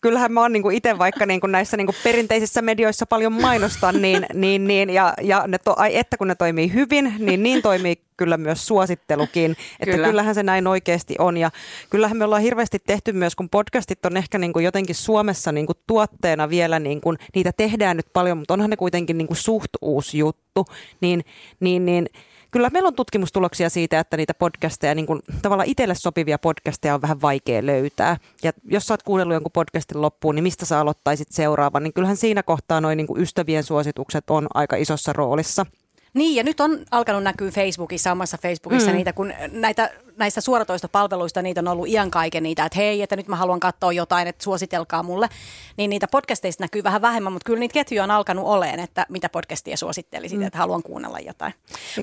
kyllähän 0.00 0.32
mä 0.32 0.40
oon 0.40 0.52
niin 0.52 0.72
itse 0.72 0.98
vaikka 0.98 1.26
niin 1.26 1.40
kuin 1.40 1.52
näissä 1.52 1.76
niin 1.76 1.86
kuin 1.86 1.96
perinteisissä 2.04 2.62
medioissa 2.62 3.06
paljon 3.06 3.32
mainostan, 3.32 4.02
niin, 4.02 4.26
niin, 4.34 4.66
niin 4.66 4.90
ja, 4.90 5.14
ja 5.22 5.44
ne 5.46 5.58
to, 5.58 5.74
ai, 5.76 5.96
että 5.96 6.16
kun 6.16 6.28
ne 6.28 6.34
toimii 6.34 6.72
hyvin, 6.72 7.14
niin 7.18 7.42
niin 7.42 7.62
toimii 7.62 8.04
kyllä 8.16 8.36
myös 8.36 8.66
suosittelukin. 8.66 9.50
Että 9.80 9.94
Kyllä. 9.94 10.08
kyllähän 10.08 10.34
se 10.34 10.42
näin 10.42 10.66
oikeasti 10.66 11.14
on. 11.18 11.36
Ja 11.36 11.50
kyllähän 11.90 12.16
me 12.16 12.24
ollaan 12.24 12.42
hirveästi 12.42 12.78
tehty 12.86 13.12
myös, 13.12 13.36
kun 13.36 13.50
podcastit 13.50 14.06
on 14.06 14.16
ehkä 14.16 14.38
niin 14.38 14.52
kuin 14.52 14.64
jotenkin 14.64 14.94
Suomessa 14.94 15.52
niin 15.52 15.66
kuin 15.66 15.78
tuotteena 15.86 16.48
vielä, 16.48 16.78
niin 16.78 17.00
kuin, 17.00 17.18
niitä 17.34 17.52
tehdään 17.56 17.96
nyt 17.96 18.06
paljon, 18.12 18.38
mutta 18.38 18.54
onhan 18.54 18.70
ne 18.70 18.76
kuitenkin 18.76 19.18
niin 19.18 19.28
kuin 19.28 19.36
suht 19.36 19.70
uusi 19.82 20.18
juttu. 20.18 20.64
Niin, 21.00 21.24
niin, 21.60 21.86
niin 21.86 22.06
kyllä 22.50 22.70
meillä 22.70 22.86
on 22.86 22.94
tutkimustuloksia 22.94 23.70
siitä, 23.70 24.00
että 24.00 24.16
niitä 24.16 24.34
podcasteja, 24.34 24.94
niin 24.94 25.06
kuin, 25.06 25.22
tavallaan 25.42 25.68
itselle 25.68 25.94
sopivia 25.94 26.38
podcasteja 26.38 26.94
on 26.94 27.02
vähän 27.02 27.20
vaikea 27.20 27.66
löytää. 27.66 28.16
Ja 28.42 28.52
jos 28.64 28.86
sä 28.86 28.94
oot 28.94 29.02
kuunnellut 29.02 29.34
jonkun 29.34 29.52
podcastin 29.52 30.02
loppuun, 30.02 30.34
niin 30.34 30.42
mistä 30.42 30.66
sä 30.66 30.80
aloittaisit 30.80 31.28
seuraavan, 31.30 31.82
niin 31.82 31.92
kyllähän 31.92 32.16
siinä 32.16 32.42
kohtaa 32.42 32.80
noin 32.80 32.96
niin 32.96 33.06
ystävien 33.16 33.64
suositukset 33.64 34.30
on 34.30 34.46
aika 34.54 34.76
isossa 34.76 35.12
roolissa. 35.12 35.66
Niin, 36.14 36.36
ja 36.36 36.42
nyt 36.42 36.60
on 36.60 36.78
alkanut 36.90 37.22
näkyä 37.22 37.50
Facebookissa, 37.50 38.12
omassa 38.12 38.38
Facebookissa 38.38 38.90
mm. 38.90 38.96
niitä, 38.96 39.12
kun 39.12 39.32
näitä 39.52 39.90
näistä 40.16 40.40
suoratoistopalveluista 40.40 41.42
niitä 41.42 41.60
on 41.60 41.68
ollut 41.68 41.88
iän 41.88 42.10
kaiken 42.10 42.42
niitä, 42.42 42.64
että 42.64 42.78
hei, 42.78 43.02
että 43.02 43.16
nyt 43.16 43.28
mä 43.28 43.36
haluan 43.36 43.60
katsoa 43.60 43.92
jotain, 43.92 44.28
että 44.28 44.44
suositelkaa 44.44 45.02
mulle. 45.02 45.28
Niin 45.76 45.90
niitä 45.90 46.08
podcasteista 46.08 46.64
näkyy 46.64 46.82
vähän 46.84 47.02
vähemmän, 47.02 47.32
mutta 47.32 47.46
kyllä 47.46 47.58
niitä 47.58 47.72
ketjuja 47.72 48.04
on 48.04 48.10
alkanut 48.10 48.46
oleen, 48.46 48.80
että 48.80 49.06
mitä 49.08 49.28
podcastia 49.28 49.76
suosittelisit, 49.76 50.38
mm. 50.38 50.46
että 50.46 50.58
haluan 50.58 50.82
kuunnella 50.82 51.18
jotain. 51.18 51.54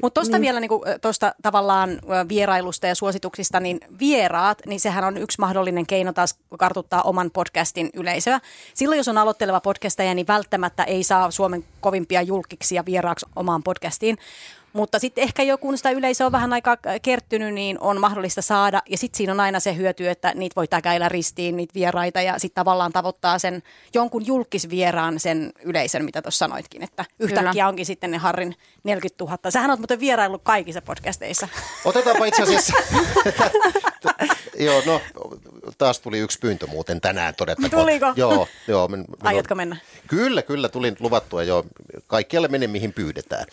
Mutta 0.02 0.22
tuosta 0.22 0.38
mm. 0.38 0.42
vielä 0.42 0.60
niin 0.60 0.72
tuosta 1.02 1.36
tavallaan 1.42 1.90
vierailusta 2.30 2.88
ja 2.88 2.96
suosituksista, 2.96 3.60
niin 3.60 3.80
vieraat, 4.00 4.62
niin 4.66 4.80
sehän 4.80 5.04
on 5.04 5.18
yksi 5.18 5.40
mahdollinen 5.40 5.88
keino 5.88 6.14
taas 6.14 6.40
kartuttaa 6.60 7.02
oman 7.02 7.32
podcastin 7.32 7.90
yleisöä. 7.94 8.40
Silloin, 8.74 8.98
jos 8.98 9.08
on 9.08 9.18
aloitteleva 9.18 9.62
podcastaja, 9.62 10.14
niin 10.14 10.28
välttämättä 10.28 10.84
ei 10.84 11.04
saa 11.04 11.32
Suomen 11.32 11.66
kovimpia 11.82 12.22
julkiksia 12.22 12.86
vieraaksi 12.86 13.26
omaan 13.36 13.64
podcastiin. 13.64 14.18
Mutta 14.74 15.00
sitten 15.00 15.24
ehkä 15.24 15.44
joku 15.44 15.78
sitä 15.78 15.92
yleisö 15.92 16.26
on 16.26 16.32
vähän 16.32 16.54
aikaa 16.54 16.78
kertynyt, 17.02 17.54
niin 17.54 17.80
on 17.80 18.00
mahdollista 18.00 18.42
saada. 18.42 18.82
Ja 18.90 18.98
sitten 18.98 19.18
siinä 19.18 19.34
on 19.34 19.40
aina 19.40 19.60
se 19.60 19.76
hyöty, 19.76 20.10
että 20.10 20.32
niitä 20.36 20.56
voi 20.56 20.68
täkäillä 20.68 21.10
ristiin, 21.10 21.58
niitä 21.58 21.74
vieraita, 21.74 22.22
ja 22.22 22.40
sitten 22.40 22.56
tavallaan 22.56 22.92
tavoittaa 22.92 23.40
sen 23.40 23.64
jonkun 23.94 24.26
julkisvieraan 24.26 25.20
sen 25.20 25.52
yleisön, 25.64 26.06
mitä 26.06 26.22
tuossa 26.22 26.46
sanoitkin, 26.46 26.84
että 26.84 27.06
yhtäkkiä 27.20 27.52
Kyllä. 27.52 27.68
onkin 27.68 27.86
sitten 27.86 28.12
ne 28.12 28.18
Harrin 28.18 28.56
40 28.84 29.24
000. 29.24 29.52
Sähän 29.52 29.70
oot 29.70 29.80
muuten 29.80 30.00
vieraillut 30.00 30.42
kaikissa 30.44 30.82
podcasteissa. 30.82 31.48
Otetaanpa 31.86 32.26
itse 32.26 32.44
asiassa, 32.44 32.74
joo, 34.60 34.82
no 34.86 35.02
taas 35.78 36.00
tuli 36.00 36.20
yksi 36.20 36.40
pyyntö 36.40 36.68
muuten 36.68 37.02
tänään 37.02 37.36
todettakoon. 37.36 37.82
Tuliko? 37.82 38.14
Joo, 38.16 38.48
joo. 38.68 38.88
Men, 38.88 39.06
Aiotko 39.24 39.56
mennä? 39.56 39.78
Kyllä, 40.08 40.42
kyllä, 40.42 40.70
tulin 40.70 40.96
luvattua 41.00 41.44
jo. 41.44 41.66
Kaikkialle 42.08 42.48
menen, 42.48 42.70
mihin 42.70 42.94
pyydetään. 42.94 43.46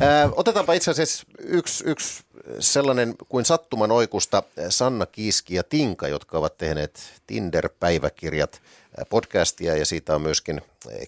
Ää, 0.00 0.28
otetaanpa 0.66 0.72
itse 0.72 0.90
asiassa 0.90 1.26
yksi, 1.38 1.84
yksi 1.86 2.24
sellainen 2.60 3.14
kuin 3.28 3.44
sattuman 3.44 3.92
oikusta 3.92 4.42
Sanna 4.68 5.06
Kiiski 5.06 5.54
ja 5.54 5.62
Tinka, 5.62 6.08
jotka 6.08 6.38
ovat 6.38 6.58
tehneet 6.58 7.00
Tinder-päiväkirjat 7.26 8.60
podcastia 9.08 9.76
ja 9.76 9.86
siitä 9.86 10.14
on 10.14 10.22
myöskin 10.22 10.62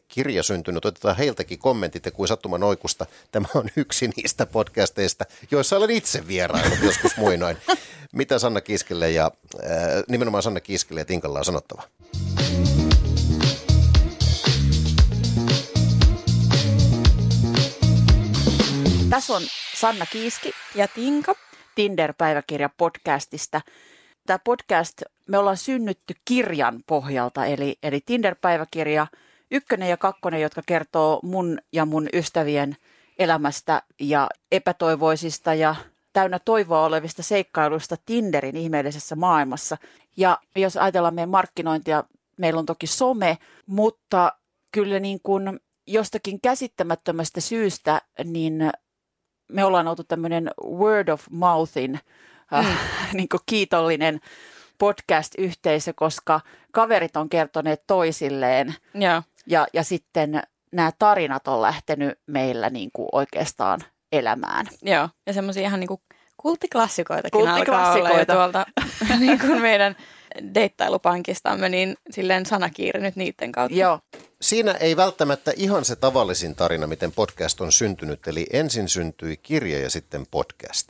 kirja 0.08 0.42
syntynyt. 0.42 0.84
Otetaan 0.84 1.16
heiltäkin 1.16 1.58
kommentit 1.58 2.04
ja 2.04 2.10
kuin 2.10 2.28
sattuman 2.28 2.62
oikusta. 2.62 3.06
Tämä 3.32 3.48
on 3.54 3.68
yksi 3.76 4.08
niistä 4.16 4.46
podcasteista, 4.46 5.24
joissa 5.50 5.76
olen 5.76 5.90
itse 5.90 6.26
vierailut 6.26 6.78
joskus 6.82 7.16
muinoin. 7.16 7.56
Mitä 8.12 8.38
Sanna 8.38 8.60
Kiskelle 8.60 9.10
ja 9.10 9.30
nimenomaan 10.08 10.42
Sanna 10.42 10.60
Kiskelle 10.60 11.00
ja 11.00 11.04
Tinkalla 11.04 11.38
on 11.38 11.44
sanottava? 11.44 11.82
Tässä 19.10 19.32
on 19.32 19.42
Sanna 19.74 20.06
Kiiski 20.06 20.52
ja 20.74 20.88
Tinka 20.88 21.34
Tinder-päiväkirja 21.74 22.68
podcastista. 22.76 23.60
Tämä 24.26 24.38
podcast, 24.38 25.02
me 25.28 25.38
ollaan 25.38 25.56
synnytty 25.56 26.14
kirjan 26.24 26.82
pohjalta, 26.86 27.46
eli, 27.46 27.78
eli 27.82 28.00
Tinder-päiväkirja 28.06 29.06
ykkönen 29.50 29.88
ja 29.88 29.96
kakkonen, 29.96 30.40
jotka 30.40 30.62
kertoo 30.66 31.20
mun 31.22 31.58
ja 31.72 31.84
mun 31.84 32.08
ystävien 32.12 32.76
elämästä 33.18 33.82
ja 34.00 34.28
epätoivoisista 34.52 35.54
ja 35.54 35.74
täynnä 36.12 36.38
toivoa 36.38 36.84
olevista 36.84 37.22
seikkailuista 37.22 37.96
Tinderin 38.06 38.56
ihmeellisessä 38.56 39.16
maailmassa. 39.16 39.76
Ja 40.16 40.38
jos 40.56 40.76
ajatellaan 40.76 41.14
meidän 41.14 41.28
markkinointia, 41.28 42.04
meillä 42.38 42.58
on 42.58 42.66
toki 42.66 42.86
some, 42.86 43.38
mutta 43.66 44.32
kyllä 44.72 45.00
niin 45.00 45.20
kuin 45.22 45.60
jostakin 45.86 46.40
käsittämättömästä 46.40 47.40
syystä, 47.40 48.02
niin 48.24 48.70
me 49.48 49.64
ollaan 49.64 49.88
oltu 49.88 50.04
tämmöinen 50.04 50.50
word 50.64 51.08
of 51.08 51.26
mouthin 51.30 52.00
äh, 52.54 52.66
mm. 52.66 52.76
niin 53.16 53.28
kiitollinen 53.46 54.20
podcast-yhteisö, 54.78 55.92
koska 55.96 56.40
kaverit 56.72 57.16
on 57.16 57.28
kertoneet 57.28 57.82
toisilleen 57.86 58.74
Joo. 58.94 59.22
Ja, 59.46 59.66
ja 59.72 59.84
sitten 59.84 60.42
nämä 60.72 60.90
tarinat 60.98 61.48
on 61.48 61.62
lähtenyt 61.62 62.18
meillä 62.26 62.70
niin 62.70 62.90
kuin 62.92 63.08
oikeastaan 63.12 63.80
elämään. 64.12 64.66
Joo, 64.82 65.08
ja 65.26 65.32
semmoisia 65.32 65.62
ihan 65.62 65.80
niin 65.80 65.88
kuin 65.88 66.00
kulttiklassikoitakin 66.36 67.40
kulttiklassikoita. 67.40 68.32
alkaa 68.32 68.44
olla 68.44 68.50
tuolta 68.50 68.66
niin 69.20 69.40
kuin 69.40 69.62
meidän 69.62 69.96
deittailupankistamme, 70.54 71.68
niin 71.68 71.96
silleen 72.10 72.46
sanakiiri 72.46 73.00
nyt 73.00 73.16
niiden 73.16 73.52
kautta. 73.52 73.78
Joo. 73.78 74.00
Siinä 74.40 74.72
ei 74.72 74.96
välttämättä 74.96 75.52
ihan 75.56 75.84
se 75.84 75.96
tavallisin 75.96 76.54
tarina, 76.54 76.86
miten 76.86 77.12
podcast 77.12 77.60
on 77.60 77.72
syntynyt, 77.72 78.28
eli 78.28 78.46
ensin 78.52 78.88
syntyi 78.88 79.36
kirja 79.36 79.78
ja 79.78 79.90
sitten 79.90 80.26
podcast. 80.30 80.88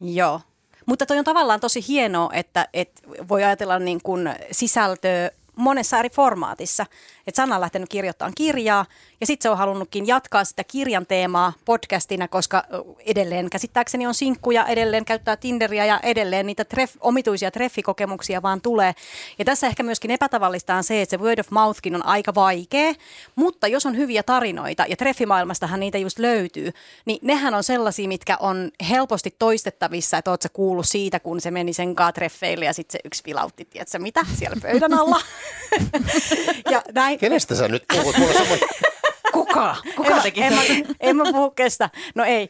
Joo, 0.00 0.40
mutta 0.86 1.06
toi 1.06 1.18
on 1.18 1.24
tavallaan 1.24 1.60
tosi 1.60 1.84
hienoa, 1.88 2.30
että, 2.32 2.68
että 2.74 3.02
voi 3.28 3.44
ajatella 3.44 3.78
niin 3.78 4.00
kuin 4.02 4.34
sisältöä 4.50 5.30
monessa 5.56 5.98
eri 5.98 6.10
formaatissa. 6.10 6.86
Että 7.26 7.36
Sanna 7.36 7.54
on 7.54 7.60
lähtenyt 7.60 7.88
kirjoittamaan 7.88 8.32
kirjaa 8.36 8.86
ja 9.20 9.26
sitten 9.26 9.42
se 9.42 9.50
on 9.50 9.58
halunnutkin 9.58 10.06
jatkaa 10.06 10.44
sitä 10.44 10.64
kirjan 10.64 11.06
teemaa 11.06 11.52
podcastina, 11.64 12.28
koska 12.28 12.64
edelleen 13.06 13.50
käsittääkseni 13.50 14.06
on 14.06 14.14
sinkkuja, 14.14 14.66
edelleen 14.66 15.04
käyttää 15.04 15.36
Tinderia 15.36 15.86
ja 15.86 16.00
edelleen 16.02 16.46
niitä 16.46 16.64
treff, 16.64 16.96
omituisia 17.00 17.50
treffikokemuksia 17.50 18.42
vaan 18.42 18.60
tulee. 18.60 18.94
Ja 19.38 19.44
tässä 19.44 19.66
ehkä 19.66 19.82
myöskin 19.82 20.10
epätavallista 20.10 20.74
on 20.74 20.84
se, 20.84 21.02
että 21.02 21.10
se 21.10 21.22
word 21.22 21.38
of 21.38 21.50
mouthkin 21.50 21.94
on 21.94 22.06
aika 22.06 22.34
vaikea, 22.34 22.94
mutta 23.34 23.68
jos 23.68 23.86
on 23.86 23.96
hyviä 23.96 24.22
tarinoita 24.22 24.84
ja 24.88 24.96
treffimaailmastahan 24.96 25.80
niitä 25.80 25.98
just 25.98 26.18
löytyy, 26.18 26.72
niin 27.04 27.18
nehän 27.22 27.54
on 27.54 27.64
sellaisia, 27.64 28.08
mitkä 28.08 28.36
on 28.40 28.70
helposti 28.90 29.34
toistettavissa, 29.38 30.18
että 30.18 30.30
oot 30.30 30.42
sä 30.42 30.48
kuullut 30.48 30.88
siitä, 30.88 31.20
kun 31.20 31.40
se 31.40 31.50
meni 31.50 31.72
sen 31.72 31.94
treffeille 32.14 32.64
ja 32.64 32.72
sitten 32.72 32.92
se 32.92 32.98
yksi 33.04 33.22
vilautti, 33.26 33.64
tiedätkö 33.64 33.98
mitä, 33.98 34.26
siellä 34.38 34.56
pöydän 34.62 34.94
alla. 34.94 35.20
ja 36.70 36.82
näin. 36.94 37.13
Kenestä 37.18 37.54
sä 37.54 37.68
nyt 37.68 37.84
puhut? 37.92 38.18
Mulla 38.18 38.40
on 38.40 38.46
Kuka? 39.34 39.76
Kuka 39.96 40.16
en, 40.16 40.22
teki 40.22 40.42
en, 40.42 40.54
mä, 40.54 40.60
en 41.00 41.16
mä 41.16 41.24
puhu 41.32 41.50
kestä. 41.50 41.90
No 42.14 42.24
ei. 42.24 42.48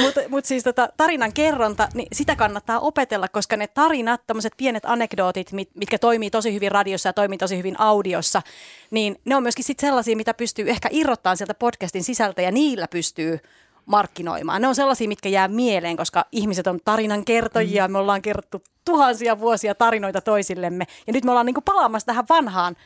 Mutta 0.00 0.20
mut 0.28 0.44
siis 0.44 0.64
tota, 0.64 0.88
tarinan 0.96 1.32
kerronta, 1.32 1.88
niin 1.94 2.08
sitä 2.12 2.36
kannattaa 2.36 2.80
opetella, 2.80 3.28
koska 3.28 3.56
ne 3.56 3.66
tarinat, 3.66 4.20
tämmöiset 4.26 4.52
pienet 4.56 4.84
anekdootit, 4.86 5.52
mit, 5.52 5.70
mitkä 5.74 5.98
toimii 5.98 6.30
tosi 6.30 6.54
hyvin 6.54 6.72
radiossa 6.72 7.08
ja 7.08 7.12
toimii 7.12 7.38
tosi 7.38 7.58
hyvin 7.58 7.80
audiossa, 7.80 8.42
niin 8.90 9.20
ne 9.24 9.36
on 9.36 9.42
myöskin 9.42 9.64
sit 9.64 9.78
sellaisia, 9.78 10.16
mitä 10.16 10.34
pystyy 10.34 10.70
ehkä 10.70 10.88
irrottamaan 10.92 11.36
sieltä 11.36 11.54
podcastin 11.54 12.04
sisältä 12.04 12.42
ja 12.42 12.50
niillä 12.50 12.88
pystyy 12.88 13.38
markkinoimaan. 13.86 14.62
Ne 14.62 14.68
on 14.68 14.74
sellaisia, 14.74 15.08
mitkä 15.08 15.28
jää 15.28 15.48
mieleen, 15.48 15.96
koska 15.96 16.24
ihmiset 16.32 16.66
on 16.66 16.80
tarinan 16.84 17.24
kertojia, 17.24 17.88
mm. 17.88 17.92
me 17.92 17.98
ollaan 17.98 18.22
kerrottu 18.22 18.62
tuhansia 18.84 19.40
vuosia 19.40 19.74
tarinoita 19.74 20.20
toisillemme 20.20 20.84
ja 21.06 21.12
nyt 21.12 21.24
me 21.24 21.30
ollaan 21.30 21.46
niinku 21.46 21.60
palaamassa 21.60 22.06
tähän 22.06 22.24
vanhaan 22.28 22.76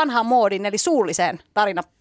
vanhaan 0.00 0.26
moodin, 0.26 0.66
eli 0.66 0.78
suulliseen 0.78 1.38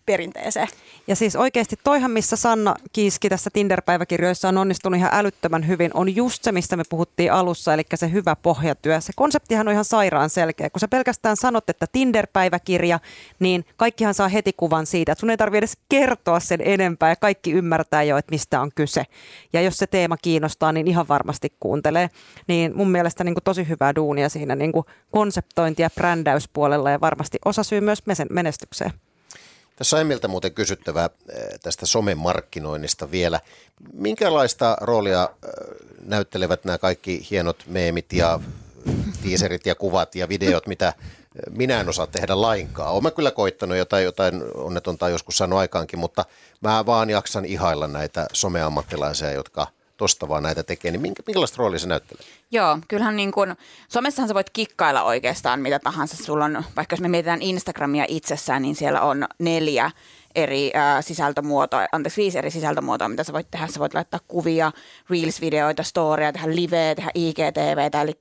tarinaperinteeseen. 0.07 0.67
Ja 1.07 1.15
siis 1.15 1.35
oikeasti 1.35 1.75
toihan, 1.83 2.11
missä 2.11 2.35
Sanna 2.35 2.75
Kiiski 2.93 3.29
tässä 3.29 3.49
Tinder-päiväkirjoissa 3.53 4.47
on 4.47 4.57
onnistunut 4.57 4.97
ihan 4.97 5.11
älyttömän 5.13 5.67
hyvin, 5.67 5.91
on 5.93 6.15
just 6.15 6.43
se, 6.43 6.51
mistä 6.51 6.75
me 6.75 6.83
puhuttiin 6.89 7.31
alussa, 7.33 7.73
eli 7.73 7.83
se 7.95 8.11
hyvä 8.11 8.35
pohjatyö. 8.35 9.01
Se 9.01 9.13
konseptihan 9.15 9.67
on 9.67 9.71
ihan 9.73 9.85
sairaan 9.85 10.29
selkeä. 10.29 10.69
Kun 10.69 10.79
sä 10.79 10.87
pelkästään 10.87 11.37
sanot, 11.37 11.69
että 11.69 11.85
Tinder-päiväkirja, 11.91 12.99
niin 13.39 13.65
kaikkihan 13.77 14.13
saa 14.13 14.27
heti 14.27 14.53
kuvan 14.53 14.85
siitä, 14.85 15.11
että 15.11 15.19
sun 15.19 15.29
ei 15.29 15.37
tarvitse 15.37 15.57
edes 15.57 15.77
kertoa 15.89 16.39
sen 16.39 16.59
enempää 16.63 17.09
ja 17.09 17.15
kaikki 17.15 17.51
ymmärtää 17.51 18.03
jo, 18.03 18.17
että 18.17 18.31
mistä 18.31 18.61
on 18.61 18.71
kyse. 18.75 19.03
Ja 19.53 19.61
jos 19.61 19.77
se 19.77 19.87
teema 19.87 20.17
kiinnostaa, 20.17 20.71
niin 20.71 20.87
ihan 20.87 21.07
varmasti 21.07 21.53
kuuntelee. 21.59 22.09
Niin 22.47 22.75
mun 22.75 22.89
mielestä 22.89 23.23
niin 23.23 23.35
kuin 23.35 23.43
tosi 23.43 23.67
hyvää 23.67 23.95
duunia 23.95 24.29
siinä 24.29 24.55
niin 24.55 24.71
kuin 24.71 24.85
konseptointi- 25.11 25.81
ja 25.81 25.89
brändäyspuolella 25.89 26.91
ja 26.91 27.01
varmasti 27.01 27.37
osa 27.45 27.63
syy 27.63 27.81
myös 27.81 28.03
menestykseen. 28.29 28.91
Tässä 29.77 29.95
on 29.95 30.01
Emiltä 30.01 30.27
muuten 30.27 30.53
kysyttävää 30.53 31.09
eh, 31.29 31.59
tästä 31.63 31.85
somemarkkinoinnista 31.85 33.11
vielä. 33.11 33.39
Minkälaista 33.93 34.77
roolia 34.81 35.29
eh, 35.43 35.49
näyttelevät 36.01 36.65
nämä 36.65 36.77
kaikki 36.77 37.27
hienot 37.31 37.63
meemit 37.67 38.13
ja 38.13 38.39
tiiserit 39.21 39.65
ja 39.65 39.75
kuvat 39.75 40.15
ja 40.15 40.29
videot, 40.29 40.67
mitä 40.67 40.87
eh, 40.87 40.93
minä 41.49 41.79
en 41.79 41.89
osaa 41.89 42.07
tehdä 42.07 42.41
lainkaan. 42.41 42.93
Olen 42.93 43.13
kyllä 43.13 43.31
koittanut 43.31 43.77
jotain, 43.77 44.03
jotain 44.03 44.43
onnetonta 44.53 45.09
joskus 45.09 45.37
saanut 45.37 45.59
aikaankin, 45.59 45.99
mutta 45.99 46.25
mä 46.61 46.85
vaan 46.85 47.09
jaksan 47.09 47.45
ihailla 47.45 47.87
näitä 47.87 48.27
someammattilaisia, 48.33 49.31
jotka– 49.31 49.67
tosta 49.97 50.29
vaan 50.29 50.43
näitä 50.43 50.63
tekee, 50.63 50.91
niin 50.91 51.01
minkä, 51.01 51.23
minkälaista 51.27 51.57
roolia 51.57 51.79
se 51.79 51.87
näyttelee? 51.87 52.23
Joo, 52.51 52.79
kyllähän 52.87 53.15
niin 53.15 53.31
kuin, 53.31 53.55
somessahan 53.89 54.27
sä 54.27 54.33
voit 54.33 54.49
kikkailla 54.49 55.03
oikeastaan 55.03 55.59
mitä 55.59 55.79
tahansa. 55.79 56.23
Sulla 56.23 56.45
on, 56.45 56.63
vaikka 56.75 56.93
jos 56.93 57.01
me 57.01 57.07
mietitään 57.07 57.41
Instagramia 57.41 58.05
itsessään, 58.07 58.61
niin 58.61 58.75
siellä 58.75 59.01
on 59.01 59.27
neljä 59.39 59.91
eri 60.35 60.71
äh, 60.75 61.05
sisältömuotoa, 61.05 61.85
anteeksi 61.91 62.21
viisi 62.21 62.37
eri 62.37 62.51
sisältömuotoa, 62.51 63.09
mitä 63.09 63.23
sä 63.23 63.33
voit 63.33 63.51
tehdä. 63.51 63.67
Sä 63.67 63.79
voit 63.79 63.93
laittaa 63.93 64.19
kuvia, 64.27 64.71
reels-videoita, 65.09 65.83
storia, 65.83 66.33
tehdä 66.33 66.55
liveä, 66.55 66.95
tehdä 66.95 67.11
IGTVtä, 67.13 68.01
eli 68.01 68.13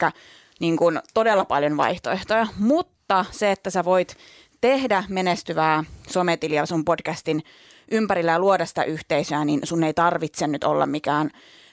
niin 0.61 0.77
kuin 0.77 1.01
todella 1.15 1.45
paljon 1.45 1.77
vaihtoehtoja. 1.77 2.47
Mutta 2.59 3.25
se, 3.31 3.51
että 3.51 3.71
sä 3.71 3.85
voit 3.85 4.17
tehdä 4.61 5.05
menestyvää 5.09 5.85
sometiliä 6.09 6.67
sun 6.67 6.85
podcastin 6.85 7.43
ympärillä 7.91 8.33
ja 8.33 8.39
luoda 8.39 8.67
sitä 8.67 8.85
yhteisöä, 8.85 9.45
niin 9.45 9.61
sun 9.65 9.85
ei 9.85 9.95
tarvitse 9.95 10.47
nyt 10.47 10.65
olla 10.65 10.87
mikään 10.87 11.31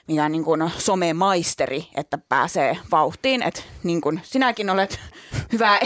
mikään 0.08 0.32
niin 0.32 0.44
kuin 0.44 0.70
somemaisteri, 0.78 1.86
että 1.94 2.18
pääsee 2.28 2.78
vauhtiin. 2.90 3.42
Että 3.42 3.62
niin 3.82 4.00
kuin 4.00 4.20
sinäkin 4.24 4.70
olet 4.70 5.00
hyvä. 5.52 5.80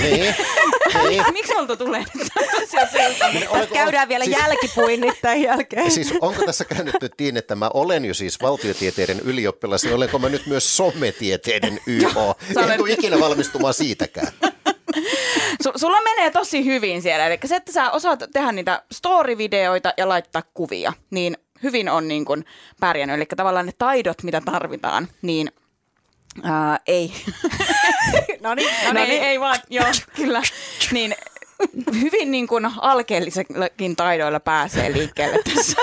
Niin, 0.00 0.34
niin. 1.08 1.24
Miksi 1.32 1.54
olta 1.54 1.76
tulee 1.76 2.04
nyt 2.14 2.28
niin, 3.32 3.68
käydään 3.72 4.08
vielä 4.08 4.24
siis, 4.24 4.38
jälkipuinnit 4.38 5.14
tämän 5.22 5.42
jälkeen. 5.42 5.90
Siis 5.90 6.14
onko 6.20 6.42
tässä 6.46 6.64
käynyt 6.64 6.94
nyt 7.02 7.12
niin, 7.20 7.36
että 7.36 7.54
mä 7.56 7.70
olen 7.74 8.04
jo 8.04 8.14
siis 8.14 8.42
valtiotieteiden 8.42 9.20
ylioppilas, 9.20 9.82
niin 9.82 9.94
olenko 9.94 10.18
mä 10.18 10.28
nyt 10.28 10.46
myös 10.46 10.76
sometieteiden 10.76 11.80
YH? 11.86 12.16
En 12.70 12.78
tule 12.78 12.92
ikinä 12.92 13.20
valmistumaan 13.20 13.74
siitäkään. 13.74 14.32
S- 15.62 15.80
sulla 15.80 16.00
menee 16.00 16.30
tosi 16.30 16.64
hyvin 16.64 17.02
siellä. 17.02 17.26
Eli 17.26 17.38
se, 17.44 17.56
että 17.56 17.72
sä 17.72 17.90
osaat 17.90 18.24
tehdä 18.32 18.52
niitä 18.52 18.82
story-videoita 18.92 19.94
ja 19.96 20.08
laittaa 20.08 20.42
kuvia, 20.54 20.92
niin 21.10 21.36
hyvin 21.62 21.88
on 21.88 22.08
niin 22.08 22.24
kuin 22.24 22.44
pärjännyt. 22.80 23.16
Eli 23.16 23.26
tavallaan 23.36 23.66
ne 23.66 23.72
taidot, 23.78 24.22
mitä 24.22 24.40
tarvitaan, 24.40 25.08
niin 25.22 25.50
ää, 26.42 26.78
ei. 26.86 27.12
no 28.42 28.54
niin, 28.54 28.70
no 28.86 28.92
niin. 28.92 29.10
ei, 29.10 29.18
ei 29.18 29.40
vaan, 29.40 29.56
joo, 29.70 29.86
kyllä. 30.16 30.42
Niin 30.92 31.14
hyvin 32.00 32.30
niin 32.30 32.46
kuin 32.46 32.70
alkeellisellakin 32.80 33.96
taidoilla 33.96 34.40
pääsee 34.40 34.92
liikkeelle 34.92 35.38
tässä 35.54 35.76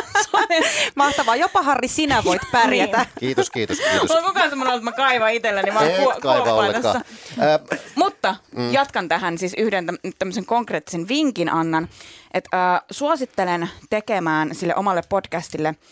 Mahtavaa. 0.96 1.36
Jopa 1.36 1.62
Harri, 1.62 1.88
sinä 1.88 2.24
voit 2.24 2.42
pärjätä. 2.52 2.98
Niin. 2.98 3.08
Kiitos, 3.20 3.50
kiitos, 3.50 3.78
kiitos. 3.78 4.10
Mulla 4.10 4.20
on 4.20 4.24
koko 4.24 4.40
ajan 4.40 4.50
semmoinen, 4.50 4.76
että 4.76 4.84
mä 4.84 4.92
kaivan 4.92 5.34
itselleni. 5.34 5.72
Mä 5.72 5.80
Et 5.82 6.20
kaiva 6.22 6.54
ollenkaan. 6.54 6.96
Äh, 6.96 7.80
Mutta 7.96 8.36
mm. 8.56 8.74
jatkan 8.74 9.08
tähän 9.08 9.38
siis 9.38 9.54
yhden 9.58 9.86
tämmöisen 10.20 10.46
konkreettisen 10.46 11.08
vinkin 11.08 11.50
annan. 11.50 11.90
Että 12.34 12.74
äh, 12.76 12.82
suosittelen 12.92 13.70
tekemään 13.90 14.56
sille 14.56 14.76
omalle 14.76 15.02
podcastille– 15.10 15.76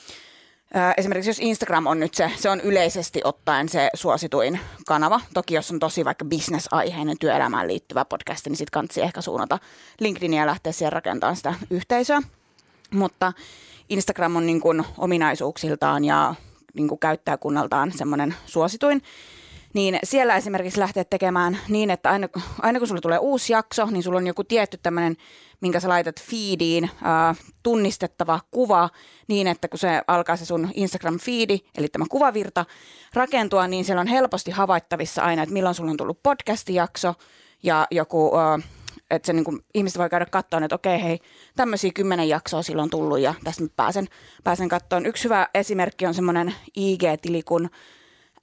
Esimerkiksi 0.97 1.29
jos 1.29 1.39
Instagram 1.39 1.85
on 1.85 1.99
nyt 1.99 2.13
se, 2.13 2.31
se 2.35 2.49
on 2.49 2.61
yleisesti 2.61 3.21
ottaen 3.23 3.69
se 3.69 3.89
suosituin 3.93 4.59
kanava. 4.87 5.21
Toki 5.33 5.53
jos 5.53 5.71
on 5.71 5.79
tosi 5.79 6.05
vaikka 6.05 6.25
bisnesaiheinen 6.25 7.17
työelämään 7.19 7.67
liittyvä 7.67 8.05
podcast, 8.05 8.47
niin 8.47 8.55
sitten 8.55 8.71
kannattaa 8.71 9.03
ehkä 9.03 9.21
suunnata 9.21 9.59
LinkedInia 9.99 10.41
ja 10.41 10.47
lähteä 10.47 10.71
siellä 10.71 10.89
rakentamaan 10.89 11.35
sitä 11.35 11.53
yhteisöä. 11.69 12.21
Mutta 12.91 13.33
Instagram 13.89 14.35
on 14.35 14.45
niin 14.45 14.61
kuin 14.61 14.83
ominaisuuksiltaan 14.97 16.05
ja 16.05 16.35
niin 16.73 16.87
kuin 16.87 16.99
käyttäjäkunnaltaan 16.99 17.91
semmoinen 17.91 18.35
suosituin. 18.45 19.01
Niin 19.73 19.99
siellä 20.03 20.35
esimerkiksi 20.35 20.79
lähteä 20.79 21.03
tekemään 21.03 21.57
niin, 21.69 21.89
että 21.89 22.09
aina, 22.09 22.27
aina 22.61 22.79
kun 22.79 22.87
sulle 22.87 23.01
tulee 23.01 23.17
uusi 23.17 23.53
jakso, 23.53 23.85
niin 23.85 24.03
sulla 24.03 24.17
on 24.17 24.27
joku 24.27 24.43
tietty 24.43 24.79
tämmöinen 24.83 25.15
minkä 25.61 25.79
sä 25.79 25.89
laitat 25.89 26.21
feediin, 26.21 26.83
äh, 26.83 27.37
tunnistettava 27.63 28.39
kuva 28.51 28.89
niin, 29.27 29.47
että 29.47 29.67
kun 29.67 29.79
se 29.79 30.01
alkaa 30.07 30.35
se 30.35 30.45
sun 30.45 30.69
Instagram-feedi, 30.75 31.59
eli 31.77 31.87
tämä 31.87 32.05
kuvavirta, 32.09 32.65
rakentua, 33.13 33.67
niin 33.67 33.85
siellä 33.85 34.01
on 34.01 34.07
helposti 34.07 34.51
havaittavissa 34.51 35.21
aina, 35.21 35.43
että 35.43 35.53
milloin 35.53 35.75
sulla 35.75 35.91
on 35.91 35.97
tullut 35.97 36.23
podcast-jakso 36.23 37.13
ja 37.63 37.87
joku, 37.91 38.31
äh, 38.37 38.69
että 39.11 39.25
se 39.25 39.33
niin 39.33 39.45
kuin, 39.45 39.59
ihmiset 39.73 39.97
voi 39.97 40.09
käydä 40.09 40.25
katsoa, 40.25 40.59
että 40.63 40.75
okei, 40.75 41.03
hei, 41.03 41.19
tämmöisiä 41.55 41.91
kymmenen 41.95 42.29
jaksoa 42.29 42.61
silloin 42.61 42.89
tullut 42.89 43.19
ja 43.19 43.33
tästä 43.43 43.63
mä 43.63 43.69
pääsen, 43.75 44.07
pääsen 44.43 44.69
katsomaan. 44.69 45.05
Yksi 45.05 45.23
hyvä 45.23 45.47
esimerkki 45.53 46.05
on 46.05 46.13
semmoinen 46.13 46.55
IG-tili 46.77 47.43
kuin 47.43 47.69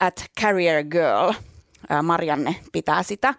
at 0.00 0.24
Carrier 0.40 0.84
Girl. 0.84 1.32
Marianne 2.02 2.56
pitää 2.72 3.02
sitä. 3.02 3.34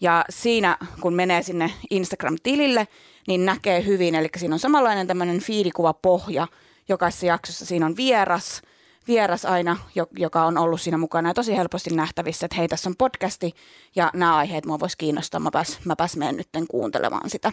Ja 0.00 0.24
siinä, 0.30 0.78
kun 1.00 1.14
menee 1.14 1.42
sinne 1.42 1.70
Instagram-tilille, 1.90 2.88
niin 3.28 3.44
näkee 3.44 3.84
hyvin. 3.84 4.14
Eli 4.14 4.28
siinä 4.36 4.54
on 4.54 4.58
samanlainen 4.58 5.06
tämmöinen 5.06 5.40
fiilikuva 5.40 5.92
pohja. 5.92 6.46
Jokaisessa 6.88 7.26
jaksossa 7.26 7.66
siinä 7.66 7.86
on 7.86 7.96
vieras, 7.96 8.62
vieras 9.08 9.44
aina, 9.44 9.76
joka 10.18 10.44
on 10.44 10.58
ollut 10.58 10.80
siinä 10.80 10.98
mukana 10.98 11.30
ja 11.30 11.34
tosi 11.34 11.56
helposti 11.56 11.90
nähtävissä, 11.90 12.46
että 12.46 12.56
hei, 12.56 12.68
tässä 12.68 12.90
on 12.90 12.96
podcasti 12.96 13.54
ja 13.96 14.10
nämä 14.14 14.36
aiheet 14.36 14.66
mua 14.66 14.80
voisi 14.80 14.98
kiinnostaa, 14.98 15.40
mä 15.40 15.50
pääs, 15.50 15.78
mä 15.84 15.96
pääs 15.96 16.16
menen 16.16 16.36
nyt 16.36 16.48
kuuntelemaan 16.68 17.30
sitä. 17.30 17.52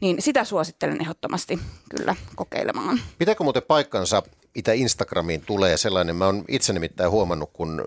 Niin 0.00 0.22
sitä 0.22 0.44
suosittelen 0.44 1.00
ehdottomasti 1.00 1.58
kyllä 1.96 2.16
kokeilemaan. 2.36 3.00
Pitääkö 3.18 3.44
muuten 3.44 3.62
paikkansa, 3.62 4.22
mitä 4.54 4.72
Instagramiin 4.72 5.40
tulee 5.40 5.76
sellainen, 5.76 6.16
mä 6.16 6.26
oon 6.26 6.44
itse 6.48 6.72
nimittäin 6.72 7.10
huomannut, 7.10 7.50
kun 7.52 7.84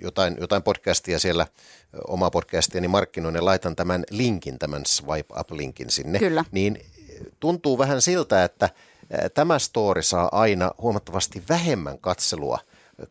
jotain, 0.00 0.36
jotain 0.40 0.62
podcastia 0.62 1.18
siellä, 1.18 1.46
omaa 2.08 2.30
podcastia, 2.30 2.80
niin 2.80 2.90
markkinoin 2.90 3.34
ja 3.34 3.44
laitan 3.44 3.76
tämän 3.76 4.04
linkin, 4.10 4.58
tämän 4.58 4.86
swipe 4.86 5.34
up-linkin 5.40 5.90
sinne. 5.90 6.18
Kyllä. 6.18 6.44
Niin 6.50 6.78
tuntuu 7.40 7.78
vähän 7.78 8.02
siltä, 8.02 8.44
että 8.44 8.70
tämä 9.34 9.58
story 9.58 10.02
saa 10.02 10.28
aina 10.32 10.70
huomattavasti 10.78 11.42
vähemmän 11.48 11.98
katselua 11.98 12.58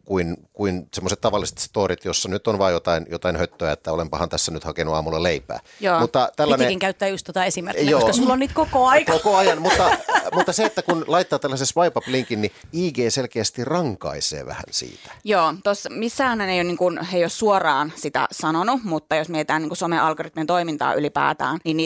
kuin, 0.05 0.37
kuin 0.53 0.87
semmoiset 0.93 1.21
tavalliset 1.21 1.57
storit, 1.57 2.05
jossa 2.05 2.29
nyt 2.29 2.47
on 2.47 2.59
vain 2.59 2.73
jotain, 2.73 3.05
jotain 3.09 3.35
höttöä, 3.35 3.71
että 3.71 3.91
olenpahan 3.91 4.29
tässä 4.29 4.51
nyt 4.51 4.63
hakenut 4.63 4.93
aamulla 4.93 5.23
leipää. 5.23 5.59
Joo, 5.79 5.99
mutta 5.99 6.29
tällainen... 6.35 6.65
Pitikin 6.65 6.79
käyttää 6.79 7.07
just 7.07 7.25
tuota 7.25 7.45
esimerkkiä, 7.45 7.89
Joo. 7.89 7.99
koska 7.99 8.13
sulla 8.13 8.33
on 8.33 8.39
niitä 8.39 8.53
koko 8.53 8.87
ajan. 8.87 9.05
Koko 9.05 9.35
ajan, 9.35 9.61
mutta, 9.61 9.97
mutta 10.33 10.53
se, 10.53 10.65
että 10.65 10.81
kun 10.81 11.05
laittaa 11.07 11.39
tällaisen 11.39 11.67
swipe 11.67 11.97
up-linkin, 11.97 12.41
niin 12.41 12.51
IG 12.73 12.97
selkeästi 13.09 13.65
rankaisee 13.65 14.45
vähän 14.45 14.63
siitä. 14.71 15.11
Joo, 15.23 15.53
tuossa 15.63 15.89
missään 15.89 16.41
ei 16.41 16.57
ole, 16.57 16.63
niin 16.63 16.77
kuin, 16.77 17.05
he 17.05 17.17
ei 17.17 17.23
ole 17.23 17.29
suoraan 17.29 17.93
sitä 17.95 18.27
sanonut, 18.31 18.83
mutta 18.83 19.15
jos 19.15 19.29
mietitään 19.29 19.61
niin 19.61 19.75
some-algoritmien 19.75 20.47
toimintaa 20.47 20.93
ylipäätään, 20.93 21.59
niin 21.63 21.77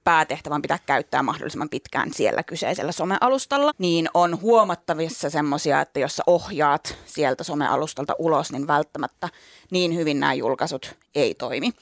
niittenhän 0.00 0.26
päätehtävän 0.26 0.62
pitää 0.62 0.78
käyttää 0.86 1.22
mahdollisimman 1.22 1.68
pitkään 1.68 2.12
siellä 2.14 2.42
kyseisellä 2.42 2.92
somealustalla, 2.92 3.72
niin 3.78 4.08
on 4.14 4.40
huomattavissa 4.40 5.30
semmoisia, 5.30 5.80
että 5.80 6.00
jos 6.00 6.16
sä 6.16 6.22
ohjaat 6.26 6.96
sieltä 7.06 7.44
somealustalta 7.44 8.14
ulos, 8.18 8.52
niin 8.52 8.66
välttämättä 8.66 9.28
niin 9.70 9.94
hyvin 9.94 10.20
nämä 10.20 10.34
julkaisut 10.34 10.96
ei 11.14 11.34
toimi. 11.34 11.72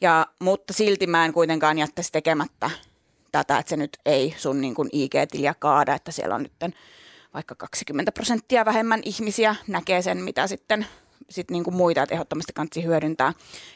Ja, 0.00 0.26
mutta 0.38 0.72
silti 0.72 1.06
mä 1.06 1.24
en 1.24 1.32
kuitenkaan 1.32 1.78
jättäisi 1.78 2.12
tekemättä 2.12 2.70
tätä, 3.32 3.58
että 3.58 3.70
se 3.70 3.76
nyt 3.76 3.98
ei 4.04 4.34
sun 4.38 4.60
niin 4.60 4.74
kuin 4.74 4.88
IG-tiliä 4.92 5.54
kaada, 5.58 5.94
että 5.94 6.12
siellä 6.12 6.34
on 6.34 6.42
nyt 6.42 6.74
vaikka 7.34 7.54
20 7.54 8.12
prosenttia 8.12 8.64
vähemmän 8.64 9.00
ihmisiä 9.04 9.56
näkee 9.68 10.02
sen, 10.02 10.22
mitä 10.22 10.46
sitten 10.46 10.86
sit 11.30 11.50
niin 11.50 11.64
kuin 11.64 11.76
muita, 11.76 12.02
että 12.02 12.14
ehdottomasti 12.14 12.52
kannattaa 12.52 12.82
hyödyntää. 12.82 13.32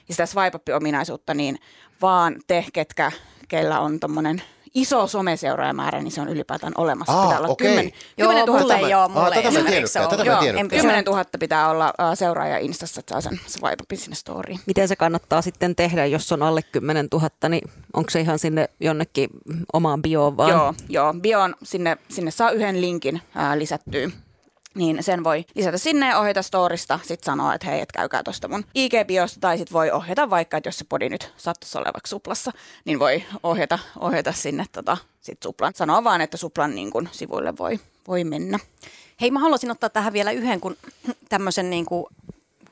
Ja 0.09 0.14
sitä 0.14 0.26
swipe-ominaisuutta, 0.26 1.34
niin 1.34 1.59
vaan 2.03 2.36
te, 2.47 2.64
ketkä 2.72 3.12
keillä 3.49 3.80
on 3.80 4.01
tuommoinen 4.01 4.42
iso 4.74 5.07
someseuraajamäärä, 5.07 6.03
niin 6.03 6.12
se 6.12 6.20
on 6.20 6.28
ylipäätään 6.28 6.72
olemassa. 6.76 7.12
Aa, 7.12 7.26
pitää 7.26 7.38
olla 7.38 7.49
okay. 7.49 7.68
10, 7.68 7.92
10 8.16 8.46
000. 8.46 8.61
Mulle 8.61 8.74
ei 8.74 8.94
ole, 8.94 9.09
mulle 9.09 9.34
tätä 9.34 9.49
ei 9.70 9.82
tätä 10.11 10.24
joo, 10.24 10.40
10 10.68 11.05
000 11.05 11.24
pitää 11.38 11.70
olla 11.70 11.88
uh, 11.88 12.18
seuraaja 12.18 12.59
Instassa, 12.59 13.01
että 13.01 13.12
saa 13.12 13.20
sen 13.20 13.40
swipe 13.46 13.96
sinne 13.96 14.16
storyin. 14.16 14.61
Miten 14.66 14.88
se 14.88 14.96
kannattaa 14.96 15.42
sitten 15.42 15.76
tehdä, 15.76 16.07
jos 16.07 16.32
on 16.32 16.42
alle 16.42 16.62
10 16.62 17.09
000, 17.12 17.28
niin 17.49 17.70
onko 17.92 18.11
se 18.11 18.20
ihan 18.20 18.38
sinne 18.38 18.68
jonnekin 18.80 19.28
omaan 19.72 20.03
bioon 20.03 20.36
vaan? 20.36 20.51
Joo, 20.51 20.74
joo 20.88 21.14
bioon 21.14 21.55
sinne, 21.62 21.96
sinne 22.09 22.30
saa 22.30 22.51
yhden 22.51 22.80
linkin 22.80 23.14
uh, 23.16 23.59
lisättyä 23.59 24.11
niin 24.79 25.03
sen 25.03 25.24
voi 25.24 25.45
lisätä 25.55 25.79
sinne 25.79 26.09
ja 26.09 26.18
ohjata 26.18 26.43
storista, 26.43 26.99
sitten 27.03 27.26
sanoa, 27.26 27.55
että 27.55 27.66
hei, 27.66 27.81
et 27.81 27.93
käykää 27.93 28.22
tuosta 28.22 28.49
mun 28.49 28.64
IG-biosta, 28.74 29.41
tai 29.41 29.59
sitten 29.59 29.72
voi 29.72 29.91
ohjata 29.91 30.31
vaikka, 30.31 30.57
että 30.57 30.68
jos 30.68 30.79
se 30.79 30.85
podi 30.89 31.09
nyt 31.09 31.33
sattuisi 31.37 31.79
olevaksi 31.79 32.11
suplassa, 32.11 32.53
niin 32.85 32.99
voi 32.99 33.24
ohjata, 33.43 33.79
ohjata 33.99 34.33
sinne 34.33 34.64
tota, 34.72 34.97
sit 35.20 35.43
suplan. 35.43 35.72
Sanoa 35.76 36.05
vaan, 36.05 36.20
että 36.20 36.37
suplan 36.37 36.74
niin 36.74 36.91
kun, 36.91 37.09
sivuille 37.12 37.55
voi, 37.59 37.81
voi 38.09 38.24
mennä. 38.24 38.59
Hei, 39.20 39.31
mä 39.31 39.41
haluaisin 39.41 39.70
ottaa 39.70 39.91
tähän 39.91 40.12
vielä 40.12 40.31
yhden, 40.31 40.61
kun 40.61 40.76
tämmöisen 41.29 41.70
niin 41.70 41.87
kuin 41.87 42.07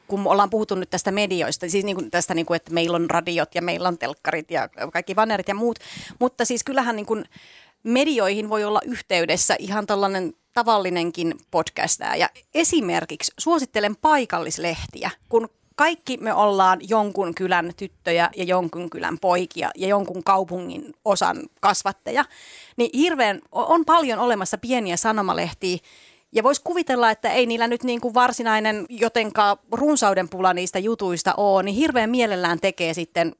kun 0.09 0.27
ollaan 0.27 0.51
puhuttu 0.51 0.75
nyt 0.75 0.91
tästä 0.91 1.13
medioista, 1.13 1.69
siis 1.69 1.85
niin 1.85 1.97
kuin 1.97 2.11
tästä, 2.11 2.35
niin 2.35 2.47
kuin, 2.47 2.57
että 2.57 2.73
meillä 2.73 2.97
on 2.97 3.11
radiot 3.11 3.55
ja 3.55 3.63
meillä 3.63 3.89
on 3.89 3.99
telkkarit 3.99 4.51
ja 4.51 4.69
kaikki 4.93 5.17
vannerit 5.17 5.49
ja 5.49 5.55
muut, 5.55 5.79
mutta 6.19 6.45
siis 6.45 6.65
kyllähän 6.65 6.97
niin 6.97 7.07
kuin 7.07 7.25
medioihin 7.87 8.49
voi 8.49 8.65
olla 8.65 8.81
yhteydessä 8.85 9.57
ihan 9.59 9.87
tällainen 9.87 10.35
tavallinenkin 10.53 11.35
podcastaa. 11.51 12.17
Ja 12.17 12.29
esimerkiksi 12.55 13.33
suosittelen 13.39 13.97
paikallislehtiä, 13.97 15.11
kun 15.29 15.49
kaikki 15.77 16.17
me 16.17 16.35
ollaan 16.35 16.79
jonkun 16.89 17.35
kylän 17.35 17.73
tyttöjä 17.77 18.31
ja 18.37 18.45
jonkun 18.45 18.91
kylän 18.91 19.19
poikia 19.19 19.71
ja 19.77 19.89
jonkun 19.89 20.25
kaupungin 20.25 20.95
osan 21.05 21.37
kasvatteja, 21.61 22.25
niin 22.77 22.91
hirveän 22.95 23.41
on 23.53 23.85
paljon 23.85 24.19
olemassa 24.19 24.59
pieniä 24.59 24.97
sanomalehtiä, 24.97 25.79
ja 26.33 26.43
voisi 26.43 26.63
kuvitella, 26.65 27.11
että 27.11 27.31
ei 27.31 27.47
niillä 27.47 27.69
nyt 27.69 27.85
niin 27.85 28.01
kuin 28.01 28.15
varsinainen 28.15 28.87
jotenka 28.89 29.59
runsauden 29.73 30.29
pula 30.29 30.55
niistä 30.55 30.79
jutuista 30.79 31.35
ole, 31.37 31.63
niin 31.63 31.75
hirveän 31.75 32.11
mielellään 32.11 32.61
tekee 32.61 32.95
sitten 32.95 33.33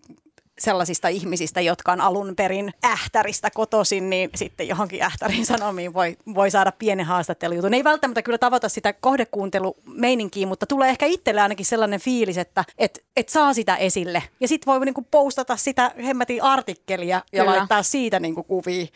sellaisista 0.59 1.09
ihmisistä, 1.09 1.61
jotka 1.61 1.93
on 1.93 2.01
alun 2.01 2.37
perin 2.37 2.73
ähtäristä 2.85 3.51
kotoisin, 3.51 4.11
niin 4.11 4.31
sitten 4.35 4.69
johonkin 4.69 5.03
ähtärin 5.03 5.47
sanomiin 5.57 5.95
voi, 5.95 6.17
voi 6.35 6.51
saada 6.51 6.73
pienen 6.73 7.07
haastattelujutun. 7.07 7.75
Ei 7.75 7.85
välttämättä 7.85 8.23
kyllä 8.23 8.39
tavoita 8.39 8.69
sitä 8.69 8.93
kohdekuuntelumeininkiä, 8.93 10.47
mutta 10.47 10.67
tulee 10.67 10.91
ehkä 10.91 11.07
itselle 11.07 11.41
ainakin 11.41 11.67
sellainen 11.67 12.01
fiilis, 12.01 12.39
että 12.39 12.65
et, 12.79 13.05
et 13.17 13.29
saa 13.29 13.55
sitä 13.55 13.77
esille. 13.77 14.23
Ja 14.41 14.49
sitten 14.49 14.73
voi 14.73 14.85
niinku 14.85 15.07
postata 15.11 15.57
sitä 15.57 15.93
hemmetin 16.05 16.43
artikkelia 16.43 17.23
ja 17.33 17.45
kyllä. 17.45 17.57
laittaa 17.57 17.83
siitä 17.83 18.21
niinku 18.21 18.43
kuvia 18.43 18.87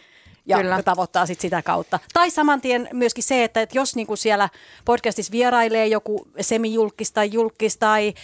ja 0.46 0.56
Kyllä. 0.56 0.82
tavoittaa 0.82 1.26
sit 1.26 1.40
sitä 1.40 1.62
kautta. 1.62 1.98
Tai 2.12 2.30
saman 2.30 2.60
tien 2.60 2.88
myöskin 2.92 3.24
se, 3.24 3.44
että, 3.44 3.60
että 3.60 3.78
jos 3.78 3.96
niinku 3.96 4.16
siellä 4.16 4.48
podcastissa 4.84 5.32
vierailee 5.32 5.86
joku 5.86 6.28
semijulkis 6.40 7.12
tai 7.12 7.32
julkis 7.32 7.76
tai 7.76 8.14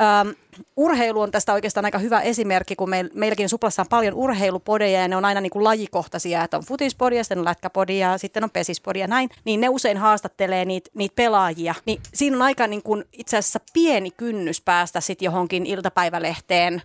Ähm, 0.00 0.28
urheilu 0.76 1.20
on 1.20 1.30
tästä 1.30 1.52
oikeastaan 1.52 1.84
aika 1.84 1.98
hyvä 1.98 2.20
esimerkki, 2.20 2.76
kun 2.76 2.90
meil, 2.90 3.08
meilläkin 3.14 3.48
Suplassa 3.48 3.82
on 3.82 3.88
paljon 3.88 4.14
urheilupodeja 4.14 5.00
ja 5.00 5.08
ne 5.08 5.16
on 5.16 5.24
aina 5.24 5.40
niin 5.40 5.50
kuin 5.50 5.64
lajikohtaisia, 5.64 6.44
että 6.44 6.56
on 6.56 6.64
futispodia, 6.64 7.24
sitten 7.24 7.38
on 7.38 7.44
lätkäpodia 7.44 8.10
ja 8.10 8.18
sitten 8.18 8.44
on 8.44 8.50
pesispodia 8.50 9.06
näin, 9.06 9.30
niin 9.44 9.60
ne 9.60 9.68
usein 9.68 9.98
haastattelee 9.98 10.64
niitä 10.64 10.90
niit 10.94 11.14
pelaajia. 11.14 11.74
Niin 11.86 12.00
siinä 12.14 12.36
on 12.36 12.42
aika 12.42 12.66
niin 12.66 12.82
kuin 12.82 13.04
itse 13.12 13.36
asiassa 13.36 13.60
pieni 13.72 14.10
kynnys 14.10 14.60
päästä 14.60 15.00
sitten 15.00 15.26
johonkin 15.26 15.66
iltapäivälehteen 15.66 16.82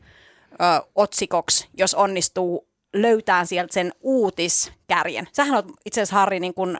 ö, 0.51 0.88
otsikoksi, 0.95 1.68
jos 1.78 1.93
onnistuu 1.93 2.68
löytää 2.93 3.45
sieltä 3.45 3.74
sen 3.74 3.93
uutiskärjen. 4.01 5.28
Sähän 5.32 5.57
on 5.57 5.74
itse 5.86 6.01
asiassa 6.01 6.16
Harri 6.16 6.39
niin 6.39 6.53
kuin, 6.53 6.76
ö, 6.76 6.80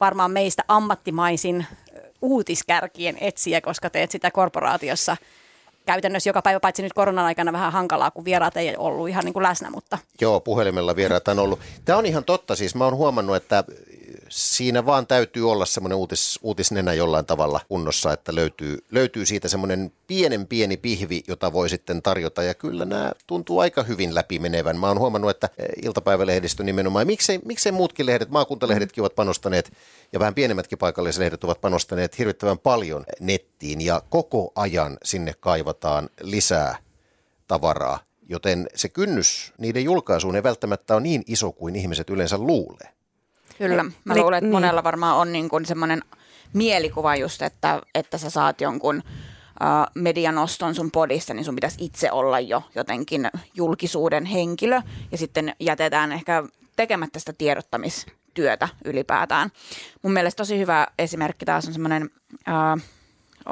varmaan 0.00 0.30
meistä 0.30 0.64
ammattimaisin 0.68 1.66
uutiskärkien 2.22 3.18
etsiä, 3.20 3.60
koska 3.60 3.90
teet 3.90 4.10
sitä 4.10 4.30
korporaatiossa 4.30 5.16
käytännössä 5.86 6.30
joka 6.30 6.42
päivä, 6.42 6.60
paitsi 6.60 6.82
nyt 6.82 6.92
koronan 6.92 7.24
aikana 7.24 7.52
vähän 7.52 7.72
hankalaa, 7.72 8.10
kun 8.10 8.24
vieraat 8.24 8.56
ei 8.56 8.76
ollut 8.76 9.08
ihan 9.08 9.24
niin 9.24 9.32
kuin 9.32 9.42
läsnä. 9.42 9.70
Mutta. 9.70 9.98
Joo, 10.20 10.40
puhelimella 10.40 10.96
vieraat 10.96 11.28
on 11.28 11.38
ollut. 11.38 11.60
Tämä 11.84 11.98
on 11.98 12.06
ihan 12.06 12.24
totta, 12.24 12.56
siis 12.56 12.74
mä 12.74 12.84
oon 12.84 12.96
huomannut, 12.96 13.36
että 13.36 13.64
siinä 14.30 14.86
vaan 14.86 15.06
täytyy 15.06 15.50
olla 15.50 15.66
semmoinen 15.66 15.98
uutis, 15.98 16.38
uutisnenä 16.42 16.92
jollain 16.92 17.26
tavalla 17.26 17.60
kunnossa, 17.68 18.12
että 18.12 18.34
löytyy, 18.34 18.78
löytyy 18.90 19.26
siitä 19.26 19.48
semmoinen 19.48 19.92
pienen 20.06 20.46
pieni 20.46 20.76
pihvi, 20.76 21.22
jota 21.28 21.52
voi 21.52 21.68
sitten 21.68 22.02
tarjota. 22.02 22.42
Ja 22.42 22.54
kyllä 22.54 22.84
nämä 22.84 23.12
tuntuu 23.26 23.58
aika 23.58 23.82
hyvin 23.82 24.14
läpimenevän. 24.14 24.78
Mä 24.78 24.88
oon 24.88 24.98
huomannut, 24.98 25.30
että 25.30 25.48
eh, 25.58 25.68
iltapäivälehdistö 25.82 26.62
nimenomaan, 26.62 27.06
miksei, 27.06 27.40
miksei 27.44 27.72
muutkin 27.72 28.06
lehdet, 28.06 28.30
maakuntalehdetkin 28.30 29.02
ovat 29.02 29.14
panostaneet 29.14 29.72
ja 30.12 30.20
vähän 30.20 30.34
pienemmätkin 30.34 30.78
paikallislehdet 30.78 31.44
ovat 31.44 31.60
panostaneet 31.60 32.18
hirvittävän 32.18 32.58
paljon 32.58 33.04
nettiin 33.20 33.80
ja 33.80 34.02
koko 34.10 34.52
ajan 34.54 34.98
sinne 35.04 35.34
kaivataan 35.40 36.08
lisää 36.20 36.78
tavaraa. 37.46 37.98
Joten 38.28 38.68
se 38.74 38.88
kynnys 38.88 39.52
niiden 39.58 39.84
julkaisuun 39.84 40.36
ei 40.36 40.42
välttämättä 40.42 40.94
ole 40.94 41.02
niin 41.02 41.22
iso 41.26 41.52
kuin 41.52 41.76
ihmiset 41.76 42.10
yleensä 42.10 42.38
luulee. 42.38 42.99
Kyllä. 43.60 43.84
Mä 44.04 44.16
luulen, 44.16 44.38
että 44.38 44.46
niin. 44.46 44.52
monella 44.52 44.84
varmaan 44.84 45.16
on 45.16 45.32
niin 45.32 45.48
kuin 45.48 45.66
semmoinen 45.66 46.02
mielikuva 46.52 47.16
just, 47.16 47.42
että, 47.42 47.82
että 47.94 48.18
sä 48.18 48.30
saat 48.30 48.60
jonkun 48.60 48.96
uh, 48.96 49.86
medianoston 49.94 50.74
sun 50.74 50.90
podissa, 50.90 51.34
niin 51.34 51.44
sun 51.44 51.54
pitäisi 51.54 51.84
itse 51.84 52.12
olla 52.12 52.40
jo 52.40 52.62
jotenkin 52.74 53.30
julkisuuden 53.54 54.24
henkilö. 54.24 54.82
Ja 55.12 55.18
sitten 55.18 55.54
jätetään 55.60 56.12
ehkä 56.12 56.44
tekemättä 56.76 57.18
sitä 57.18 57.32
tiedottamistyötä 57.32 58.68
ylipäätään. 58.84 59.50
Mun 60.02 60.12
mielestä 60.12 60.40
tosi 60.40 60.58
hyvä 60.58 60.86
esimerkki 60.98 61.44
taas 61.44 61.66
on 61.66 61.72
semmoinen... 61.72 62.10
Uh, 62.32 62.82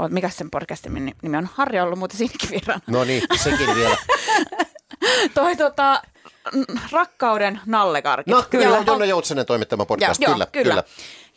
mikä 0.09 0.29
sen 0.29 0.51
podcastin 0.51 1.15
nimi 1.23 1.37
on? 1.37 1.49
Harri 1.55 1.81
on 1.81 1.87
ollut 1.87 1.99
muuten 1.99 2.19
siinäkin 2.19 2.51
vieraana. 2.51 2.83
No 2.87 3.05
niin, 3.05 3.23
sekin 3.37 3.75
vielä. 3.75 3.97
Toi 5.35 5.57
tota, 5.57 6.03
rakkauden 6.93 7.61
nallekarkit. 7.67 8.35
No 8.35 8.45
kyllä, 8.51 8.65
Joo. 8.65 8.83
Jonna 8.87 9.05
Joutsenen 9.05 9.47
toimittama 9.47 9.85
podcast, 9.85 10.21
ja, 10.21 10.27
kyllä, 10.29 10.43
joo, 10.45 10.51
kyllä. 10.53 10.71
kyllä. 10.71 10.85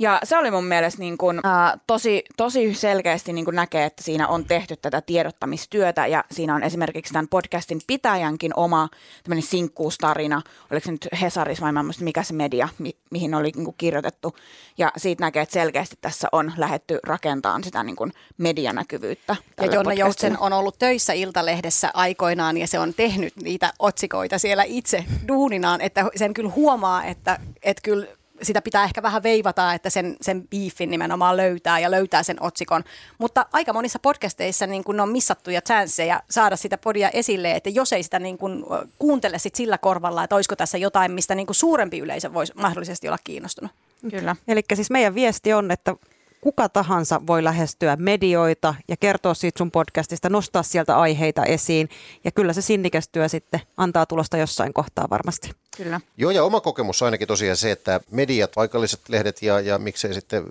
Ja 0.02 0.20
se 0.24 0.38
oli 0.38 0.52
mun 0.52 0.66
mielestä 0.66 1.00
niin 1.00 1.18
kuin, 1.18 1.42
äh, 1.46 1.80
tosi, 1.88 2.24
tosi 2.38 2.74
selkeästi 2.74 3.34
niin 3.34 3.46
kuin 3.46 3.56
näkee, 3.56 3.86
että 3.86 4.04
siinä 4.04 4.28
on 4.28 4.46
tehty 4.46 4.76
tätä 4.76 5.02
tiedottamistyötä 5.02 6.08
ja 6.08 6.24
siinä 6.32 6.56
on 6.56 6.64
esimerkiksi 6.64 7.14
tämän 7.14 7.28
podcastin 7.28 7.82
pitäjänkin 7.88 8.52
oma 8.56 8.90
tämmöinen 9.24 9.44
sinkkuustarina, 9.44 10.42
oliko 10.72 10.86
se 10.86 10.92
nyt 10.92 11.08
Hesaris 11.22 11.62
vai 11.62 11.72
mä 11.72 11.84
mikä 12.00 12.24
se 12.24 12.34
media, 12.34 12.70
mi- 12.78 12.98
mihin 13.12 13.36
oli 13.36 13.52
niin 13.56 13.66
kuin 13.66 13.76
kirjoitettu. 13.78 14.36
Ja 14.78 14.92
siitä 14.98 15.24
näkee, 15.24 15.42
että 15.42 15.54
selkeästi 15.54 15.96
tässä 16.02 16.28
on 16.32 16.54
lähetty 16.58 17.00
rakentamaan 17.04 17.64
sitä 17.64 17.84
niin 17.84 17.96
kuin 17.96 18.14
medianäkyvyyttä. 18.38 19.36
Ja 19.62 19.66
Jonna 19.66 19.94
Joutsen 19.94 20.40
on 20.40 20.54
ollut 20.54 20.80
töissä 20.80 21.14
Iltalehdessä 21.14 21.92
aikoinaan 21.94 22.58
ja 22.58 22.68
se 22.68 22.80
on 22.80 22.94
tehnyt 22.94 23.36
niitä 23.36 23.74
otsikoita 23.80 24.40
siellä 24.40 24.64
itse 24.64 25.06
duuninaan, 25.28 25.82
että 25.82 26.06
sen 26.16 26.34
kyllä 26.34 26.52
huomaa, 26.56 27.04
että, 27.04 27.40
että 27.64 27.82
kyllä 27.82 28.08
sitä 28.42 28.62
pitää 28.62 28.84
ehkä 28.84 29.02
vähän 29.02 29.24
veivata, 29.24 29.74
että 29.74 29.90
sen, 29.90 30.18
sen 30.22 30.48
beefin 30.48 30.92
nimenomaan 30.92 31.38
löytää 31.38 31.80
ja 31.80 31.92
löytää 31.92 32.24
sen 32.24 32.44
otsikon. 32.44 32.84
Mutta 33.18 33.46
aika 33.54 33.74
monissa 33.74 34.00
podcasteissa 34.00 34.68
niin 34.68 34.84
kun 34.84 35.00
on 35.00 35.10
missattuja 35.10 35.62
chanceja 35.62 36.22
saada 36.30 36.56
sitä 36.56 36.78
podia 36.78 37.10
esille, 37.10 37.52
että 37.52 37.70
jos 37.70 37.94
ei 37.94 38.04
sitä 38.04 38.20
niin 38.20 38.38
kun 38.38 38.66
kuuntele 39.00 39.40
sit 39.40 39.56
sillä 39.56 39.78
korvalla, 39.78 40.24
että 40.24 40.36
olisiko 40.36 40.56
tässä 40.56 40.78
jotain, 40.78 41.12
mistä 41.12 41.36
niin 41.36 41.48
suurempi 41.52 42.00
yleisö 42.00 42.34
voisi 42.34 42.54
mahdollisesti 42.56 43.08
olla 43.08 43.20
kiinnostunut. 43.24 43.72
Kyllä. 44.12 44.36
Eli 44.48 44.62
siis 44.74 44.90
meidän 44.90 45.16
viesti 45.16 45.54
on, 45.54 45.72
että 45.72 45.96
kuka 46.42 46.70
tahansa 46.70 47.22
voi 47.28 47.44
lähestyä 47.44 47.96
medioita 47.96 48.76
ja 48.88 48.98
kertoa 48.98 49.34
siitä 49.34 49.58
sun 49.58 49.72
podcastista, 49.72 50.30
nostaa 50.30 50.64
sieltä 50.64 50.98
aiheita 50.98 51.46
esiin. 51.46 51.90
Ja 52.24 52.32
kyllä 52.32 52.54
se 52.54 52.62
sinnikästyö 52.62 53.30
sitten 53.30 53.60
antaa 53.78 54.06
tulosta 54.06 54.38
jossain 54.38 54.74
kohtaa 54.74 55.08
varmasti. 55.10 55.52
Kyllä. 55.78 56.02
Joo, 56.18 56.32
ja 56.32 56.44
oma 56.44 56.62
kokemus 56.62 57.02
on 57.02 57.06
ainakin 57.06 57.28
tosiaan 57.28 57.58
se, 57.58 57.72
että 57.72 58.00
mediat, 58.12 58.52
paikalliset 58.56 59.10
lehdet 59.10 59.42
ja, 59.42 59.60
ja 59.60 59.78
miksei 59.78 60.14
sitten 60.14 60.44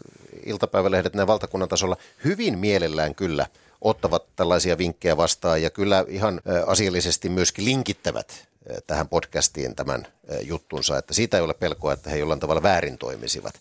iltapäivälehdet 0.47 1.14
näin 1.14 1.28
valtakunnan 1.28 1.68
tasolla 1.68 1.97
hyvin 2.24 2.59
mielellään 2.59 3.14
kyllä 3.14 3.47
ottavat 3.80 4.24
tällaisia 4.36 4.78
vinkkejä 4.78 5.16
vastaan 5.16 5.62
ja 5.62 5.70
kyllä 5.70 6.05
ihan 6.09 6.41
asiallisesti 6.66 7.28
myöskin 7.28 7.64
linkittävät 7.64 8.49
tähän 8.86 9.09
podcastiin 9.09 9.74
tämän 9.74 10.07
juttunsa, 10.43 10.99
että 10.99 11.14
siitä 11.14 11.36
ei 11.36 11.43
ole 11.43 11.55
pelkoa, 11.55 11.93
että 11.93 12.11
he 12.11 12.16
jollain 12.16 12.41
tavalla 12.41 12.62
väärin 12.62 12.99
toimisivat. 12.99 13.55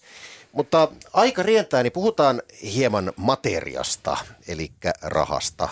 Mutta 0.52 0.88
aika 1.14 1.44
rientää, 1.44 1.84
niin 1.84 1.92
puhutaan 1.92 2.42
hieman 2.64 3.14
materiasta, 3.16 4.18
eli 4.48 4.72
rahasta. 5.02 5.70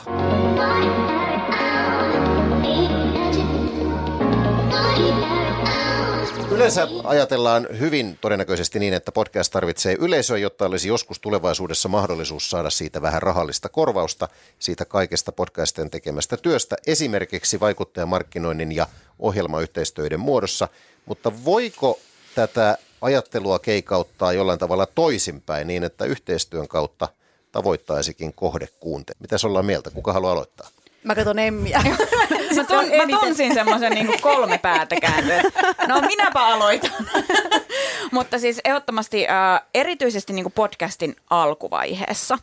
Yleensä 6.52 6.88
ajatellaan 7.04 7.68
hyvin 7.80 8.18
todennäköisesti 8.22 8.80
niin, 8.80 8.94
että 8.94 9.12
podcast 9.12 9.54
tarvitsee 9.54 9.96
yleisöä, 10.00 10.38
jotta 10.38 10.66
olisi 10.66 10.88
joskus 10.88 11.20
tulevaisuudessa 11.20 11.90
mahdollisuus 11.90 12.50
saada 12.50 12.70
siitä 12.70 13.02
vähän 13.02 13.22
rahallista 13.22 13.70
korvausta 13.70 14.28
siitä 14.60 14.86
kaikesta 14.86 15.32
podcastien 15.32 15.90
tekemästä 15.90 16.38
työstä, 16.38 16.76
esimerkiksi 16.88 17.60
vaikuttajamarkkinoinnin 17.60 18.72
ja 18.72 18.88
ohjelmayhteistyöiden 19.20 20.20
muodossa. 20.20 20.68
Mutta 21.06 21.46
voiko 21.46 22.00
tätä 22.36 22.78
ajattelua 23.02 23.60
keikauttaa 23.60 24.34
jollain 24.34 24.60
tavalla 24.60 24.86
toisinpäin 24.86 25.68
niin, 25.68 25.84
että 25.84 26.06
yhteistyön 26.06 26.68
kautta 26.68 27.08
tavoittaisikin 27.52 28.34
kuunte. 28.80 29.14
Mitä 29.20 29.36
ollaan 29.46 29.66
mieltä? 29.66 29.92
Kuka 29.92 30.14
haluaa 30.14 30.32
aloittaa? 30.32 30.70
Mä 31.04 31.16
katson 31.16 31.40
Emmiä. 31.40 31.82
mä, 32.56 32.64
tun, 32.64 32.86
mä 33.12 33.20
tunsin 33.20 33.54
semmoisen 33.54 33.92
niin 33.92 34.22
kolme 34.22 34.58
päätä 34.58 34.96
kääntöä. 35.02 35.44
No 35.88 36.02
minäpä 36.02 36.46
aloitan. 36.48 36.92
Mutta 38.12 38.40
siis 38.40 38.62
ehdottomasti 38.66 39.28
äh, 39.28 39.62
erityisesti 39.74 40.34
niin 40.34 40.52
podcastin 40.52 41.16
alkuvaiheessa, 41.30 42.38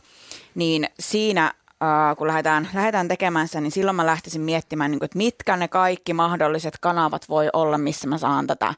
niin 0.55 0.89
siinä 0.99 1.53
Uh, 1.83 2.17
kun 2.17 2.27
lähdetään, 2.27 2.69
lähdetään 2.73 3.07
tekemään 3.07 3.47
sen, 3.47 3.63
niin 3.63 3.71
silloin 3.71 3.95
mä 3.95 4.05
lähtisin 4.05 4.41
miettimään, 4.41 4.91
niin 4.91 4.99
kuin, 4.99 5.05
että 5.05 5.17
mitkä 5.17 5.57
ne 5.57 5.67
kaikki 5.67 6.13
mahdolliset 6.13 6.77
kanavat 6.81 7.29
voi 7.29 7.49
olla, 7.53 7.77
missä 7.77 8.07
mä 8.07 8.17
saan 8.17 8.47
tätä 8.47 8.73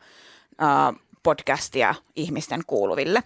uh, 0.61 0.99
podcastia 1.23 1.95
ihmisten 2.15 2.61
kuuluville. 2.67 3.23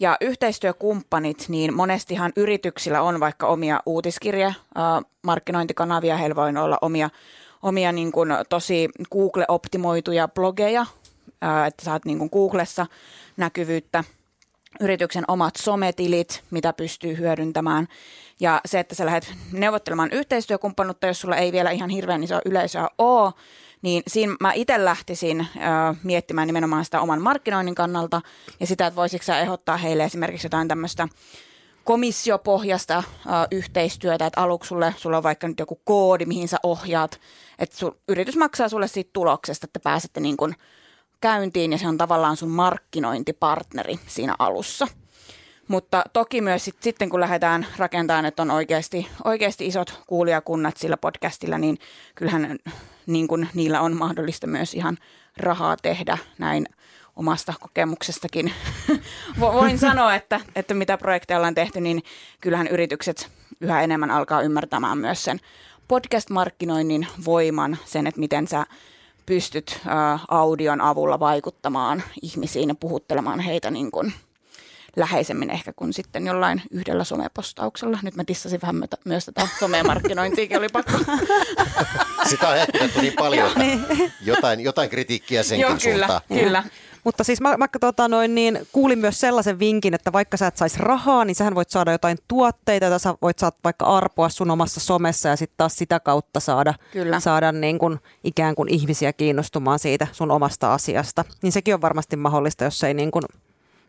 Ja 0.00 0.16
yhteistyökumppanit, 0.20 1.44
niin 1.48 1.74
monestihan 1.74 2.32
yrityksillä 2.36 3.02
on 3.02 3.20
vaikka 3.20 3.46
omia 3.46 3.80
uutiskirja, 3.86 4.52
markkinointikanavia, 5.22 6.16
heillä 6.16 6.36
voi 6.36 6.48
olla 6.62 6.78
omia, 6.80 7.10
omia 7.62 7.92
niin 7.92 8.12
kuin 8.12 8.28
tosi 8.48 8.88
Google-optimoituja 9.10 10.28
blogeja, 10.28 10.86
että 11.66 11.84
saat 11.84 12.04
niin 12.04 12.18
kuin 12.18 12.30
Googlessa 12.32 12.86
näkyvyyttä, 13.36 14.04
yrityksen 14.80 15.24
omat 15.28 15.56
sometilit, 15.56 16.42
mitä 16.50 16.72
pystyy 16.72 17.18
hyödyntämään. 17.18 17.88
Ja 18.40 18.60
se, 18.64 18.80
että 18.80 18.94
sä 18.94 19.06
lähdet 19.06 19.34
neuvottelemaan 19.52 20.12
yhteistyökumppanuutta, 20.12 21.06
jos 21.06 21.20
sulla 21.20 21.36
ei 21.36 21.52
vielä 21.52 21.70
ihan 21.70 21.90
hirveän 21.90 22.24
iso 22.24 22.40
yleisöä 22.44 22.88
ole, 22.98 23.32
niin 23.82 24.02
siinä 24.06 24.36
mä 24.40 24.52
itse 24.52 24.84
lähtisin 24.84 25.40
ö, 25.40 25.46
miettimään 26.02 26.46
nimenomaan 26.46 26.84
sitä 26.84 27.00
oman 27.00 27.22
markkinoinnin 27.22 27.74
kannalta 27.74 28.20
ja 28.60 28.66
sitä, 28.66 28.86
että 28.86 28.96
voisitko 28.96 29.24
sä 29.24 29.40
ehdottaa 29.40 29.76
heille 29.76 30.04
esimerkiksi 30.04 30.46
jotain 30.46 30.68
tämmöistä 30.68 31.08
komissiopohjasta 31.84 32.98
ö, 32.98 33.30
yhteistyötä, 33.50 34.26
että 34.26 34.40
aluksi 34.40 34.68
sulle, 34.68 34.94
sulla 34.96 35.16
on 35.16 35.22
vaikka 35.22 35.48
nyt 35.48 35.58
joku 35.58 35.80
koodi, 35.84 36.26
mihin 36.26 36.48
sä 36.48 36.56
ohjaat, 36.62 37.20
että 37.58 37.76
sun, 37.76 37.96
yritys 38.08 38.36
maksaa 38.36 38.68
sulle 38.68 38.88
siitä 38.88 39.10
tuloksesta, 39.12 39.64
että 39.64 39.80
pääsette 39.80 40.20
niin 40.20 40.36
kuin 40.36 40.54
käyntiin 41.20 41.72
ja 41.72 41.78
se 41.78 41.88
on 41.88 41.98
tavallaan 41.98 42.36
sun 42.36 42.50
markkinointipartneri 42.50 43.98
siinä 44.06 44.34
alussa. 44.38 44.88
Mutta 45.68 46.04
toki 46.12 46.40
myös 46.40 46.64
sit, 46.64 46.76
sitten, 46.80 47.10
kun 47.10 47.20
lähdetään 47.20 47.66
rakentamaan, 47.76 48.24
että 48.24 48.42
on 48.42 48.50
oikeasti, 48.50 49.08
oikeasti 49.24 49.66
isot 49.66 50.02
kuulijakunnat 50.06 50.76
sillä 50.76 50.96
podcastilla, 50.96 51.58
niin 51.58 51.78
kyllähän 52.14 52.58
niin 53.06 53.28
kuin 53.28 53.48
niillä 53.54 53.80
on 53.80 53.96
mahdollista 53.96 54.46
myös 54.46 54.74
ihan 54.74 54.98
rahaa 55.36 55.76
tehdä 55.76 56.18
näin 56.38 56.66
omasta 57.16 57.54
kokemuksestakin. 57.60 58.52
Voin 59.40 59.78
sanoa, 59.88 60.14
että, 60.14 60.40
että 60.56 60.74
mitä 60.74 60.98
projekteja 60.98 61.38
ollaan 61.38 61.54
tehty, 61.54 61.80
niin 61.80 62.02
kyllähän 62.40 62.66
yritykset 62.66 63.28
yhä 63.60 63.82
enemmän 63.82 64.10
alkaa 64.10 64.42
ymmärtämään 64.42 64.98
myös 64.98 65.24
sen 65.24 65.40
podcast-markkinoinnin 65.88 67.06
voiman, 67.24 67.78
sen, 67.84 68.06
että 68.06 68.20
miten 68.20 68.48
sä 68.48 68.66
pystyt 69.26 69.80
ä, 69.86 70.18
audion 70.28 70.80
avulla 70.80 71.20
vaikuttamaan 71.20 72.02
ihmisiin 72.22 72.68
ja 72.68 72.74
puhuttelemaan 72.74 73.40
heitä 73.40 73.70
niin 73.70 73.90
kuin– 73.90 74.12
läheisemmin 74.96 75.50
ehkä 75.50 75.72
kuin 75.72 75.92
sitten 75.92 76.26
jollain 76.26 76.62
yhdellä 76.70 77.04
somepostauksella. 77.04 77.98
Nyt 78.02 78.16
mä 78.16 78.24
tissasin 78.24 78.60
vähän 78.62 78.76
myötä, 78.76 78.96
myös 79.04 79.24
tätä 79.24 79.48
somemarkkinointiakin, 79.58 80.58
oli 80.58 80.68
pakko. 80.68 80.92
Sitä 82.30 82.48
on 82.48 82.56
hehkutettu 82.56 83.00
niin 83.00 83.12
paljon, 83.18 83.46
että 83.46 83.58
niin. 83.58 84.12
jotain, 84.20 84.60
jotain 84.60 84.90
kritiikkiä 84.90 85.42
senkin 85.42 85.62
Joo, 85.62 85.76
kyllä, 85.82 86.06
suuntaan. 86.06 86.20
kyllä. 86.28 86.64
Mutta 87.04 87.24
siis 87.24 87.40
mä, 87.40 87.56
mä 87.56 87.68
tota 87.80 88.08
noin, 88.08 88.34
niin, 88.34 88.66
kuulin 88.72 88.98
myös 88.98 89.20
sellaisen 89.20 89.58
vinkin, 89.58 89.94
että 89.94 90.12
vaikka 90.12 90.36
sä 90.36 90.46
et 90.46 90.56
saisi 90.56 90.78
rahaa, 90.78 91.24
niin 91.24 91.34
sähän 91.34 91.54
voit 91.54 91.70
saada 91.70 91.92
jotain 91.92 92.18
tuotteita, 92.28 92.86
joita 92.86 92.98
sä 92.98 93.14
voit 93.22 93.38
saada 93.38 93.56
vaikka 93.64 93.84
arpoa 93.86 94.28
sun 94.28 94.50
omassa 94.50 94.80
somessa 94.80 95.28
ja 95.28 95.36
sitten 95.36 95.56
taas 95.56 95.76
sitä 95.76 96.00
kautta 96.00 96.40
saada, 96.40 96.74
Kyllä. 96.92 97.20
saada 97.20 97.52
niin 97.52 97.78
kuin, 97.78 97.98
ikään 98.24 98.54
kuin 98.54 98.68
ihmisiä 98.68 99.12
kiinnostumaan 99.12 99.78
siitä 99.78 100.06
sun 100.12 100.30
omasta 100.30 100.74
asiasta. 100.74 101.24
Niin 101.42 101.52
sekin 101.52 101.74
on 101.74 101.80
varmasti 101.80 102.16
mahdollista, 102.16 102.64
jos 102.64 102.84
ei, 102.84 102.94
niin 102.94 103.10
kuin, 103.10 103.24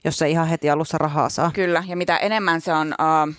jos 0.04 0.22
ei 0.22 0.32
ihan 0.32 0.48
heti 0.48 0.70
alussa 0.70 0.98
rahaa 0.98 1.30
saa. 1.30 1.52
Kyllä, 1.52 1.84
ja 1.88 1.96
mitä 1.98 2.18
enemmän 2.18 2.62
se 2.62 2.74
on, 2.74 2.96
uh, 3.28 3.34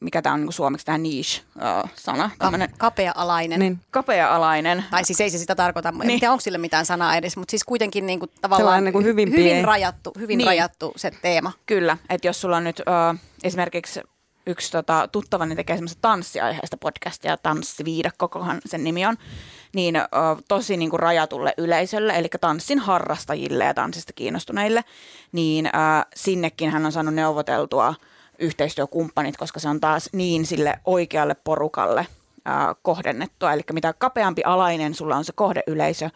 mikä 0.00 0.22
tämä 0.22 0.34
on 0.34 0.40
niin 0.40 0.52
suomeksi 0.52 0.86
tämä 0.86 0.98
niche-sana, 0.98 2.30
Ka- 2.38 2.52
kapea-alainen. 2.78 3.58
Niin. 3.60 3.80
kapea-alainen. 3.90 4.84
Tai 4.90 5.04
siis 5.04 5.20
ei 5.20 5.30
se 5.30 5.38
sitä 5.38 5.54
tarkoita, 5.54 5.90
niin. 5.90 6.06
Niin. 6.06 6.20
tiedä 6.20 6.32
onko 6.32 6.40
sille 6.40 6.58
mitään 6.58 6.86
sanaa 6.86 7.16
edes, 7.16 7.36
mutta 7.36 7.50
siis 7.50 7.64
kuitenkin 7.64 8.06
niin 8.06 8.18
kuin 8.18 8.30
tavallaan 8.40 8.84
niin 8.84 8.92
kuin 8.92 9.04
hyvin 9.04 9.28
hyvin, 9.30 9.44
pieni. 9.44 9.62
rajattu, 9.62 10.12
hyvin 10.18 10.38
Niin. 10.38 10.46
rajattu 10.46 10.92
se 10.96 11.10
teema. 11.22 11.52
Kyllä, 11.66 11.96
että 12.10 12.28
jos 12.28 12.40
sulla 12.40 12.56
on 12.56 12.64
nyt 12.64 12.80
uh, 13.12 13.18
esimerkiksi 13.44 14.00
yksi 14.48 14.72
tota, 14.72 15.08
tuttavani 15.12 15.56
tekee 15.56 15.76
semmoista 15.76 15.98
tanssiaiheesta 16.00 16.76
podcastia, 16.76 17.36
Tanssiviidakkokohan 17.36 18.60
sen 18.66 18.84
nimi 18.84 19.06
on, 19.06 19.16
niin 19.74 19.96
uh, 19.96 20.42
tosi 20.48 20.76
niin 20.76 20.90
kuin 20.90 21.00
rajatulle 21.00 21.54
yleisölle, 21.58 22.12
eli 22.18 22.28
tanssin 22.40 22.78
harrastajille 22.78 23.64
ja 23.64 23.74
tanssista 23.74 24.12
kiinnostuneille, 24.12 24.84
niin 25.32 25.66
uh, 25.66 26.06
sinnekin 26.16 26.70
hän 26.70 26.86
on 26.86 26.92
saanut 26.92 27.14
neuvoteltua 27.14 27.94
yhteistyökumppanit, 28.38 29.36
koska 29.36 29.60
se 29.60 29.68
on 29.68 29.80
taas 29.80 30.08
niin 30.12 30.46
sille 30.46 30.80
oikealle 30.84 31.34
porukalle 31.34 32.06
uh, 32.10 32.76
kohdennettua. 32.82 33.52
Eli 33.52 33.62
mitä 33.72 33.92
kapeampi 33.92 34.42
alainen 34.44 34.94
sulla 34.94 35.16
on 35.16 35.24
se 35.24 35.32
kohdeyleisö, 35.32 36.10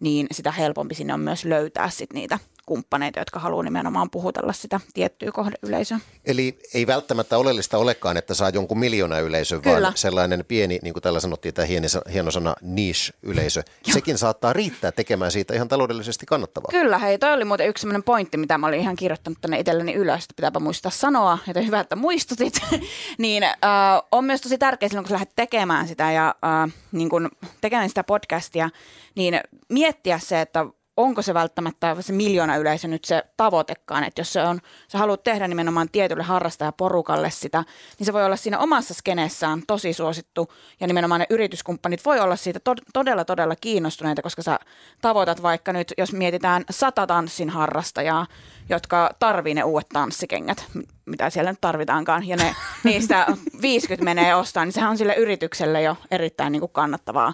niin 0.00 0.26
sitä 0.32 0.52
helpompi 0.52 0.94
sinne 0.94 1.14
on 1.14 1.20
myös 1.20 1.44
löytää 1.44 1.90
sit 1.90 2.12
niitä 2.12 2.38
kumppaneita, 2.70 3.18
jotka 3.18 3.40
haluaa 3.40 3.62
nimenomaan 3.62 4.10
puhutella 4.10 4.52
sitä 4.52 4.80
tiettyä 4.94 5.32
kohdeyleisöä. 5.32 5.98
Eli 6.24 6.58
ei 6.74 6.86
välttämättä 6.86 7.38
oleellista 7.38 7.78
olekaan, 7.78 8.16
että 8.16 8.34
saa 8.34 8.50
jonkun 8.50 8.78
miljoona 8.78 9.18
yleisön, 9.18 9.62
Kyllä. 9.62 9.82
vaan 9.82 9.96
sellainen 9.96 10.44
pieni, 10.48 10.78
niin 10.82 10.92
kuin 10.92 11.02
täällä 11.02 11.20
sanottiin, 11.20 11.54
tämä 11.54 11.66
hieno, 11.66 11.86
hieno 12.12 12.30
sana 12.30 12.54
niche-yleisö, 12.60 13.62
sekin 13.92 14.18
saattaa 14.18 14.52
riittää 14.52 14.92
tekemään 14.92 15.30
siitä 15.30 15.54
ihan 15.54 15.68
taloudellisesti 15.68 16.26
kannattavaa. 16.26 16.68
Kyllä, 16.70 16.98
hei, 16.98 17.18
toi 17.18 17.32
oli 17.32 17.44
muuten 17.44 17.68
yksi 17.68 17.80
sellainen 17.80 18.02
pointti, 18.02 18.36
mitä 18.36 18.58
mä 18.58 18.66
olin 18.66 18.80
ihan 18.80 18.96
kirjoittanut 18.96 19.38
tänne 19.40 19.60
itselleni 19.60 19.94
ylös, 19.94 20.24
että 20.24 20.34
pitääpä 20.36 20.60
muistaa 20.60 20.90
sanoa, 20.90 21.38
joten 21.46 21.66
hyvä, 21.66 21.80
että 21.80 21.96
muistutit. 21.96 22.54
niin 23.18 23.42
äh, 23.42 23.52
on 24.12 24.24
myös 24.24 24.40
tosi 24.40 24.58
tärkeää 24.58 24.88
silloin, 24.88 25.04
kun 25.04 25.08
sä 25.08 25.14
lähdet 25.14 25.36
tekemään 25.36 25.88
sitä 25.88 26.12
ja 26.12 26.34
äh, 26.44 26.74
niin 26.92 27.08
kun 27.08 27.28
tekemään 27.60 27.88
sitä 27.88 28.04
podcastia, 28.04 28.70
niin 29.14 29.40
miettiä 29.68 30.18
se, 30.18 30.40
että 30.40 30.66
onko 31.02 31.22
se 31.22 31.34
välttämättä 31.34 31.96
se 32.00 32.12
miljoona 32.12 32.56
yleisö 32.56 32.88
nyt 32.88 33.04
se 33.04 33.22
tavoitekaan, 33.36 34.04
että 34.04 34.20
jos 34.20 34.32
se 34.32 34.42
on, 34.42 34.60
sä 34.88 34.98
haluat 34.98 35.24
tehdä 35.24 35.48
nimenomaan 35.48 35.88
tietylle 35.92 36.22
harrastajaporukalle 36.22 37.30
sitä, 37.30 37.64
niin 37.98 38.06
se 38.06 38.12
voi 38.12 38.24
olla 38.24 38.36
siinä 38.36 38.58
omassa 38.58 38.94
skeneessään 38.94 39.62
tosi 39.66 39.92
suosittu 39.92 40.52
ja 40.80 40.86
nimenomaan 40.86 41.20
ne 41.20 41.26
yrityskumppanit 41.30 42.04
voi 42.04 42.20
olla 42.20 42.36
siitä 42.36 42.60
to- 42.60 42.74
todella 42.92 43.24
todella 43.24 43.56
kiinnostuneita, 43.56 44.22
koska 44.22 44.42
sä 44.42 44.58
tavoitat 45.02 45.42
vaikka 45.42 45.72
nyt, 45.72 45.92
jos 45.98 46.12
mietitään 46.12 46.64
sata 46.70 47.06
tanssin 47.06 47.50
harrastajaa, 47.50 48.26
jotka 48.68 49.10
tarvii 49.18 49.54
ne 49.54 49.64
uudet 49.64 49.88
tanssikengät, 49.88 50.64
mitä 51.06 51.30
siellä 51.30 51.52
nyt 51.52 51.60
tarvitaankaan, 51.60 52.28
ja 52.28 52.36
ne, 52.36 52.54
niistä 52.84 53.26
50 53.62 54.04
menee 54.04 54.34
ostaa, 54.34 54.64
niin 54.64 54.72
sehän 54.72 54.90
on 54.90 54.98
sille 54.98 55.14
yritykselle 55.14 55.82
jo 55.82 55.96
erittäin 56.10 56.52
niin 56.52 56.60
kuin 56.60 56.72
kannattavaa 56.72 57.32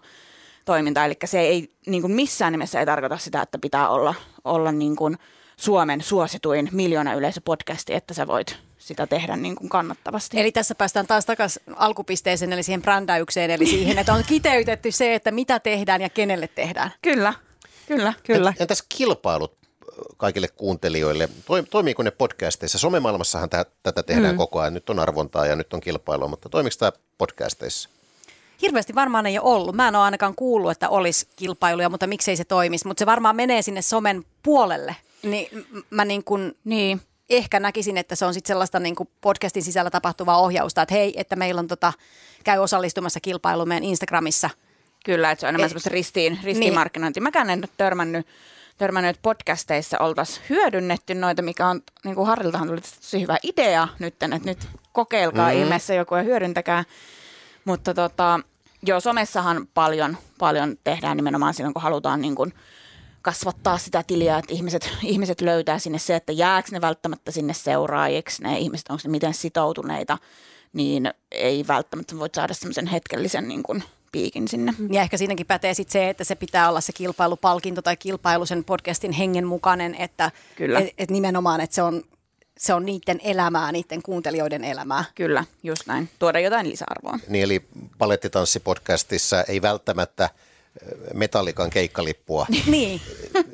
toimintaa. 0.66 1.04
Eli 1.04 1.16
se 1.24 1.40
ei 1.40 1.72
niin 1.86 2.02
kuin 2.02 2.12
missään 2.12 2.52
nimessä 2.52 2.80
ei 2.80 2.86
tarkoita 2.86 3.18
sitä, 3.18 3.42
että 3.42 3.58
pitää 3.58 3.88
olla, 3.88 4.14
olla 4.44 4.72
niin 4.72 4.96
kuin 4.96 5.18
Suomen 5.56 6.00
suosituin 6.02 6.68
miljoona 6.72 7.14
yleisöpodcasti, 7.14 7.94
että 7.94 8.14
sä 8.14 8.26
voit 8.26 8.56
sitä 8.78 9.06
tehdä 9.06 9.36
niin 9.36 9.56
kuin 9.56 9.68
kannattavasti. 9.68 10.40
Eli 10.40 10.52
tässä 10.52 10.74
päästään 10.74 11.06
taas 11.06 11.26
takaisin 11.26 11.62
alkupisteeseen, 11.76 12.52
eli 12.52 12.62
siihen 12.62 12.82
brändäykseen, 12.82 13.50
eli 13.50 13.66
siihen, 13.66 13.98
että 13.98 14.14
on 14.14 14.24
kiteytetty 14.28 14.92
se, 14.92 15.14
että 15.14 15.30
mitä 15.30 15.60
tehdään 15.60 16.00
ja 16.00 16.08
kenelle 16.08 16.48
tehdään. 16.48 16.92
Kyllä, 17.02 17.34
kyllä. 17.86 18.12
Kyllä. 18.22 18.54
Entäs 18.58 18.84
kilpailut 18.88 19.56
kaikille 20.16 20.48
kuuntelijoille? 20.48 21.28
Toi- 21.46 21.62
Toimiiko 21.62 22.02
ne 22.02 22.10
podcasteissa? 22.10 22.78
Somemaailmassahan 22.78 23.50
tä- 23.50 23.66
tätä 23.82 24.02
tehdään 24.02 24.34
mm. 24.34 24.38
koko 24.38 24.60
ajan. 24.60 24.74
Nyt 24.74 24.90
on 24.90 24.98
arvontaa 24.98 25.46
ja 25.46 25.56
nyt 25.56 25.72
on 25.72 25.80
kilpailua, 25.80 26.28
mutta 26.28 26.48
toimiko 26.48 26.76
tämä 26.78 26.92
podcasteissa? 27.18 27.88
Hirveästi 28.62 28.94
varmaan 28.94 29.26
ei 29.26 29.38
ole 29.38 29.54
ollut. 29.54 29.74
Mä 29.74 29.88
en 29.88 29.96
ole 29.96 30.04
ainakaan 30.04 30.34
kuullut, 30.34 30.70
että 30.70 30.88
olisi 30.88 31.28
kilpailuja, 31.36 31.88
mutta 31.88 32.06
miksei 32.06 32.36
se 32.36 32.44
toimisi. 32.44 32.86
Mutta 32.86 32.98
se 32.98 33.06
varmaan 33.06 33.36
menee 33.36 33.62
sinne 33.62 33.82
somen 33.82 34.24
puolelle. 34.42 34.96
Niin 35.22 35.66
mä 35.90 36.04
niin 36.04 36.24
kuin 36.24 36.56
Niin. 36.64 37.00
ehkä 37.30 37.60
näkisin, 37.60 37.96
että 37.96 38.14
se 38.14 38.24
on 38.24 38.34
sitten 38.34 38.48
sellaista 38.48 38.80
niin 38.80 38.94
kuin 38.94 39.08
podcastin 39.20 39.62
sisällä 39.62 39.90
tapahtuvaa 39.90 40.40
ohjausta, 40.40 40.82
että 40.82 40.94
hei, 40.94 41.14
että 41.16 41.36
meillä 41.36 41.58
on 41.58 41.68
tota, 41.68 41.92
käy 42.44 42.58
osallistumassa 42.58 43.20
kilpailuun 43.20 43.68
meidän 43.68 43.84
Instagramissa. 43.84 44.50
Kyllä, 45.04 45.30
että 45.30 45.40
se 45.40 45.46
on 45.46 45.48
enemmän 45.48 45.64
Eh, 45.64 45.70
semmoista 45.70 45.90
ristiin, 45.90 46.38
ristiinmarkkinointia. 46.42 47.22
Mäkään 47.22 47.50
en 47.50 47.58
ole 47.58 47.68
törmännyt, 47.76 48.26
törmännyt 48.78 49.10
että 49.10 49.22
podcasteissa 49.22 49.98
oltaisiin 49.98 50.46
hyödynnetty 50.48 51.14
noita, 51.14 51.42
mikä 51.42 51.66
on, 51.66 51.82
niin 52.04 52.14
kuin 52.14 52.26
Harriltahan 52.26 52.68
tuli 52.68 52.80
tosi 52.80 53.20
hyvä 53.20 53.36
idea 53.42 53.88
nyt, 53.98 54.14
että 54.22 54.38
nyt 54.44 54.58
kokeilkaa 54.92 55.50
mm. 55.52 55.58
ihmeessä 55.58 55.94
joku 55.94 56.14
ja 56.14 56.22
hyödyntäkää. 56.22 56.84
Mutta 57.66 57.94
tota, 57.94 58.40
joo, 58.86 59.00
somessahan 59.00 59.68
paljon, 59.74 60.16
paljon 60.38 60.76
tehdään 60.84 61.16
nimenomaan 61.16 61.54
silloin, 61.54 61.74
kun 61.74 61.82
halutaan 61.82 62.20
niin 62.20 62.34
kuin 62.34 62.52
kasvattaa 63.22 63.78
sitä 63.78 64.02
tiliä, 64.06 64.38
että 64.38 64.54
ihmiset, 64.54 64.90
ihmiset 65.02 65.40
löytää 65.40 65.78
sinne 65.78 65.98
se, 65.98 66.16
että 66.16 66.32
jääkö 66.32 66.68
ne 66.72 66.80
välttämättä 66.80 67.30
sinne 67.30 67.54
seuraajiksi, 67.54 68.42
ne 68.42 68.58
ihmiset, 68.58 68.88
onko 68.88 69.00
ne 69.04 69.10
miten 69.10 69.34
sitoutuneita, 69.34 70.18
niin 70.72 71.10
ei 71.30 71.64
välttämättä 71.68 72.18
voi 72.18 72.28
saada 72.34 72.54
semmoisen 72.54 72.86
hetkellisen 72.86 73.48
niin 73.48 73.62
kuin 73.62 73.82
piikin 74.12 74.48
sinne. 74.48 74.74
Ja 74.90 75.02
ehkä 75.02 75.16
siinäkin 75.16 75.46
pätee 75.46 75.74
sit 75.74 75.90
se, 75.90 76.08
että 76.08 76.24
se 76.24 76.34
pitää 76.34 76.68
olla 76.68 76.80
se 76.80 76.92
kilpailupalkinto 76.92 77.82
tai 77.82 77.96
kilpailu 77.96 78.46
sen 78.46 78.64
podcastin 78.64 79.12
hengen 79.12 79.46
mukainen, 79.46 79.94
että 79.94 80.30
Kyllä. 80.56 80.78
Et, 80.78 80.94
et 80.98 81.10
nimenomaan, 81.10 81.60
että 81.60 81.74
se 81.74 81.82
on, 81.82 82.02
se 82.58 82.74
on 82.74 82.86
niiden 82.86 83.20
elämää, 83.24 83.72
niiden 83.72 84.02
kuuntelijoiden 84.02 84.64
elämää. 84.64 85.04
Kyllä, 85.14 85.44
just 85.62 85.82
näin. 85.86 86.08
Tuoda 86.18 86.40
jotain 86.40 86.68
lisäarvoa. 86.68 87.18
Niin 87.28 87.44
eli 87.44 87.62
palettitanssipodcastissa 87.98 89.42
ei 89.42 89.62
välttämättä 89.62 90.30
metallikan 91.14 91.70
keikkalippua. 91.70 92.46
niin, 92.66 93.00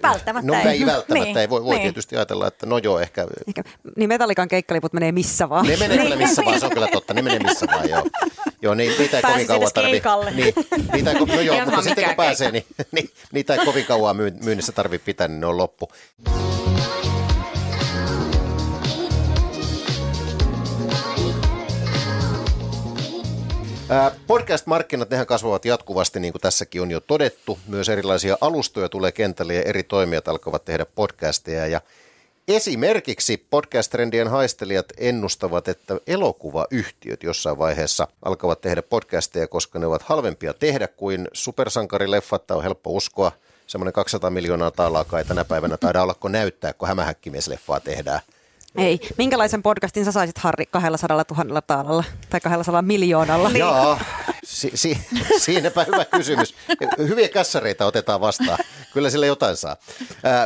välttämättä 0.03 0.47
No 0.53 0.55
ei. 0.55 0.69
ei 0.69 0.87
välttämättä, 0.87 1.15
Niin, 1.25 1.39
ei 1.39 1.49
voi, 1.51 1.65
voi 1.65 1.75
niin. 1.75 1.83
tietysti 1.83 2.17
ajatella, 2.17 2.47
että 2.47 2.67
no 2.67 2.79
joo, 2.79 3.01
ehkä 3.01 3.27
Ehkä, 3.49 3.65
niin 3.97 4.09
Metallikan 4.09 4.49
keikkaliput 4.49 4.93
menee 4.93 5.13
missä 5.13 5.49
vaan. 5.49 5.67
ne 5.67 5.77
menee 5.77 5.99
kyllä 5.99 6.17
missä 6.17 6.43
vaan, 6.45 6.61
se 6.61 6.67
on 6.67 6.73
kyllä 6.73 6.89
totta, 6.89 7.15
ne 7.15 7.23
menee 7.23 7.39
missä 7.39 7.67
vaan, 7.67 7.89
joo. 7.89 8.03
Joo, 8.63 8.75
niin, 8.75 8.93
niitä 8.99 9.17
ei 9.17 9.23
kovin 9.23 9.47
kauan 9.47 9.63
edes 9.63 9.73
tarvi. 9.73 9.91
keikalle. 9.91 10.31
Niin, 10.31 10.55
niitä 10.93 11.11
ei, 11.13 11.19
no 11.27 11.41
joo, 11.41 11.65
mutta 11.65 11.83
sitten 11.83 12.05
kun 12.05 12.15
pääsee, 12.15 12.51
niin, 12.51 12.67
niin, 12.93 13.11
niitä 13.33 13.55
ei 13.55 13.65
kovin 13.65 13.85
kauan 13.87 14.17
myy- 14.17 14.45
myynnissä 14.45 14.73
tarvi 14.73 14.99
pitää, 14.99 15.29
niin 15.29 15.41
ne 15.41 15.47
on 15.47 15.57
loppu. 15.57 15.89
Podcast-markkinat, 24.27 25.11
nehän 25.11 25.27
kasvavat 25.27 25.65
jatkuvasti, 25.65 26.21
niin 26.21 26.33
kuin 26.33 26.43
tässäkin 26.43 26.83
on 26.83 26.91
jo 26.91 27.01
todettu. 27.01 27.59
Myös 27.67 27.89
erilaisia 27.89 28.37
alustoja 28.41 28.89
tulee 28.89 29.13
kentälle 29.13 29.55
ja 29.55 29.63
eri 29.63 29.83
toimijat 29.83 30.29
alkavat 30.29 30.65
tehdä 30.65 30.87
podcasteja. 30.87 31.67
Ja 31.67 31.81
esimerkiksi 32.49 33.47
podcast-trendien 33.51 34.29
haistelijat 34.29 34.87
ennustavat, 34.97 35.69
että 35.69 35.97
elokuvayhtiöt 36.07 37.23
jossain 37.23 37.59
vaiheessa 37.59 38.09
alkavat 38.25 38.61
tehdä 38.61 38.83
podcasteja, 38.83 39.49
koska 39.49 39.79
ne 39.79 39.87
ovat 39.87 40.03
halvempia 40.03 40.55
tehdä 40.55 40.89
kuin 40.89 41.29
supersankarileffat. 41.33 42.47
Tämä 42.47 42.59
on 42.59 42.65
helppo 42.65 42.91
uskoa. 42.91 43.33
Semmoinen 43.67 43.93
200 43.93 44.31
miljoonaa 44.31 44.71
taalaa 44.71 45.05
kai 45.05 45.25
tänä 45.25 45.45
päivänä 45.45 45.77
taida 45.77 46.03
ollako 46.03 46.29
näyttää, 46.29 46.73
kun 46.73 46.89
hämähäkkimiesleffaa 46.89 47.81
tehdään. 47.81 48.21
Ei. 48.77 49.01
Minkälaisen 49.19 49.63
podcastin 49.63 50.05
sä 50.05 50.13
saisit, 50.13 50.39
Harri, 50.39 50.67
200 50.67 51.25
000 51.45 51.61
taalalla 51.63 52.05
tai 52.31 52.41
200 52.41 52.83
miljoonalla? 52.83 53.49
Niin. 53.49 53.59
Joo, 53.59 53.99
si- 54.63 54.71
si- 54.75 54.99
siinäpä 55.45 55.85
hyvä 55.85 56.05
kysymys. 56.05 56.55
Hyviä 56.99 57.29
kässäreitä 57.29 57.87
otetaan 57.87 58.21
vastaan. 58.21 58.59
Kyllä 58.93 59.11
sillä 59.11 59.27
jotain 59.27 59.57
saa. 59.57 59.77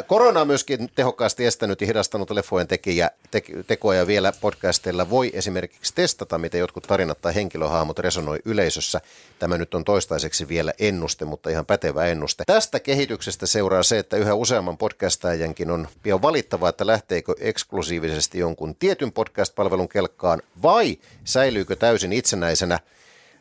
Korona 0.07 0.41
on 0.41 0.47
myöskin 0.47 0.91
tehokkaasti 0.95 1.47
estänyt 1.47 1.81
ja 1.81 1.87
hidastanut 1.87 2.31
leffojen 2.31 2.69
tekijä, 2.69 3.11
te- 3.31 3.43
tekoja 3.67 3.99
ja 3.99 4.07
vielä 4.07 4.33
podcasteilla 4.41 5.11
voi 5.11 5.31
esimerkiksi 5.35 5.95
testata, 5.95 6.39
miten 6.39 6.59
jotkut 6.61 6.85
tarinat 6.85 7.21
tai 7.21 7.35
henkilöhahmot 7.35 7.99
resonoi 7.99 8.39
yleisössä. 8.45 9.01
Tämä 9.39 9.59
nyt 9.59 9.75
on 9.75 9.85
toistaiseksi 9.85 10.49
vielä 10.49 10.73
ennuste, 10.79 11.25
mutta 11.25 11.51
ihan 11.51 11.67
pätevä 11.67 12.07
ennuste. 12.07 12.45
Tästä 12.47 12.81
kehityksestä 12.81 13.47
seuraa 13.47 13.83
se, 13.83 13.99
että 13.99 14.17
yhä 14.17 14.35
useamman 14.35 14.79
podcastajankin 14.79 15.71
on 15.71 15.89
pian 16.03 16.23
valittava, 16.23 16.69
että 16.69 16.87
lähteekö 16.87 17.35
eksklusiivisesti 17.41 18.39
jonkun 18.39 18.75
tietyn 18.75 19.13
podcast-palvelun 19.13 19.89
kelkkaan 19.89 20.43
vai 20.63 20.99
säilyykö 21.25 21.77
täysin 21.77 22.13
itsenäisenä 22.13 22.79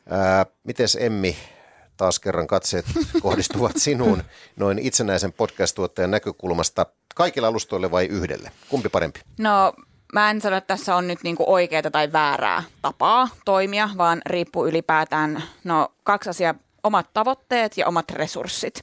Ää, 0.10 0.46
mites 0.64 0.98
Emmi, 1.02 1.38
taas 1.98 2.20
kerran 2.20 2.48
katseet 2.48 2.86
kohdistuvat 3.22 3.78
sinuun 3.78 4.24
noin 4.56 4.80
itsenäisen 4.80 5.34
podcast-tuottajan 5.34 6.12
näkökulmasta 6.12 6.86
kaikilla 7.16 7.48
alustoille 7.48 7.92
vai 7.92 8.06
yhdelle? 8.06 8.52
Kumpi 8.70 8.90
parempi? 8.90 9.20
No 9.38 9.74
mä 10.14 10.30
en 10.30 10.42
sano, 10.42 10.58
että 10.58 10.68
tässä 10.68 10.96
on 10.96 11.08
nyt 11.08 11.20
niinku 11.24 11.44
oikeaa 11.48 11.92
tai 11.92 12.12
väärää 12.12 12.64
tapaa 12.82 13.30
toimia, 13.46 13.90
vaan 13.98 14.22
riippuu 14.26 14.68
ylipäätään 14.68 15.44
no, 15.64 15.88
kaksi 16.04 16.30
asiaa, 16.30 16.56
omat 16.84 17.10
tavoitteet 17.14 17.78
ja 17.78 17.88
omat 17.88 18.12
resurssit. 18.12 18.80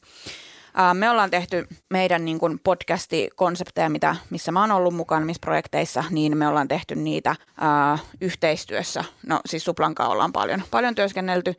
Me 0.95 1.11
ollaan 1.11 1.31
tehty 1.31 1.66
meidän 1.91 2.25
niin 2.25 2.39
kuin 2.39 2.59
podcasti-konsepteja, 2.64 3.89
mitä, 3.89 4.16
missä 4.31 4.53
mä 4.53 4.61
oon 4.61 4.70
ollut 4.73 4.95
mukana, 4.95 5.27
missä 5.27 5.41
projekteissa, 5.41 6.05
niin 6.11 6.37
me 6.37 6.49
ollaan 6.49 6.68
tehty 6.68 6.95
niitä 6.95 7.37
ää, 7.61 7.99
yhteistyössä. 8.20 9.05
No 9.27 9.41
siis 9.47 9.64
Suplankaa 9.64 10.09
ollaan 10.09 10.33
paljon, 10.33 10.62
paljon 10.70 10.95
työskennelty 10.95 11.55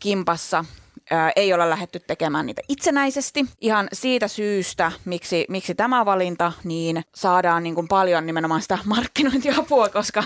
kimpassa 0.00 0.64
ää, 1.10 1.32
ei 1.36 1.52
olla 1.52 1.70
lähetty 1.70 2.00
tekemään 2.00 2.46
niitä 2.46 2.62
itsenäisesti. 2.68 3.46
Ihan 3.60 3.88
siitä 3.92 4.28
syystä, 4.28 4.92
miksi, 5.04 5.44
miksi 5.48 5.74
tämä 5.74 6.04
valinta, 6.04 6.52
niin 6.64 7.02
saadaan 7.14 7.62
niin 7.62 7.74
kuin 7.74 7.88
paljon 7.88 8.26
nimenomaan 8.26 8.62
sitä 8.62 8.78
markkinointiapua, 8.84 9.88
koska, 9.98 10.24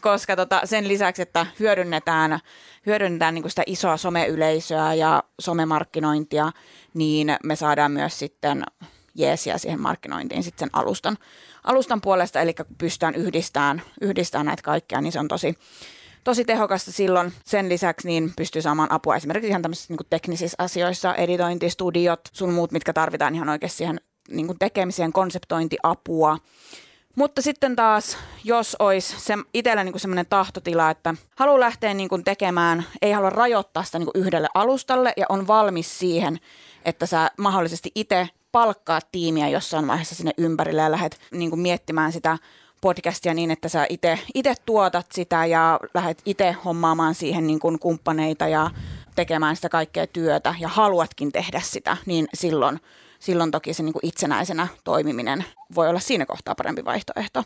koska 0.00 0.36
tota, 0.36 0.60
sen 0.64 0.88
lisäksi, 0.88 1.22
että 1.22 1.46
hyödynnetään, 1.60 2.40
hyödynnetään 2.86 3.34
niin 3.34 3.42
kuin 3.42 3.50
sitä 3.50 3.62
isoa 3.66 3.96
someyleisöä 3.96 4.94
ja 4.94 5.22
somemarkkinointia, 5.40 6.52
niin 6.94 7.36
me 7.44 7.56
saadaan 7.56 7.92
myös 7.92 8.18
sitten 8.18 8.64
jeesiä 9.14 9.58
siihen 9.58 9.80
markkinointiin 9.80 10.42
sitten 10.42 10.68
sen 10.68 10.80
alustan, 10.80 11.18
alustan 11.64 12.00
puolesta, 12.00 12.40
eli 12.40 12.54
kun 12.54 12.66
pystytään 12.78 13.14
yhdistämään, 13.14 13.82
yhdistämään 14.00 14.46
näitä 14.46 14.62
kaikkea, 14.62 15.00
niin 15.00 15.12
se 15.12 15.20
on 15.20 15.28
tosi, 15.28 15.58
tosi 16.24 16.44
tehokasta 16.44 16.92
silloin. 16.92 17.32
Sen 17.44 17.68
lisäksi 17.68 18.08
niin 18.08 18.32
pystyy 18.36 18.62
saamaan 18.62 18.92
apua 18.92 19.16
esimerkiksi 19.16 19.48
ihan 19.48 19.62
tämmöisissä 19.62 19.94
niin 19.94 20.06
teknisissä 20.10 20.54
asioissa, 20.58 21.14
editointistudiot, 21.14 22.20
sun 22.32 22.52
muut, 22.52 22.72
mitkä 22.72 22.92
tarvitaan 22.92 23.34
ihan 23.34 23.48
oikeasti 23.48 23.78
siihen 23.78 24.00
niin 24.28 24.46
kuin 24.46 24.58
tekemiseen, 24.58 25.12
konseptointiapua. 25.12 26.38
Mutta 27.16 27.42
sitten 27.42 27.76
taas, 27.76 28.18
jos 28.44 28.76
olisi 28.78 29.20
se 29.20 29.34
itsellä 29.54 29.84
niin 29.84 30.00
semmoinen 30.00 30.26
tahtotila, 30.26 30.90
että 30.90 31.14
haluaa 31.36 31.60
lähteä 31.60 31.94
niin 31.94 32.08
kuin 32.08 32.24
tekemään, 32.24 32.84
ei 33.02 33.12
halua 33.12 33.30
rajoittaa 33.30 33.82
sitä 33.84 33.98
niin 33.98 34.10
kuin 34.12 34.24
yhdelle 34.24 34.48
alustalle 34.54 35.12
ja 35.16 35.26
on 35.28 35.46
valmis 35.46 35.98
siihen, 35.98 36.38
että 36.84 37.06
sä 37.06 37.30
mahdollisesti 37.38 37.90
itse 37.94 38.28
palkkaa 38.52 39.00
tiimiä 39.12 39.48
jossain 39.48 39.86
vaiheessa 39.86 40.14
sinne 40.14 40.32
ympärille 40.38 40.82
ja 40.82 40.90
lähdet 40.90 41.18
niin 41.30 41.50
kuin 41.50 41.60
miettimään 41.60 42.12
sitä 42.12 42.38
podcastia 42.82 43.34
niin, 43.34 43.50
että 43.50 43.68
sä 43.68 43.86
itse 44.34 44.54
tuotat 44.66 45.06
sitä 45.12 45.46
ja 45.46 45.80
lähdet 45.94 46.22
itse 46.24 46.52
hommaamaan 46.64 47.14
siihen 47.14 47.46
niin 47.46 47.58
kuin 47.58 47.78
kumppaneita 47.78 48.48
ja 48.48 48.70
tekemään 49.14 49.56
sitä 49.56 49.68
kaikkea 49.68 50.06
työtä 50.06 50.54
ja 50.60 50.68
haluatkin 50.68 51.32
tehdä 51.32 51.60
sitä, 51.64 51.96
niin 52.06 52.28
silloin, 52.34 52.80
silloin 53.18 53.50
toki 53.50 53.74
se 53.74 53.82
niin 53.82 53.92
kuin 53.92 54.06
itsenäisenä 54.06 54.68
toimiminen 54.84 55.44
voi 55.74 55.88
olla 55.88 56.00
siinä 56.00 56.26
kohtaa 56.26 56.54
parempi 56.54 56.84
vaihtoehto. 56.84 57.44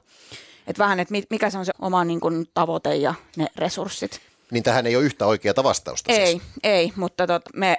Että 0.67 0.83
vähän, 0.83 1.01
että 1.01 1.15
mikä 1.31 1.51
se 1.51 1.59
on 1.59 1.67
se 1.67 1.73
oma 1.79 2.05
niin 2.05 2.21
kuin 2.21 2.49
tavoite 2.55 2.97
ja 2.97 3.15
ne 3.37 3.47
resurssit. 3.57 4.21
Niin 4.51 4.63
tähän 4.63 4.87
ei 4.87 4.97
ole 4.97 5.05
yhtä 5.05 5.27
oikeaa 5.27 5.55
vastausta 5.63 6.13
Ei, 6.13 6.27
siis. 6.27 6.43
ei, 6.63 6.93
mutta 6.97 7.27
tot, 7.27 7.43
me 7.55 7.77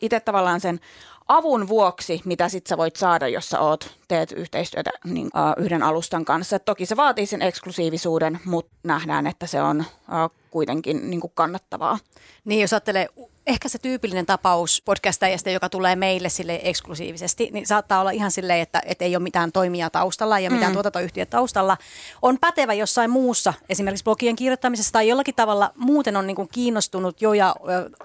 itse 0.00 0.20
tavallaan 0.24 0.60
sen 0.60 0.80
avun 1.28 1.68
vuoksi, 1.68 2.20
mitä 2.24 2.48
sit 2.48 2.66
sä 2.66 2.76
voit 2.76 2.96
saada, 2.96 3.28
jos 3.28 3.48
sä 3.48 3.60
oot, 3.60 3.98
teet 4.08 4.32
yhteistyötä 4.32 4.90
niin, 5.04 5.26
uh, 5.26 5.64
yhden 5.64 5.82
alustan 5.82 6.24
kanssa. 6.24 6.56
Et 6.56 6.64
toki 6.64 6.86
se 6.86 6.96
vaatii 6.96 7.26
sen 7.26 7.42
eksklusiivisuuden, 7.42 8.40
mutta 8.44 8.72
nähdään, 8.82 9.26
että 9.26 9.46
se 9.46 9.62
on 9.62 9.80
uh, 9.80 10.36
kuitenkin 10.50 11.10
niin 11.10 11.20
kuin 11.20 11.32
kannattavaa. 11.34 11.98
Niin, 12.44 12.60
jos 12.60 12.72
ajattelee 12.72 13.08
ehkä 13.46 13.68
se 13.68 13.78
tyypillinen 13.78 14.26
tapaus 14.26 14.82
podcastajasta, 14.84 15.50
joka 15.50 15.68
tulee 15.68 15.96
meille 15.96 16.28
sille 16.28 16.60
eksklusiivisesti, 16.62 17.50
niin 17.52 17.66
saattaa 17.66 18.00
olla 18.00 18.10
ihan 18.10 18.30
silleen, 18.30 18.60
että, 18.60 18.82
että 18.86 19.04
ei 19.04 19.16
ole 19.16 19.22
mitään 19.22 19.52
toimijaa 19.52 19.90
taustalla 19.90 20.38
ja 20.38 20.50
mitään 20.50 20.70
mm. 20.70 20.74
tuotantoyhtiötä 20.74 21.30
taustalla. 21.30 21.76
On 22.22 22.38
pätevä 22.40 22.74
jossain 22.74 23.10
muussa, 23.10 23.54
esimerkiksi 23.68 24.04
blogien 24.04 24.36
kirjoittamisessa 24.36 24.92
tai 24.92 25.08
jollakin 25.08 25.34
tavalla 25.34 25.70
muuten 25.76 26.16
on 26.16 26.26
niin 26.26 26.36
kuin 26.36 26.48
kiinnostunut 26.52 27.22
jo 27.22 27.32
ja 27.32 27.56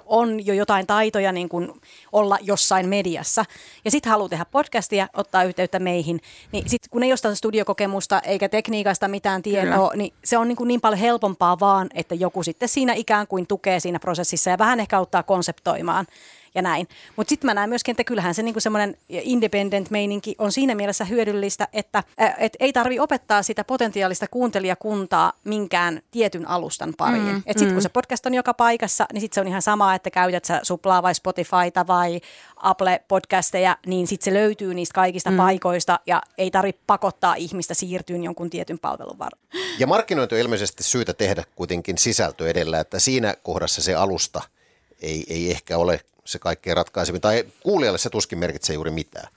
on 0.05 0.45
jo 0.45 0.53
jotain 0.53 0.87
taitoja 0.87 1.31
niin 1.31 1.49
kuin 1.49 1.71
olla 2.11 2.37
jossain 2.41 2.89
mediassa. 2.89 3.45
Ja 3.85 3.91
sitten 3.91 4.09
haluaa 4.09 4.29
tehdä 4.29 4.45
podcastia, 4.45 5.07
ottaa 5.13 5.43
yhteyttä 5.43 5.79
meihin. 5.79 6.21
Niin 6.51 6.69
sit 6.69 6.81
kun 6.89 7.03
ei 7.03 7.11
ole 7.11 7.35
studiokokemusta 7.35 8.19
eikä 8.19 8.49
tekniikasta 8.49 9.07
mitään 9.07 9.41
tietoa, 9.41 9.91
niin 9.95 10.13
se 10.23 10.37
on 10.37 10.47
niin, 10.47 10.55
kuin 10.55 10.67
niin 10.67 10.81
paljon 10.81 10.99
helpompaa 10.99 11.59
vaan, 11.59 11.89
että 11.93 12.15
joku 12.15 12.43
sitten 12.43 12.69
siinä 12.69 12.93
ikään 12.93 13.27
kuin 13.27 13.47
tukee 13.47 13.79
siinä 13.79 13.99
prosessissa 13.99 14.49
ja 14.49 14.57
vähän 14.57 14.79
ehkä 14.79 14.97
auttaa 14.97 15.23
konseptoimaan 15.29 16.05
ja 16.55 16.61
näin. 16.61 16.87
Mutta 17.15 17.29
sitten 17.29 17.47
mä 17.47 17.53
näen 17.53 17.69
myöskin, 17.69 17.93
että 17.93 18.03
kyllähän 18.03 18.33
se 18.33 18.43
niinku 18.43 18.59
semmoinen 18.59 18.97
independent 19.09 19.89
meininki 19.89 20.35
on 20.37 20.51
siinä 20.51 20.75
mielessä 20.75 21.05
hyödyllistä, 21.05 21.67
että 21.73 22.03
et 22.37 22.57
ei 22.59 22.73
tarvi 22.73 22.99
opettaa 22.99 23.43
sitä 23.43 23.63
potentiaalista 23.63 24.27
kuuntelijakuntaa 24.27 25.33
minkään 25.43 26.01
tietyn 26.11 26.47
alustan 26.47 26.93
pariin. 26.97 27.23
Mm, 27.23 27.43
et 27.45 27.57
sitten 27.57 27.67
mm. 27.67 27.73
kun 27.73 27.81
se 27.81 27.89
podcast 27.89 28.25
on 28.25 28.33
joka 28.33 28.53
paikassa, 28.53 29.05
niin 29.13 29.21
sitten 29.21 29.35
se 29.35 29.41
on 29.41 29.47
ihan 29.47 29.61
sama, 29.61 29.95
että 29.95 30.09
käytät 30.09 30.45
sä 30.45 30.59
Suplaa 30.63 31.03
vai 31.03 31.15
Spotifyta 31.15 31.87
vai 31.87 32.21
Apple-podcasteja, 32.55 33.77
niin 33.85 34.07
sitten 34.07 34.25
se 34.25 34.33
löytyy 34.33 34.73
niistä 34.73 34.93
kaikista 34.93 35.31
mm. 35.31 35.37
paikoista 35.37 35.99
ja 36.05 36.21
ei 36.37 36.51
tarvitse 36.51 36.81
pakottaa 36.87 37.35
ihmistä 37.35 37.73
siirtyyn 37.73 38.23
jonkun 38.23 38.49
tietyn 38.49 38.79
palvelun 38.79 39.19
varaan. 39.19 39.43
Ja 39.79 39.87
markkinointi 39.87 40.35
on 40.35 40.41
ilmeisesti 40.41 40.83
syytä 40.83 41.13
tehdä 41.13 41.43
kuitenkin 41.55 41.97
sisältö 41.97 42.49
edellä, 42.49 42.79
että 42.79 42.99
siinä 42.99 43.35
kohdassa 43.43 43.81
se 43.81 43.95
alusta– 43.95 44.41
ei, 45.01 45.25
ei 45.29 45.51
ehkä 45.51 45.77
ole 45.77 46.01
se 46.25 46.39
kaikkein 46.39 46.77
ratkaisevin, 46.77 47.21
tai 47.21 47.45
kuulijalle 47.59 47.97
se 47.97 48.09
tuskin 48.09 48.39
merkitsee 48.39 48.73
juuri 48.73 48.91
mitään. 48.91 49.27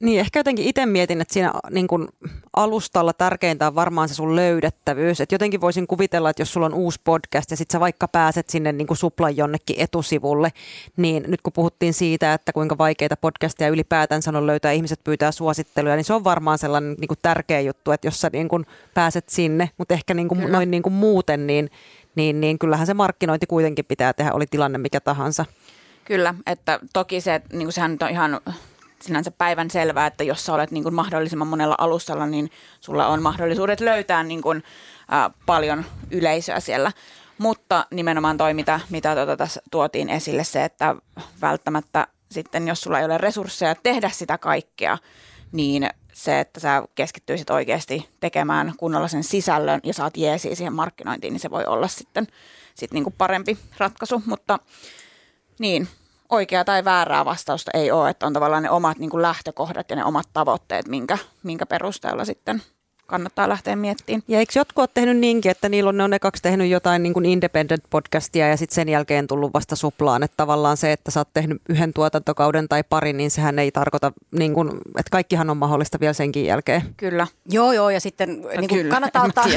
Niin, 0.00 0.20
ehkä 0.20 0.38
jotenkin 0.38 0.66
itse 0.66 0.86
mietin, 0.86 1.20
että 1.20 1.34
siinä 1.34 1.52
niin 1.70 1.86
kun 1.86 2.08
alustalla 2.56 3.12
tärkeintä 3.12 3.66
on 3.66 3.74
varmaan 3.74 4.08
se 4.08 4.14
sun 4.14 4.36
löydettävyys. 4.36 5.20
Että 5.20 5.34
jotenkin 5.34 5.60
voisin 5.60 5.86
kuvitella, 5.86 6.30
että 6.30 6.42
jos 6.42 6.52
sulla 6.52 6.66
on 6.66 6.74
uusi 6.74 7.00
podcast 7.04 7.50
ja 7.50 7.56
sitten 7.56 7.72
sä 7.72 7.80
vaikka 7.80 8.08
pääset 8.08 8.48
sinne 8.48 8.72
niin 8.72 8.96
suplan 8.96 9.36
jonnekin 9.36 9.76
etusivulle, 9.78 10.52
niin 10.96 11.24
nyt 11.26 11.42
kun 11.42 11.52
puhuttiin 11.52 11.94
siitä, 11.94 12.34
että 12.34 12.52
kuinka 12.52 12.78
vaikeita 12.78 13.16
podcasteja 13.16 13.70
ylipäätään 13.70 14.22
on 14.36 14.46
löytää, 14.46 14.72
ihmiset 14.72 15.04
pyytää 15.04 15.32
suositteluja, 15.32 15.96
niin 15.96 16.04
se 16.04 16.14
on 16.14 16.24
varmaan 16.24 16.58
sellainen 16.58 16.96
niin 17.00 17.18
tärkeä 17.22 17.60
juttu, 17.60 17.90
että 17.90 18.06
jos 18.06 18.20
sä 18.20 18.30
niin 18.32 18.48
kuin 18.48 18.66
pääset 18.94 19.28
sinne, 19.28 19.70
mutta 19.78 19.94
ehkä 19.94 20.14
niin 20.14 20.28
kuin, 20.28 20.52
noin 20.52 20.70
niin 20.70 20.82
kuin 20.82 20.92
muuten, 20.92 21.46
niin 21.46 21.70
niin, 22.14 22.40
niin 22.40 22.58
kyllähän 22.58 22.86
se 22.86 22.94
markkinointi 22.94 23.46
kuitenkin 23.46 23.84
pitää 23.84 24.12
tehdä, 24.12 24.32
oli 24.32 24.46
tilanne 24.50 24.78
mikä 24.78 25.00
tahansa. 25.00 25.44
Kyllä, 26.04 26.34
että 26.46 26.80
toki 26.92 27.20
se, 27.20 27.42
niin 27.52 27.66
kuin 27.66 27.72
sehän 27.72 27.98
on 28.02 28.10
ihan 28.10 28.40
sinänsä 29.02 29.30
päivän 29.30 29.70
selvää, 29.70 30.06
että 30.06 30.24
jos 30.24 30.46
sä 30.46 30.54
olet 30.54 30.70
niin 30.70 30.82
kuin 30.82 30.94
mahdollisimman 30.94 31.48
monella 31.48 31.74
alustalla, 31.78 32.26
niin 32.26 32.50
sulla 32.80 33.06
on 33.06 33.22
mahdollisuudet 33.22 33.80
löytää 33.80 34.22
niin 34.22 34.42
kuin, 34.42 34.62
ä, 35.12 35.30
paljon 35.46 35.84
yleisöä 36.10 36.60
siellä. 36.60 36.92
Mutta 37.38 37.86
nimenomaan 37.90 38.36
toi, 38.36 38.54
mitä, 38.54 38.80
mitä 38.90 39.14
tuota 39.14 39.36
tässä 39.36 39.62
tuotiin 39.70 40.08
esille, 40.08 40.44
se, 40.44 40.64
että 40.64 40.96
välttämättä 41.40 42.06
sitten, 42.30 42.68
jos 42.68 42.80
sulla 42.80 42.98
ei 42.98 43.04
ole 43.04 43.18
resursseja 43.18 43.74
tehdä 43.74 44.08
sitä 44.08 44.38
kaikkea, 44.38 44.98
niin 45.52 45.88
se, 46.12 46.40
että 46.40 46.60
sä 46.60 46.82
keskittyisit 46.94 47.50
oikeasti 47.50 48.08
tekemään 48.20 48.72
kunnolla 48.76 49.08
sen 49.08 49.24
sisällön 49.24 49.80
ja 49.84 49.94
saat 49.94 50.16
jeesiä 50.16 50.54
siihen 50.54 50.72
markkinointiin, 50.72 51.32
niin 51.32 51.40
se 51.40 51.50
voi 51.50 51.64
olla 51.64 51.88
sitten 51.88 52.26
sit 52.74 52.92
niin 52.92 53.04
kuin 53.04 53.14
parempi 53.18 53.58
ratkaisu. 53.78 54.22
Mutta 54.26 54.58
niin, 55.58 55.88
oikea 56.28 56.64
tai 56.64 56.84
väärää 56.84 57.24
vastausta 57.24 57.70
ei 57.74 57.90
ole, 57.90 58.10
että 58.10 58.26
on 58.26 58.32
tavallaan 58.32 58.62
ne 58.62 58.70
omat 58.70 58.98
niin 58.98 59.10
kuin 59.10 59.22
lähtökohdat 59.22 59.90
ja 59.90 59.96
ne 59.96 60.04
omat 60.04 60.28
tavoitteet, 60.32 60.88
minkä, 60.88 61.18
minkä 61.42 61.66
perusteella 61.66 62.24
sitten– 62.24 62.62
kannattaa 63.08 63.48
lähteä 63.48 63.76
miettimään. 63.76 64.22
Ja 64.28 64.38
eikö 64.38 64.52
jotkut 64.58 64.82
ole 64.82 64.88
tehnyt 64.94 65.16
niinkin, 65.16 65.50
että 65.50 65.68
niillä 65.68 65.88
on 65.88 65.96
ne 65.96 66.04
on 66.04 66.14
ekaksi 66.14 66.42
tehnyt 66.42 66.70
jotain 66.70 67.02
niin 67.02 67.14
kuin 67.14 67.26
independent 67.26 67.84
podcastia 67.90 68.48
ja 68.48 68.56
sitten 68.56 68.74
sen 68.74 68.88
jälkeen 68.88 69.26
tullut 69.26 69.54
vasta 69.54 69.76
suplaan, 69.76 70.22
että 70.22 70.36
tavallaan 70.36 70.76
se, 70.76 70.92
että 70.92 71.10
sä 71.10 71.20
oot 71.20 71.28
tehnyt 71.34 71.62
yhden 71.68 71.92
tuotantokauden 71.92 72.68
tai 72.68 72.84
pari, 72.84 73.12
niin 73.12 73.30
sehän 73.30 73.58
ei 73.58 73.72
tarkoita, 73.72 74.12
niin 74.32 74.54
kuin, 74.54 74.68
että 74.68 75.10
kaikkihan 75.10 75.50
on 75.50 75.56
mahdollista 75.56 76.00
vielä 76.00 76.12
senkin 76.12 76.44
jälkeen. 76.44 76.82
Kyllä. 76.96 77.26
Joo, 77.50 77.72
joo, 77.72 77.90
ja 77.90 78.00
sitten 78.00 78.42
no, 78.42 78.48
niin 78.60 78.68
kuin 78.68 78.88
kannattaa 78.88 79.24
ottaa... 79.24 79.44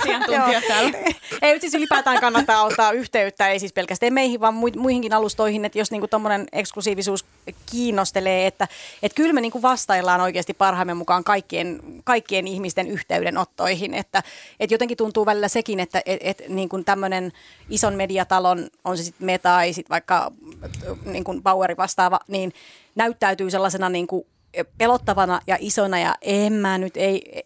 Asiantuntija 0.00 0.62
täällä. 0.68 0.90
Ei, 1.42 1.60
siis 1.60 1.74
ylipäätään 1.74 2.20
kannattaa 2.20 2.62
ottaa 2.62 2.92
yhteyttä, 2.92 3.48
ei 3.48 3.58
siis 3.58 3.72
pelkästään 3.72 4.12
meihin, 4.12 4.40
vaan 4.40 4.54
muihinkin 4.54 5.12
alustoihin, 5.12 5.64
että 5.64 5.78
jos 5.78 5.90
niin 5.90 6.10
tuommoinen 6.10 6.46
eksklusiivisuus 6.52 7.24
kiinnostelee, 7.70 8.46
että, 8.46 8.68
että 9.02 9.16
kyllä 9.16 9.32
me 9.32 9.40
niin 9.40 9.52
kuin 9.52 9.62
vastaillaan 9.62 10.20
oikeasti 10.20 10.54
parhaamme 10.54 10.94
mukaan 10.94 11.24
kaikkien 11.24 11.80
kaikkien 12.04 12.46
ihmisten 12.46 12.88
yhteydenottoihin. 12.88 13.94
Että, 13.94 14.22
että 14.60 14.74
jotenkin 14.74 14.96
tuntuu 14.96 15.26
välillä 15.26 15.48
sekin, 15.48 15.80
että 15.80 16.02
et, 16.06 16.18
et, 16.22 16.42
niin 16.48 16.68
kuin 16.68 16.84
tämmöinen 16.84 17.32
ison 17.70 17.94
mediatalon, 17.94 18.68
on 18.84 18.96
se 18.96 19.02
sitten 19.02 19.26
Meta 19.26 19.48
tai 19.48 19.72
sitten 19.72 19.90
vaikka 19.90 20.32
niin 21.04 21.24
kuin 21.24 21.42
Poweri 21.42 21.76
vastaava, 21.76 22.20
niin 22.28 22.52
näyttäytyy 22.94 23.50
sellaisena 23.50 23.88
niin 23.88 24.06
kuin 24.06 24.26
pelottavana 24.78 25.40
ja 25.46 25.56
isona 25.60 25.98
ja 25.98 26.14
en 26.22 26.52
mä 26.52 26.78
nyt, 26.78 26.96
ei, 26.96 27.42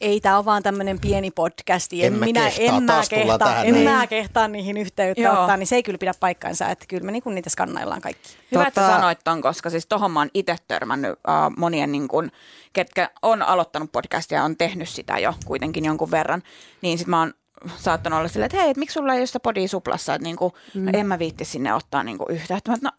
ei 0.00 0.20
tämä 0.20 0.36
ole 0.36 0.44
vaan 0.44 0.62
tämmöinen 0.62 1.00
pieni 1.00 1.30
podcast. 1.30 1.92
En, 1.92 2.00
En 2.00 2.12
mä 2.12 2.24
minä, 2.24 2.50
kehtaa, 2.50 2.76
en 2.76 2.82
mä 2.82 3.02
kehtaa, 3.10 3.38
tähän 3.38 3.66
en 3.66 3.78
mä 3.78 4.06
kehtaa 4.06 4.48
niihin 4.48 4.76
yhteyttä 4.76 5.22
Joo. 5.22 5.40
ottaa, 5.40 5.56
niin 5.56 5.66
se 5.66 5.76
ei 5.76 5.82
kyllä 5.82 5.98
pidä 5.98 6.14
paikkaansa, 6.20 6.68
että 6.68 6.84
kyllä 6.88 7.04
me 7.04 7.12
niinku 7.12 7.30
niitä 7.30 7.50
skannaillaan 7.50 8.00
kaikki. 8.00 8.28
Hyvä, 8.52 8.66
että 8.66 8.88
Tota- 8.88 8.92
sanoit 8.92 9.18
ton, 9.24 9.42
koska 9.42 9.70
siis 9.70 9.86
tohon 9.86 10.10
mä 10.10 10.20
oon 10.20 10.30
itse 10.34 10.56
törmännyt 10.68 11.10
uh, 11.12 11.56
monien, 11.56 11.92
niin 11.92 12.08
kun, 12.08 12.30
ketkä 12.72 13.10
on 13.22 13.42
aloittanut 13.42 13.92
podcastia 13.92 14.38
ja 14.38 14.44
on 14.44 14.56
tehnyt 14.56 14.88
sitä 14.88 15.18
jo 15.18 15.34
kuitenkin 15.44 15.84
jonkun 15.84 16.10
verran, 16.10 16.42
niin 16.82 16.98
sit 16.98 17.06
mä 17.06 17.18
oon 17.18 17.34
saattanut 17.76 18.18
olla 18.18 18.28
silleen, 18.28 18.46
että 18.46 18.58
hei, 18.58 18.70
et 18.70 18.76
miksi 18.76 18.94
sulla 18.94 19.14
ei 19.14 19.20
ole 19.20 19.26
sitä 19.26 19.40
podia 19.40 19.68
suplassa, 19.68 20.14
että 20.14 20.24
niin 20.24 20.36
mm. 20.74 20.84
no, 20.84 20.90
en 20.94 21.06
mä 21.06 21.18
viitti 21.18 21.44
sinne 21.44 21.74
ottaa 21.74 22.02
niin 22.02 22.18
yhteyttä. 22.28 22.70
Mä, 22.70 22.74
oon, 22.74 22.80
no, 22.82 22.90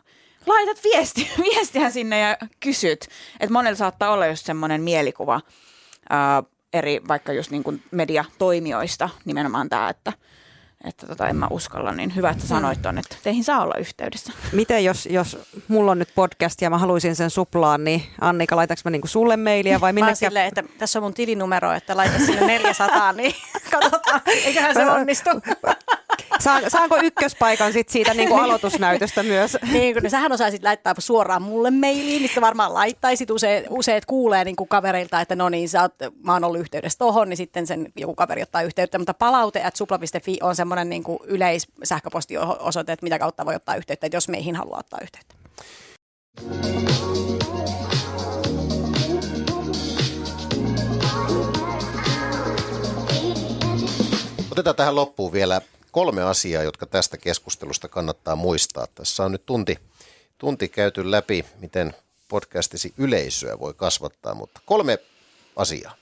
laitat 0.45 0.83
viesti, 0.83 1.31
viestiä 1.51 1.89
sinne 1.89 2.19
ja 2.19 2.37
kysyt. 2.59 3.07
Että 3.39 3.53
monella 3.53 3.77
saattaa 3.77 4.11
olla 4.11 4.27
just 4.27 4.45
semmoinen 4.45 4.81
mielikuva 4.81 5.35
uh, 5.35 6.56
eri 6.77 7.01
vaikka 7.07 7.33
just 7.33 7.51
niin 7.51 7.63
kuin 7.63 7.83
mediatoimijoista 7.91 9.09
nimenomaan 9.25 9.69
tämä, 9.69 9.89
että 9.89 10.13
että 10.83 11.07
tota, 11.07 11.27
en 11.27 11.35
mä 11.35 11.47
uskalla, 11.49 11.91
niin 11.91 12.15
hyvä, 12.15 12.29
että 12.29 12.47
sanoit 12.47 12.81
ton, 12.81 12.97
että 12.97 13.15
teihin 13.23 13.43
saa 13.43 13.61
olla 13.63 13.73
yhteydessä. 13.79 14.33
Miten 14.51 14.83
jos, 14.85 15.05
jos 15.11 15.37
mulla 15.67 15.91
on 15.91 15.99
nyt 15.99 16.09
podcast 16.15 16.61
ja 16.61 16.69
mä 16.69 16.77
haluaisin 16.77 17.15
sen 17.15 17.29
suplaan, 17.29 17.83
niin 17.83 18.03
Annika, 18.21 18.55
laitaks 18.55 18.85
mä 18.85 18.91
niinku 18.91 19.07
sulle 19.07 19.37
mailia 19.37 19.81
vai 19.81 19.93
Mä 19.93 19.99
minne? 19.99 20.15
silleen, 20.15 20.47
että 20.47 20.63
tässä 20.77 20.99
on 20.99 21.03
mun 21.03 21.13
tilinumero, 21.13 21.71
että 21.71 21.97
laita 21.97 22.17
sinne 22.17 22.41
400, 22.47 23.13
niin 23.13 23.35
katsotaan, 23.71 24.21
eiköhän 24.25 24.73
se 24.73 24.85
onnistu. 24.85 25.29
Saan, 26.39 26.63
saanko 26.67 26.97
ykköspaikan 27.03 27.73
sit 27.73 27.89
siitä 27.89 28.13
niinku 28.13 28.35
aloitusnäytöstä 28.35 29.23
myös? 29.23 29.57
Niin, 29.73 30.01
kun 30.01 30.09
sähän 30.09 30.31
osaisit 30.31 30.63
laittaa 30.63 30.93
suoraan 30.97 31.41
mulle 31.41 31.71
mailiin, 31.71 32.21
niin 32.21 32.35
sä 32.35 32.41
varmaan 32.41 32.73
laittaisit. 32.73 33.31
Useat, 33.31 33.65
useat 33.69 34.05
kuulee 34.05 34.43
niin 34.43 34.55
kuin 34.55 34.67
kavereilta, 34.67 35.21
että 35.21 35.35
no 35.35 35.49
niin, 35.49 35.69
sä 35.69 35.81
oot, 35.81 35.93
mä 36.23 36.33
oon 36.33 36.43
ollut 36.43 36.61
yhteydessä 36.61 36.99
tohon, 36.99 37.29
niin 37.29 37.37
sitten 37.37 37.67
sen 37.67 37.91
joku 37.95 38.15
kaveri 38.15 38.43
ottaa 38.43 38.61
yhteyttä. 38.61 38.97
Mutta 38.97 39.13
palaute 39.13 39.63
at 39.63 39.75
supla.fi 39.75 40.37
on 40.41 40.55
semmoinen 40.55 40.89
niin 40.89 41.03
kuin 41.03 41.19
yleissähköpostiosoite, 41.23 42.91
että 42.91 43.03
mitä 43.03 43.19
kautta 43.19 43.45
voi 43.45 43.55
ottaa 43.55 43.75
yhteyttä, 43.75 44.07
että 44.07 44.17
jos 44.17 44.29
meihin 44.29 44.55
haluaa 44.55 44.79
ottaa 44.79 44.99
yhteyttä. 45.01 45.35
Otetaan 54.51 54.75
tähän 54.75 54.95
loppuun 54.95 55.33
vielä 55.33 55.61
kolme 55.97 56.23
asiaa, 56.23 56.63
jotka 56.63 56.85
tästä 56.85 57.17
keskustelusta 57.17 57.87
kannattaa 57.87 58.35
muistaa. 58.35 58.87
Tässä 58.95 59.23
on 59.23 59.31
nyt 59.31 59.45
tunti, 59.45 59.79
tunti 60.37 60.67
käyty 60.67 61.11
läpi, 61.11 61.45
miten 61.59 61.95
podcastisi 62.27 62.93
yleisöä 62.97 63.59
voi 63.59 63.73
kasvattaa, 63.73 64.33
mutta 64.33 64.61
kolme 64.65 64.99
asiaa. 65.55 65.95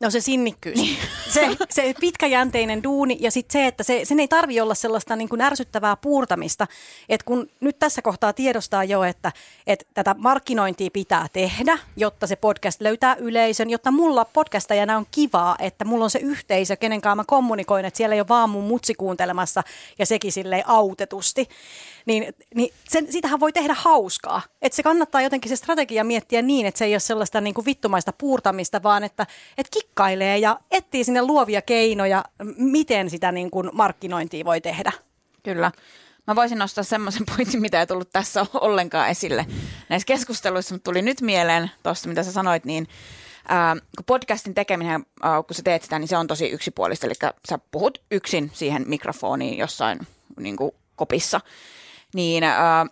No 0.00 0.10
se 0.10 0.20
sinnikkyys. 0.20 0.80
Se, 1.28 1.56
se 1.70 1.94
pitkäjänteinen 2.00 2.82
duuni 2.82 3.16
ja 3.20 3.30
sitten 3.30 3.52
se, 3.52 3.66
että 3.66 3.82
se, 3.82 4.00
sen 4.04 4.20
ei 4.20 4.28
tarvi 4.28 4.60
olla 4.60 4.74
sellaista 4.74 5.16
niin 5.16 5.28
kuin 5.28 5.40
ärsyttävää 5.40 5.96
puurtamista. 5.96 6.66
Et 7.08 7.22
kun 7.22 7.48
nyt 7.60 7.78
tässä 7.78 8.02
kohtaa 8.02 8.32
tiedostaa 8.32 8.84
jo, 8.84 9.02
että, 9.04 9.32
että 9.66 9.86
tätä 9.94 10.14
markkinointia 10.18 10.90
pitää 10.92 11.26
tehdä, 11.32 11.78
jotta 11.96 12.26
se 12.26 12.36
podcast 12.36 12.80
löytää 12.80 13.14
yleisön, 13.14 13.70
jotta 13.70 13.90
mulla 13.90 14.24
podcastajana 14.24 14.96
on 14.96 15.06
kivaa, 15.10 15.56
että 15.58 15.84
mulla 15.84 16.04
on 16.04 16.10
se 16.10 16.18
yhteisö, 16.18 16.76
kenen 16.76 17.00
kanssa 17.00 17.16
mä 17.16 17.24
kommunikoin, 17.26 17.84
että 17.84 17.96
siellä 17.96 18.14
ei 18.14 18.20
ole 18.20 18.28
vaan 18.28 18.50
mun 18.50 18.64
mutsi 18.64 18.94
kuuntelemassa 18.94 19.62
ja 19.98 20.06
sekin 20.06 20.32
silleen 20.32 20.68
autetusti. 20.68 21.48
Niin, 22.06 22.34
niin 22.54 22.74
sen, 22.88 23.12
sitähän 23.12 23.40
voi 23.40 23.52
tehdä 23.52 23.74
hauskaa. 23.78 24.42
Että 24.62 24.76
se 24.76 24.82
kannattaa 24.82 25.22
jotenkin 25.22 25.48
se 25.48 25.56
strategia 25.56 26.04
miettiä 26.04 26.42
niin, 26.42 26.66
että 26.66 26.78
se 26.78 26.84
ei 26.84 26.94
ole 26.94 27.00
sellaista 27.00 27.40
niin 27.40 27.54
kuin 27.54 27.64
vittumaista 27.64 28.12
puurtamista, 28.12 28.82
vaan 28.82 29.04
että, 29.04 29.26
että 29.58 29.70
kikkailee 29.70 30.38
ja 30.38 30.60
etsii 30.70 31.04
sinne 31.04 31.22
luovia 31.22 31.62
keinoja, 31.62 32.24
miten 32.56 33.10
sitä 33.10 33.32
niin 33.32 33.50
kuin 33.50 33.70
markkinointia 33.72 34.44
voi 34.44 34.60
tehdä. 34.60 34.92
Kyllä. 35.42 35.72
Mä 36.26 36.36
voisin 36.36 36.58
nostaa 36.58 36.84
semmoisen 36.84 37.26
pointin, 37.36 37.60
mitä 37.60 37.80
ei 37.80 37.86
tullut 37.86 38.12
tässä 38.12 38.46
ollenkaan 38.54 39.08
esille 39.08 39.46
näissä 39.88 40.06
keskusteluissa, 40.06 40.74
mutta 40.74 40.90
tuli 40.90 41.02
nyt 41.02 41.20
mieleen 41.20 41.70
tuosta, 41.82 42.08
mitä 42.08 42.22
sä 42.22 42.32
sanoit, 42.32 42.64
niin 42.64 42.88
ää, 43.48 43.76
kun 43.96 44.04
podcastin 44.04 44.54
tekeminen, 44.54 45.06
ää, 45.22 45.42
kun 45.42 45.54
sä 45.54 45.62
teet 45.62 45.82
sitä, 45.82 45.98
niin 45.98 46.08
se 46.08 46.16
on 46.16 46.26
tosi 46.26 46.48
yksipuolista, 46.48 47.06
eli 47.06 47.14
sä 47.48 47.58
puhut 47.70 48.02
yksin 48.10 48.50
siihen 48.54 48.84
mikrofoniin 48.86 49.58
jossain 49.58 49.98
niin 50.40 50.56
kuin 50.56 50.72
kopissa, 50.96 51.40
niin 52.16 52.44
ää, 52.44 52.86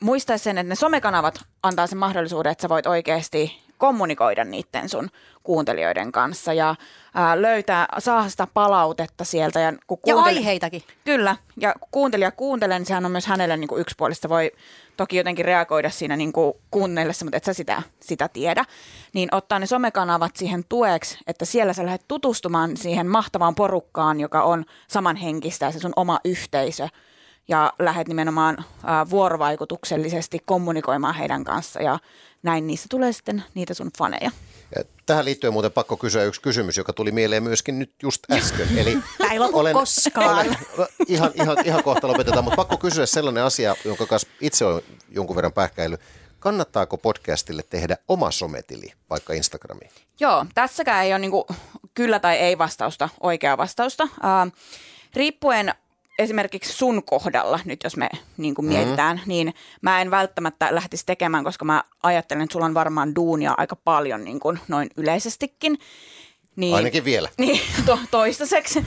muista 0.00 0.38
sen, 0.38 0.58
että 0.58 0.68
ne 0.68 0.74
somekanavat 0.74 1.40
antaa 1.62 1.86
sen 1.86 1.98
mahdollisuuden, 1.98 2.52
että 2.52 2.62
sä 2.62 2.68
voit 2.68 2.86
oikeasti 2.86 3.62
kommunikoida 3.78 4.44
niiden 4.44 4.88
sun 4.88 5.10
kuuntelijoiden 5.42 6.12
kanssa 6.12 6.52
ja 6.52 6.74
ää, 7.14 7.42
löytää, 7.42 7.86
saa 7.98 8.28
sitä 8.28 8.46
palautetta 8.54 9.24
sieltä. 9.24 9.60
Ja, 9.60 9.72
kun 9.86 9.98
Ja 10.06 10.16
aiheitakin. 10.16 10.82
Kyllä, 11.04 11.36
ja 11.56 11.74
kun 11.80 11.88
kuuntelija 11.90 12.30
kuuntelee, 12.30 12.78
niin 12.78 12.86
sehän 12.86 13.04
on 13.04 13.12
myös 13.12 13.26
hänelle 13.26 13.56
niin 13.56 13.68
kuin 13.68 13.80
yksipuolista. 13.80 14.28
Voi 14.28 14.52
toki 14.96 15.16
jotenkin 15.16 15.44
reagoida 15.44 15.90
siinä 15.90 16.16
niin 16.16 16.32
kuin 16.32 16.52
kuunnellessa, 16.70 17.24
mutta 17.24 17.36
et 17.36 17.44
sä 17.44 17.52
sitä, 17.52 17.82
sitä 18.00 18.28
tiedä. 18.28 18.64
Niin 19.12 19.28
ottaa 19.34 19.58
ne 19.58 19.66
somekanavat 19.66 20.36
siihen 20.36 20.64
tueksi, 20.68 21.18
että 21.26 21.44
siellä 21.44 21.72
sä 21.72 21.86
lähdet 21.86 22.04
tutustumaan 22.08 22.76
siihen 22.76 23.06
mahtavaan 23.06 23.54
porukkaan, 23.54 24.20
joka 24.20 24.42
on 24.42 24.64
samanhenkistä 24.88 25.66
ja 25.66 25.72
se 25.72 25.78
sun 25.78 25.92
oma 25.96 26.20
yhteisö. 26.24 26.88
Ja 27.48 27.72
lähdet 27.78 28.08
nimenomaan 28.08 28.64
ää, 28.84 29.10
vuorovaikutuksellisesti 29.10 30.38
kommunikoimaan 30.44 31.14
heidän 31.14 31.44
kanssa 31.44 31.82
ja 31.82 31.98
näin 32.42 32.66
niistä 32.66 32.86
tulee 32.90 33.12
sitten 33.12 33.44
niitä 33.54 33.74
sun 33.74 33.90
faneja. 33.98 34.30
Ja 34.76 34.84
tähän 35.06 35.24
liittyen 35.24 35.52
muuten 35.52 35.72
pakko 35.72 35.96
kysyä 35.96 36.24
yksi 36.24 36.40
kysymys, 36.40 36.76
joka 36.76 36.92
tuli 36.92 37.12
mieleen 37.12 37.42
myöskin 37.42 37.78
nyt 37.78 37.92
just 38.02 38.30
äsken. 38.30 38.78
Eli 38.78 38.98
ei 39.30 39.38
lopu 39.38 39.58
koskaan. 39.72 40.46
Olen, 40.46 40.56
ihan, 41.08 41.30
ihan, 41.34 41.56
ihan 41.64 41.82
kohta 41.82 42.08
lopetetaan, 42.08 42.44
mutta 42.44 42.56
pakko 42.56 42.76
kysyä 42.76 43.06
sellainen 43.06 43.44
asia, 43.44 43.76
jonka 43.84 44.06
kanssa 44.06 44.28
itse 44.40 44.64
olen 44.64 44.82
jonkun 45.08 45.36
verran 45.36 45.52
pähkäily. 45.52 45.96
Kannattaako 46.38 46.96
podcastille 46.96 47.62
tehdä 47.70 47.96
oma 48.08 48.30
sometili, 48.30 48.92
vaikka 49.10 49.32
Instagramiin? 49.32 49.90
Joo, 50.20 50.46
tässäkään 50.54 51.04
ei 51.04 51.12
ole 51.12 51.18
niinku 51.18 51.46
kyllä 51.94 52.18
tai 52.18 52.36
ei 52.36 52.58
vastausta, 52.58 53.08
oikeaa 53.20 53.56
vastausta. 53.56 54.04
Uh, 54.04 54.52
riippuen 55.14 55.74
esimerkiksi 56.18 56.72
sun 56.72 57.02
kohdalla, 57.04 57.60
nyt 57.64 57.84
jos 57.84 57.96
me 57.96 58.08
niin 58.36 58.54
kuin 58.54 58.66
mietitään, 58.66 59.20
niin 59.26 59.54
mä 59.82 60.00
en 60.00 60.10
välttämättä 60.10 60.68
lähtisi 60.70 61.06
tekemään, 61.06 61.44
koska 61.44 61.64
mä 61.64 61.84
ajattelen, 62.02 62.42
että 62.42 62.52
sulla 62.52 62.66
on 62.66 62.74
varmaan 62.74 63.14
duunia 63.14 63.54
aika 63.56 63.76
paljon 63.76 64.24
niin 64.24 64.40
kuin 64.40 64.58
noin 64.68 64.90
yleisestikin. 64.96 65.78
Niin, 66.56 66.74
Ainakin 66.74 67.04
vielä. 67.04 67.28
niin, 67.38 67.60
to, 67.86 67.98
toistaiseksi. 68.10 68.84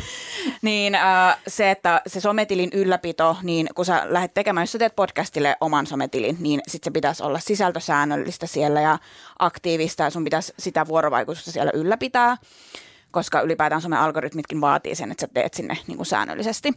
niin 0.61 0.95
äh, 0.95 1.37
se, 1.47 1.71
että 1.71 2.01
se 2.07 2.19
sometilin 2.19 2.69
ylläpito, 2.73 3.37
niin 3.43 3.69
kun 3.75 3.85
sä 3.85 4.01
lähdet 4.05 4.33
tekemään, 4.33 4.63
jos 4.63 4.71
sä 4.71 4.77
teet 4.79 4.95
podcastille 4.95 5.57
oman 5.61 5.87
sometilin, 5.87 6.37
niin 6.39 6.61
sit 6.67 6.83
se 6.83 6.91
pitäisi 6.91 7.23
olla 7.23 7.39
sisältösäännöllistä 7.39 8.47
siellä 8.47 8.81
ja 8.81 8.99
aktiivista 9.39 10.03
ja 10.03 10.09
sun 10.09 10.23
pitäisi 10.23 10.53
sitä 10.59 10.87
vuorovaikutusta 10.87 11.51
siellä 11.51 11.71
ylläpitää, 11.73 12.37
koska 13.11 13.41
ylipäätään 13.41 13.81
some-algoritmitkin 13.81 14.61
vaatii 14.61 14.95
sen, 14.95 15.11
että 15.11 15.21
sä 15.21 15.27
teet 15.33 15.53
sinne 15.53 15.77
niin 15.87 15.97
kuin 15.97 16.07
säännöllisesti. 16.07 16.73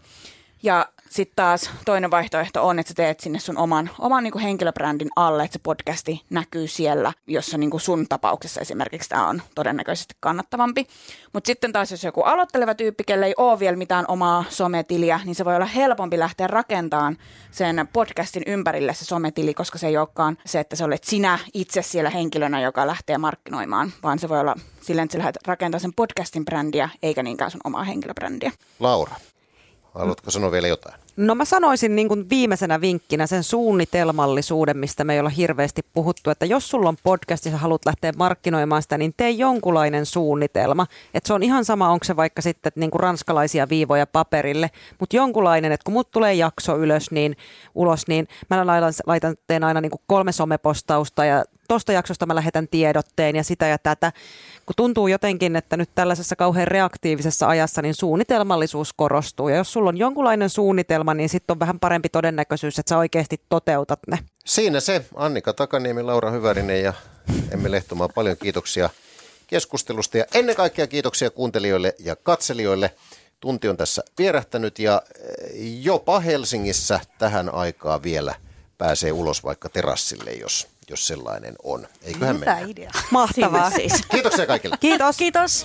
Ja 0.63 0.87
sitten 1.11 1.37
taas 1.37 1.71
toinen 1.85 2.11
vaihtoehto 2.11 2.67
on, 2.67 2.79
että 2.79 2.91
sä 2.91 2.95
teet 2.95 3.21
sinne 3.21 3.39
sun 3.39 3.59
oman, 3.59 3.91
oman 3.99 4.25
niin 4.25 4.33
kuin 4.33 4.43
henkilöbrändin 4.43 5.09
alle, 5.17 5.45
että 5.45 5.53
se 5.53 5.61
podcasti 5.63 6.23
näkyy 6.31 6.69
siellä, 6.69 7.13
jossa 7.27 7.59
niin 7.59 7.71
kuin 7.71 7.81
sun 7.81 8.07
tapauksessa 8.09 8.61
esimerkiksi 8.61 9.09
tämä 9.09 9.29
on 9.29 9.43
todennäköisesti 9.55 10.15
kannattavampi. 10.21 10.87
Mutta 11.33 11.47
sitten 11.47 11.73
taas, 11.73 11.91
jos 11.91 12.05
joku 12.05 12.21
aloitteleva 12.21 12.75
tyyppi, 12.75 13.05
kelle 13.05 13.27
ei 13.27 13.35
ole 13.37 13.59
vielä 13.59 13.77
mitään 13.77 14.05
omaa 14.09 14.45
sometiliä, 14.49 15.21
niin 15.25 15.35
se 15.35 15.45
voi 15.45 15.57
olla 15.57 15.67
helpompi 15.67 16.19
lähteä 16.19 16.47
rakentamaan 16.47 17.17
sen 17.51 17.89
podcastin 17.93 18.43
ympärille 18.47 18.95
se 18.95 19.05
sometili, 19.05 19.55
koska 19.55 19.79
se 19.79 19.87
ei 19.87 19.97
olekaan 19.97 20.39
se, 20.47 20.61
että 20.61 20.77
sä 20.77 20.85
olet 20.85 21.05
sinä 21.05 21.39
itse 21.55 21.83
siellä 21.83 22.11
henkilönä, 22.11 22.61
joka 22.61 22.87
lähtee 22.87 23.19
markkinoimaan, 23.19 23.93
vaan 24.03 24.19
se 24.19 24.29
voi 24.29 24.41
olla 24.41 24.55
silleen, 24.81 25.05
että 25.05 25.13
sä 25.13 25.19
lähdet 25.19 25.47
rakentamaan 25.47 25.81
sen 25.81 25.95
podcastin 25.97 26.45
brändiä, 26.45 26.89
eikä 27.03 27.23
niinkään 27.23 27.51
sun 27.51 27.61
omaa 27.65 27.85
henkilöbrändiä. 27.85 28.53
Laura, 28.81 29.15
haluatko 29.95 30.31
sanoa 30.31 30.53
vielä 30.53 30.69
jotain? 30.69 30.95
No 31.17 31.35
mä 31.35 31.45
sanoisin 31.45 31.97
niin 31.97 32.09
kuin 32.09 32.31
viimeisenä 32.31 32.81
vinkkinä 32.81 33.27
sen 33.27 33.43
suunnitelmallisuuden, 33.45 34.79
mistä 34.79 35.05
me 35.05 35.15
ei 35.15 35.21
olla 35.21 35.31
hirveästi 35.31 35.83
puhuttu, 35.95 36.31
että 36.31 36.47
jos 36.47 36.69
sulla 36.69 36.89
on 36.89 36.97
podcast 37.03 37.47
ja 37.47 37.59
haluat 37.59 37.87
lähteä 37.87 38.13
markkinoimaan 38.17 38.83
sitä, 38.83 38.99
niin 38.99 39.15
tee 39.17 39.31
jonkunlainen 39.31 40.07
suunnitelma. 40.07 40.87
Että 41.15 41.27
se 41.27 41.35
on 41.35 41.43
ihan 41.43 41.65
sama, 41.65 41.89
onko 41.89 42.05
se 42.05 42.17
vaikka 42.17 42.43
sitten 42.43 42.69
että 42.69 42.81
niin 42.81 42.91
kuin 42.91 43.01
ranskalaisia 43.01 43.69
viivoja 43.69 44.07
paperille, 44.07 44.71
mutta 44.99 45.17
jonkunlainen, 45.17 45.73
että 45.73 45.85
kun 45.85 45.95
mut 45.95 46.11
tulee 46.11 46.35
jakso 46.35 46.77
ylös, 46.77 47.11
niin 47.11 47.37
ulos, 47.75 48.09
niin 48.09 48.29
mä 48.51 48.67
laitan, 48.67 48.93
laitan 49.07 49.37
teen 49.47 49.65
aina 49.65 49.81
niin 49.81 49.91
kuin 49.91 50.03
kolme 50.07 50.33
somepostausta 50.33 51.25
ja 51.25 51.45
tuosta 51.69 51.93
jaksosta 51.93 52.27
mä 52.27 52.35
lähetän 52.35 52.69
tiedotteen 52.69 53.37
ja 53.37 53.45
sitä 53.45 53.67
ja 53.67 53.79
tätä. 53.79 54.13
Kun 54.67 54.75
tuntuu 54.77 55.09
jotenkin, 55.09 55.57
että 55.57 55.77
nyt 55.77 55.91
tällaisessa 55.95 56.37
kauhean 56.37 56.69
reaktiivisessa 56.69 57.49
ajassa, 57.49 57.83
niin 57.83 57.95
suunnitelmallisuus 57.95 58.93
korostuu. 58.93 59.49
Ja 59.49 59.57
jos 59.57 59.73
sulla 59.73 59.89
on 59.89 59.99
jonkunlainen 59.99 60.51
suunnitelma, 60.51 61.15
niin 61.15 61.29
sitten 61.29 61.55
on 61.55 61.61
vähän 61.61 61.81
parempi 61.81 62.09
todennäköisyys, 62.09 62.79
että 62.79 62.91
sä 62.91 62.99
oikeasti 62.99 63.41
toteutat 63.49 64.01
ne. 64.07 64.19
Siinä 64.45 64.81
se. 64.81 65.05
Annika 65.15 65.53
Takaniemi, 65.53 66.03
Laura 66.03 66.31
Hyvärinen 66.31 66.83
ja 66.83 66.93
Emmi 67.51 67.71
Lehtomaa. 67.71 68.09
Paljon 68.09 68.37
kiitoksia, 68.37 68.91
keskustelusta 69.47 70.19
ja 70.19 70.25
ennen 70.35 70.57
kaikkea 70.57 70.87
kiitoksia 70.87 71.31
kuuntelijoille 71.31 71.95
ja 71.99 72.17
katselijoille. 72.17 72.95
Tunti 73.41 73.69
on 73.69 73.77
tässä 73.77 74.03
vierähtänyt 74.19 74.79
ja 74.79 75.03
eh, 75.25 75.83
jopa 75.83 76.21
Helsingissä 76.21 77.01
tähän 77.19 77.55
aikaan 77.55 78.03
vielä 78.03 78.35
pääsee 78.79 79.13
ulos 79.13 79.45
vaikka 79.45 79.69
terassille, 79.69 80.33
jos, 80.33 80.69
jos 80.91 81.07
sellainen 81.07 81.55
on. 81.63 81.87
Eiköhän 82.03 82.37
Mitä 82.37 82.55
mennä. 82.55 82.69
idea? 82.71 82.91
Mahtavaa. 83.11 83.71
siis. 83.71 83.93
Kiitoksia 84.11 84.47
kaikille. 84.47 84.77
Kiitos. 84.81 85.17
Kiitos. 85.17 85.65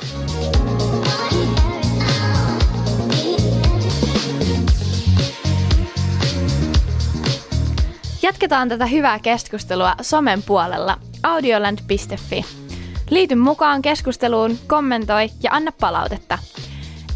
Jatketaan 8.22 8.70
tätä 8.70 8.86
hyvää 8.86 9.20
keskustelua 9.20 9.96
somen 10.02 10.44
puolella 10.44 10.98
audioland.fi. 11.24 12.46
Liity 13.10 13.36
mukaan 13.36 13.82
keskusteluun, 13.82 14.58
kommentoi 14.68 15.30
ja 15.44 15.52
anna 15.54 15.72
palautetta. 15.72 16.38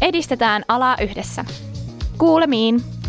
Edistetään 0.00 0.64
alaa 0.68 0.96
yhdessä. 1.00 1.44
Kuulemiin! 2.18 3.01